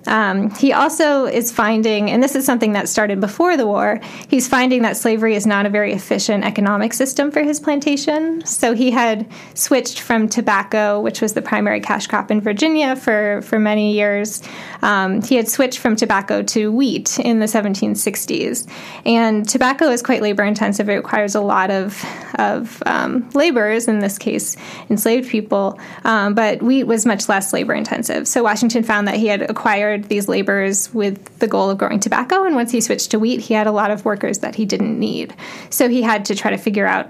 Um, 0.06 0.50
he 0.54 0.72
also 0.72 1.26
is 1.26 1.52
finding, 1.52 2.10
and 2.10 2.22
this 2.22 2.34
is 2.34 2.44
something 2.44 2.72
that 2.72 2.88
started 2.88 3.20
before 3.20 3.56
the 3.56 3.66
war, 3.66 4.00
he's 4.28 4.48
finding 4.48 4.82
that 4.82 4.96
slavery 4.96 5.34
is 5.34 5.46
not 5.46 5.66
a 5.66 5.70
very 5.70 5.92
efficient 5.92 6.44
economic 6.44 6.92
system 6.92 7.30
for 7.30 7.42
his 7.42 7.60
plantation. 7.60 8.44
So 8.46 8.74
he 8.74 8.90
had 8.90 9.30
switched 9.54 10.00
from 10.00 10.28
tobacco, 10.28 11.00
which 11.00 11.20
was 11.20 11.34
the 11.34 11.42
primary 11.42 11.80
cash 11.80 12.06
crop 12.06 12.30
in 12.30 12.40
Virginia 12.40 12.96
for, 12.96 13.42
for 13.42 13.58
many 13.58 13.92
years. 13.92 14.42
Um, 14.82 15.22
he 15.22 15.34
had 15.34 15.48
switched 15.48 15.78
from 15.78 15.96
tobacco 15.96 16.42
to 16.42 16.70
wheat 16.70 17.18
in 17.18 17.40
the 17.40 17.46
1760s. 17.46 18.70
And 19.04 19.48
tobacco 19.48 19.86
is 19.86 20.02
quite 20.02 20.22
labor 20.22 20.44
intensive. 20.44 20.88
It 20.88 20.94
requires 20.94 21.34
a 21.34 21.40
lot 21.40 21.70
of, 21.70 22.02
of 22.38 22.82
um, 22.86 23.28
laborers, 23.34 23.88
in 23.88 23.98
this 23.98 24.18
case, 24.18 24.56
enslaved 24.88 25.28
people. 25.28 25.78
Um, 26.04 26.34
but 26.34 26.62
wheat 26.62 26.84
was 26.84 27.04
much 27.04 27.28
less 27.28 27.52
labor 27.52 27.74
intensive. 27.74 28.28
So 28.28 28.42
Washington 28.42 28.82
found 28.82 29.08
that 29.08 29.16
he 29.16 29.26
had 29.26 29.42
acquired 29.42 29.87
these 29.96 30.28
laborers 30.28 30.92
with 30.92 31.38
the 31.38 31.46
goal 31.46 31.70
of 31.70 31.78
growing 31.78 32.00
tobacco. 32.00 32.44
And 32.44 32.54
once 32.54 32.70
he 32.72 32.80
switched 32.80 33.12
to 33.12 33.18
wheat, 33.18 33.40
he 33.40 33.54
had 33.54 33.66
a 33.66 33.72
lot 33.72 33.90
of 33.90 34.04
workers 34.04 34.38
that 34.40 34.54
he 34.54 34.66
didn't 34.66 34.98
need. 34.98 35.34
So 35.70 35.88
he 35.88 36.02
had 36.02 36.26
to 36.26 36.34
try 36.34 36.50
to 36.50 36.58
figure 36.58 36.86
out 36.86 37.08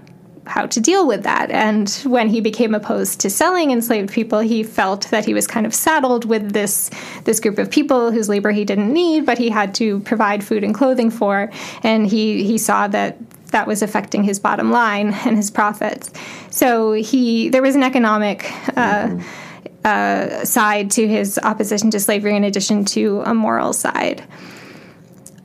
how 0.48 0.66
to 0.66 0.80
deal 0.80 1.06
with 1.06 1.22
that. 1.22 1.50
And 1.50 1.90
when 2.04 2.28
he 2.28 2.40
became 2.40 2.74
opposed 2.74 3.20
to 3.20 3.30
selling 3.30 3.70
enslaved 3.70 4.10
people, 4.10 4.40
he 4.40 4.62
felt 4.62 5.10
that 5.10 5.24
he 5.24 5.34
was 5.34 5.46
kind 5.46 5.66
of 5.66 5.74
saddled 5.74 6.24
with 6.24 6.52
this 6.52 6.90
this 7.24 7.40
group 7.40 7.58
of 7.58 7.70
people 7.70 8.10
whose 8.10 8.28
labor 8.28 8.50
he 8.50 8.64
didn't 8.64 8.92
need, 8.92 9.26
but 9.26 9.38
he 9.38 9.50
had 9.50 9.74
to 9.76 10.00
provide 10.00 10.42
food 10.42 10.64
and 10.64 10.74
clothing 10.74 11.10
for. 11.10 11.50
And 11.82 12.06
he 12.06 12.44
he 12.44 12.58
saw 12.58 12.88
that 12.88 13.18
that 13.50 13.66
was 13.66 13.82
affecting 13.82 14.24
his 14.24 14.38
bottom 14.38 14.70
line 14.70 15.12
and 15.24 15.36
his 15.36 15.50
profits. 15.50 16.10
So 16.50 16.92
he 16.92 17.48
there 17.50 17.62
was 17.62 17.76
an 17.76 17.82
economic. 17.82 18.44
Uh, 18.76 19.08
mm-hmm. 19.08 19.44
Uh, 19.84 20.44
side 20.44 20.90
to 20.90 21.06
his 21.06 21.38
opposition 21.44 21.90
to 21.90 22.00
slavery, 22.00 22.36
in 22.36 22.44
addition 22.44 22.84
to 22.84 23.22
a 23.24 23.32
moral 23.32 23.72
side. 23.72 24.22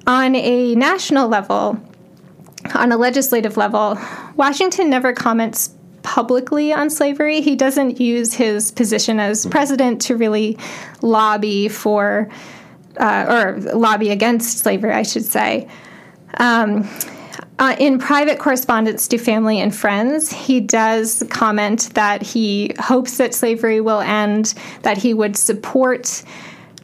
On 0.07 0.35
a 0.35 0.75
national 0.75 1.29
level, 1.29 1.79
on 2.73 2.91
a 2.91 2.97
legislative 2.97 3.57
level, 3.57 3.97
Washington 4.35 4.89
never 4.89 5.13
comments 5.13 5.69
publicly 6.01 6.73
on 6.73 6.89
slavery. 6.89 7.41
He 7.41 7.55
doesn't 7.55 8.01
use 8.01 8.33
his 8.33 8.71
position 8.71 9.19
as 9.19 9.45
president 9.45 10.01
to 10.03 10.17
really 10.17 10.57
lobby 11.01 11.69
for, 11.69 12.29
uh, 12.97 13.25
or 13.29 13.59
lobby 13.73 14.09
against 14.09 14.57
slavery, 14.57 14.91
I 14.91 15.03
should 15.03 15.25
say. 15.25 15.69
Um, 16.37 16.89
uh, 17.59 17.75
in 17.79 17.99
private 17.99 18.39
correspondence 18.39 19.07
to 19.09 19.17
family 19.17 19.59
and 19.59 19.75
friends, 19.75 20.31
he 20.31 20.59
does 20.59 21.23
comment 21.29 21.93
that 21.93 22.21
he 22.21 22.73
hopes 22.79 23.17
that 23.17 23.33
slavery 23.33 23.79
will 23.79 24.01
end, 24.01 24.53
that 24.81 24.97
he 24.97 25.13
would 25.13 25.37
support 25.37 26.23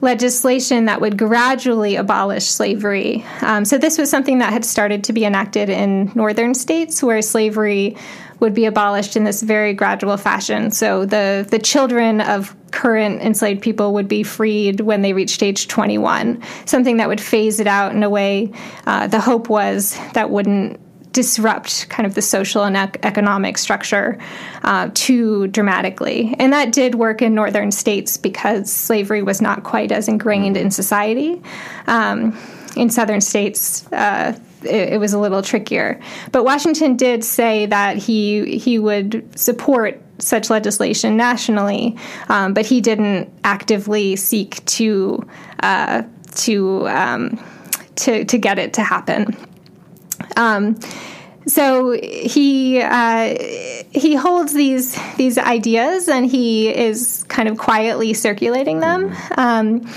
legislation 0.01 0.85
that 0.85 1.01
would 1.01 1.17
gradually 1.17 1.95
abolish 1.95 2.45
slavery. 2.45 3.25
Um, 3.41 3.65
so, 3.65 3.77
this 3.77 3.97
was 3.97 4.09
something 4.09 4.39
that 4.39 4.53
had 4.53 4.63
started 4.63 5.03
to 5.05 5.13
be 5.13 5.25
enacted 5.25 5.69
in 5.69 6.11
northern 6.15 6.53
states 6.53 7.03
where 7.03 7.21
slavery 7.21 7.97
would 8.39 8.53
be 8.53 8.65
abolished 8.65 9.15
in 9.15 9.23
this 9.23 9.41
very 9.41 9.73
gradual 9.73 10.17
fashion. 10.17 10.71
So, 10.71 11.05
the, 11.05 11.47
the 11.49 11.59
children 11.59 12.21
of 12.21 12.55
current 12.71 13.21
enslaved 13.21 13.61
people 13.61 13.93
would 13.93 14.07
be 14.07 14.23
freed 14.23 14.81
when 14.81 15.01
they 15.01 15.13
reached 15.13 15.41
age 15.43 15.67
21, 15.67 16.41
something 16.65 16.97
that 16.97 17.07
would 17.07 17.21
phase 17.21 17.59
it 17.59 17.67
out 17.67 17.93
in 17.93 18.03
a 18.03 18.09
way. 18.09 18.51
Uh, 18.85 19.07
the 19.07 19.19
hope 19.19 19.49
was 19.49 19.97
that 20.13 20.29
wouldn't 20.29 20.79
disrupt 21.11 21.89
kind 21.89 22.05
of 22.05 22.13
the 22.13 22.21
social 22.21 22.63
and 22.63 22.77
ec- 22.77 22.99
economic 23.03 23.57
structure 23.57 24.17
uh, 24.63 24.89
too 24.93 25.47
dramatically. 25.47 26.35
And 26.37 26.53
that 26.53 26.71
did 26.71 26.95
work 26.95 27.21
in 27.21 27.33
northern 27.33 27.71
states 27.71 28.17
because 28.17 28.71
slavery 28.71 29.23
was 29.23 29.41
not 29.41 29.63
quite 29.63 29.91
as 29.91 30.07
ingrained 30.07 30.55
in 30.55 30.71
society. 30.71 31.41
Um, 31.87 32.37
in 32.75 32.89
southern 32.89 33.21
states, 33.21 33.91
uh, 33.91 34.37
it, 34.63 34.93
it, 34.93 34.99
was 34.99 35.13
a 35.13 35.19
little 35.19 35.41
trickier. 35.41 35.99
But 36.31 36.43
Washington 36.43 36.95
did 36.95 37.23
say 37.23 37.65
that 37.67 37.97
he 37.97 38.57
he 38.57 38.79
would 38.79 39.37
support 39.37 40.01
such 40.19 40.49
legislation 40.49 41.17
nationally, 41.17 41.97
um, 42.27 42.53
but 42.53 42.65
he 42.65 42.81
didn't 42.81 43.31
actively 43.43 44.15
seek 44.15 44.63
to 44.65 45.27
uh, 45.61 46.03
to 46.35 46.87
um, 46.89 47.43
to 47.95 48.25
to 48.25 48.37
get 48.37 48.59
it 48.59 48.73
to 48.73 48.83
happen. 48.83 49.35
Um, 50.35 50.79
so 51.47 51.91
he 51.91 52.81
uh, 52.81 53.35
he 53.91 54.15
holds 54.15 54.53
these 54.53 54.97
these 55.17 55.37
ideas 55.37 56.07
and 56.07 56.25
he 56.25 56.69
is 56.69 57.23
kind 57.27 57.49
of 57.49 57.57
quietly 57.57 58.13
circulating 58.13 58.79
them. 58.79 59.15
Um, 59.37 59.89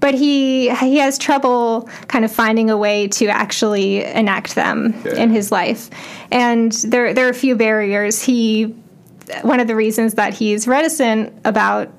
but 0.00 0.14
he 0.14 0.74
he 0.74 0.96
has 0.96 1.18
trouble 1.18 1.88
kind 2.08 2.24
of 2.24 2.32
finding 2.32 2.70
a 2.70 2.76
way 2.76 3.08
to 3.08 3.26
actually 3.26 4.04
enact 4.04 4.54
them 4.54 5.00
yeah. 5.04 5.16
in 5.16 5.30
his 5.30 5.52
life, 5.52 5.90
and 6.30 6.72
there 6.72 7.14
there 7.14 7.26
are 7.26 7.30
a 7.30 7.34
few 7.34 7.54
barriers. 7.54 8.22
He 8.22 8.74
one 9.42 9.60
of 9.60 9.68
the 9.68 9.76
reasons 9.76 10.14
that 10.14 10.34
he's 10.34 10.66
reticent 10.66 11.32
about 11.44 11.92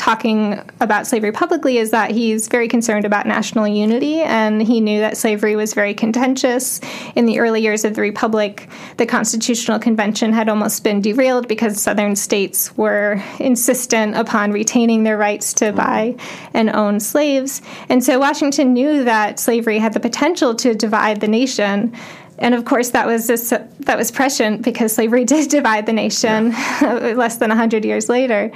talking 0.00 0.58
about 0.80 1.06
slavery 1.06 1.30
publicly 1.30 1.76
is 1.76 1.90
that 1.90 2.10
he's 2.10 2.48
very 2.48 2.68
concerned 2.68 3.04
about 3.04 3.26
national 3.26 3.68
unity, 3.68 4.22
and 4.22 4.62
he 4.62 4.80
knew 4.80 4.98
that 4.98 5.18
slavery 5.18 5.56
was 5.56 5.74
very 5.74 5.92
contentious. 5.92 6.80
In 7.16 7.26
the 7.26 7.38
early 7.38 7.60
years 7.60 7.84
of 7.84 7.94
the 7.94 8.00
Republic, 8.00 8.70
the 8.96 9.04
Constitutional 9.04 9.78
Convention 9.78 10.32
had 10.32 10.48
almost 10.48 10.82
been 10.84 11.02
derailed 11.02 11.48
because 11.48 11.78
Southern 11.82 12.16
states 12.16 12.74
were 12.78 13.22
insistent 13.38 14.16
upon 14.16 14.52
retaining 14.52 15.02
their 15.02 15.18
rights 15.18 15.52
to 15.54 15.70
buy 15.70 16.16
and 16.54 16.70
own 16.70 16.98
slaves. 16.98 17.60
And 17.90 18.02
so 18.02 18.18
Washington 18.18 18.72
knew 18.72 19.04
that 19.04 19.38
slavery 19.38 19.78
had 19.78 19.92
the 19.92 20.00
potential 20.00 20.54
to 20.54 20.74
divide 20.74 21.20
the 21.20 21.28
nation 21.28 21.94
and 22.38 22.54
of 22.54 22.64
course 22.64 22.90
that 22.90 23.06
was 23.06 23.26
just, 23.26 23.50
that 23.50 23.98
was 23.98 24.10
prescient 24.10 24.62
because 24.62 24.94
slavery 24.94 25.24
did 25.26 25.50
divide 25.50 25.84
the 25.84 25.92
nation 25.92 26.52
yeah. 26.52 27.12
less 27.16 27.36
than 27.36 27.50
100 27.50 27.84
years 27.84 28.08
later 28.08 28.50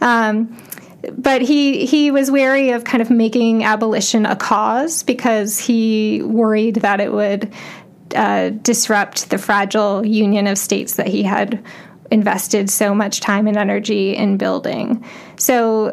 um, 0.00 0.56
but 1.16 1.42
he 1.42 1.86
he 1.86 2.10
was 2.10 2.30
wary 2.30 2.70
of 2.70 2.84
kind 2.84 3.02
of 3.02 3.10
making 3.10 3.64
abolition 3.64 4.26
a 4.26 4.36
cause 4.36 5.02
because 5.02 5.58
he 5.58 6.22
worried 6.22 6.76
that 6.76 7.00
it 7.00 7.12
would 7.12 7.52
uh, 8.14 8.50
disrupt 8.50 9.30
the 9.30 9.38
fragile 9.38 10.04
union 10.06 10.46
of 10.46 10.58
states 10.58 10.94
that 10.94 11.08
he 11.08 11.22
had 11.22 11.62
invested 12.10 12.70
so 12.70 12.94
much 12.94 13.20
time 13.20 13.46
and 13.46 13.56
energy 13.56 14.14
in 14.14 14.36
building. 14.36 15.04
So 15.36 15.92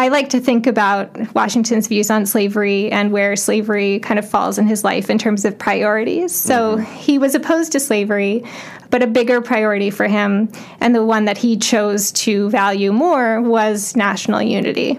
I 0.00 0.08
like 0.08 0.30
to 0.30 0.40
think 0.40 0.66
about 0.66 1.34
Washington's 1.34 1.86
views 1.86 2.10
on 2.10 2.24
slavery 2.24 2.90
and 2.90 3.12
where 3.12 3.36
slavery 3.36 3.98
kind 3.98 4.18
of 4.18 4.26
falls 4.26 4.56
in 4.56 4.66
his 4.66 4.82
life 4.82 5.10
in 5.10 5.18
terms 5.18 5.44
of 5.44 5.58
priorities. 5.58 6.34
So 6.34 6.78
mm-hmm. 6.78 6.94
he 6.94 7.18
was 7.18 7.34
opposed 7.34 7.72
to 7.72 7.80
slavery, 7.80 8.42
but 8.88 9.02
a 9.02 9.06
bigger 9.06 9.42
priority 9.42 9.90
for 9.90 10.08
him, 10.08 10.50
and 10.80 10.94
the 10.94 11.04
one 11.04 11.26
that 11.26 11.36
he 11.36 11.58
chose 11.58 12.12
to 12.12 12.48
value 12.48 12.92
more, 12.92 13.42
was 13.42 13.94
national 13.94 14.40
unity. 14.40 14.98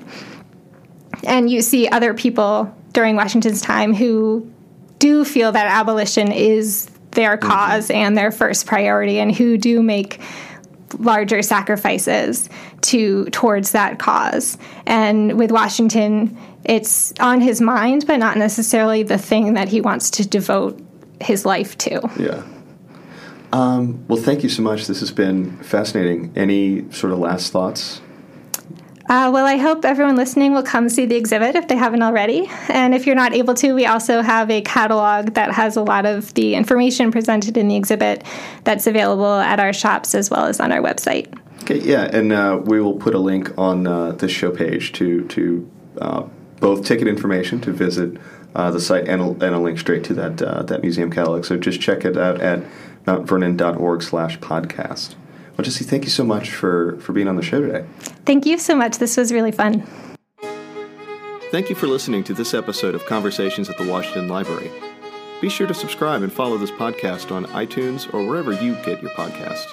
And 1.24 1.50
you 1.50 1.64
see 1.64 1.88
other 1.88 2.14
people 2.14 2.72
during 2.94 3.16
Washington's 3.16 3.64
time 3.64 3.96
who 3.96 4.54
do 5.00 5.26
feel 5.26 5.52
that 5.52 5.66
abolition 5.66 6.32
is 6.32 6.92
their 7.10 7.38
because 7.38 7.88
mm-hmm. 7.88 7.98
and 7.98 8.16
their 8.16 8.32
first 8.32 8.68
priority, 8.68 9.20
and 9.20 9.36
who 9.36 9.58
do 9.58 9.82
make 9.82 10.22
larger 11.00 11.42
sacrifices 11.42 12.50
to 12.82 13.26
towards 13.26 13.72
that 13.72 14.00
cause. 14.00 14.58
And 14.86 15.38
with 15.38 15.52
Washington, 15.52 16.38
it's 16.64 17.14
on 17.20 17.42
his 17.42 17.62
mind, 17.62 18.06
but 18.08 18.18
not 18.18 18.38
necessarily 18.38 19.04
the 19.04 19.18
thing 19.18 19.54
that 19.54 19.68
he 19.68 19.82
wants 19.82 20.10
to 20.12 20.28
devote 20.28 20.80
his 21.20 21.46
life 21.46 21.78
to. 21.80 22.02
Yeah. 22.18 22.44
Um, 23.54 24.06
well, 24.08 24.22
thank 24.22 24.44
you 24.44 24.50
so 24.50 24.62
much. 24.62 24.88
This 24.88 25.02
has 25.02 25.12
been 25.12 25.58
fascinating. 25.64 26.32
Any 26.36 26.90
sort 26.92 27.14
of 27.14 27.20
last 27.20 27.52
thoughts? 27.52 28.02
Uh, 29.12 29.30
well, 29.30 29.46
I 29.46 29.58
hope 29.58 29.84
everyone 29.84 30.16
listening 30.16 30.54
will 30.54 30.64
come 30.64 30.88
see 30.88 31.06
the 31.06 31.18
exhibit 31.18 31.58
if 31.58 31.68
they 31.68 31.76
haven't 31.76 32.02
already. 32.02 32.50
And 32.70 32.96
if 32.96 33.06
you're 33.06 33.14
not 33.14 33.34
able 33.34 33.54
to, 33.56 33.74
we 33.74 33.86
also 33.86 34.22
have 34.22 34.50
a 34.50 34.62
catalog 34.62 35.34
that 35.34 35.52
has 35.52 35.76
a 35.76 35.82
lot 35.82 36.06
of 36.06 36.34
the 36.36 36.56
information 36.56 37.12
presented 37.12 37.58
in 37.58 37.68
the 37.68 37.76
exhibit 37.76 38.24
that's 38.64 38.88
available 38.88 39.34
at 39.34 39.60
our 39.60 39.74
shops 39.74 40.16
as 40.16 40.30
well 40.30 40.46
as 40.46 40.62
on 40.62 40.72
our 40.72 40.80
website. 40.80 41.38
Okay, 41.64 41.82
yeah, 41.82 42.04
and 42.04 42.32
uh, 42.32 42.62
we 42.64 42.80
will 42.80 42.94
put 42.94 43.14
a 43.14 43.20
link 43.20 43.52
on 43.58 43.86
uh, 43.86 44.14
the 44.14 44.30
show 44.30 44.50
page 44.50 44.94
to 44.94 45.28
to 45.28 45.70
uh, 46.00 46.24
both 46.62 46.86
ticket 46.86 47.10
information 47.10 47.60
to 47.60 47.74
visit 47.74 48.18
uh, 48.56 48.72
the 48.72 48.80
site 48.80 49.10
and 49.10 49.22
a, 49.22 49.26
and 49.46 49.54
a 49.54 49.60
link 49.60 49.78
straight 49.78 50.06
to 50.06 50.14
that 50.14 50.42
uh, 50.42 50.64
that 50.64 50.84
museum 50.84 51.12
catalog. 51.12 51.44
So 51.44 51.58
just 51.58 51.82
check 51.82 52.06
it 52.06 52.16
out 52.16 52.40
at 52.40 52.64
mountvernon.org/podcast. 53.06 55.16
Well, 55.62 55.70
Jessie, 55.70 55.86
thank 55.86 56.06
you 56.06 56.10
so 56.10 56.24
much 56.24 56.50
for, 56.50 56.98
for 57.02 57.14
being 57.14 57.28
on 57.28 57.36
the 57.36 57.44
show 57.44 57.62
today. 57.62 57.86
Thank 58.26 58.48
you 58.48 58.58
so 58.58 58.76
much. 58.76 58.98
This 58.98 59.16
was 59.16 59.32
really 59.32 59.52
fun. 59.52 59.86
Thank 61.52 61.70
you 61.70 61.76
for 61.76 61.86
listening 61.86 62.24
to 62.24 62.34
this 62.34 62.56
episode 62.56 62.96
of 62.96 63.06
Conversations 63.06 63.70
at 63.70 63.78
the 63.78 63.88
Washington 63.88 64.28
Library. 64.28 64.72
Be 65.40 65.50
sure 65.50 65.68
to 65.68 65.74
subscribe 65.76 66.24
and 66.24 66.34
follow 66.34 66.58
this 66.58 66.72
podcast 66.72 67.32
on 67.32 67.46
iTunes 67.46 68.12
or 68.12 68.26
wherever 68.26 68.54
you 68.54 68.74
get 68.84 69.04
your 69.04 69.12
podcasts. 69.12 69.72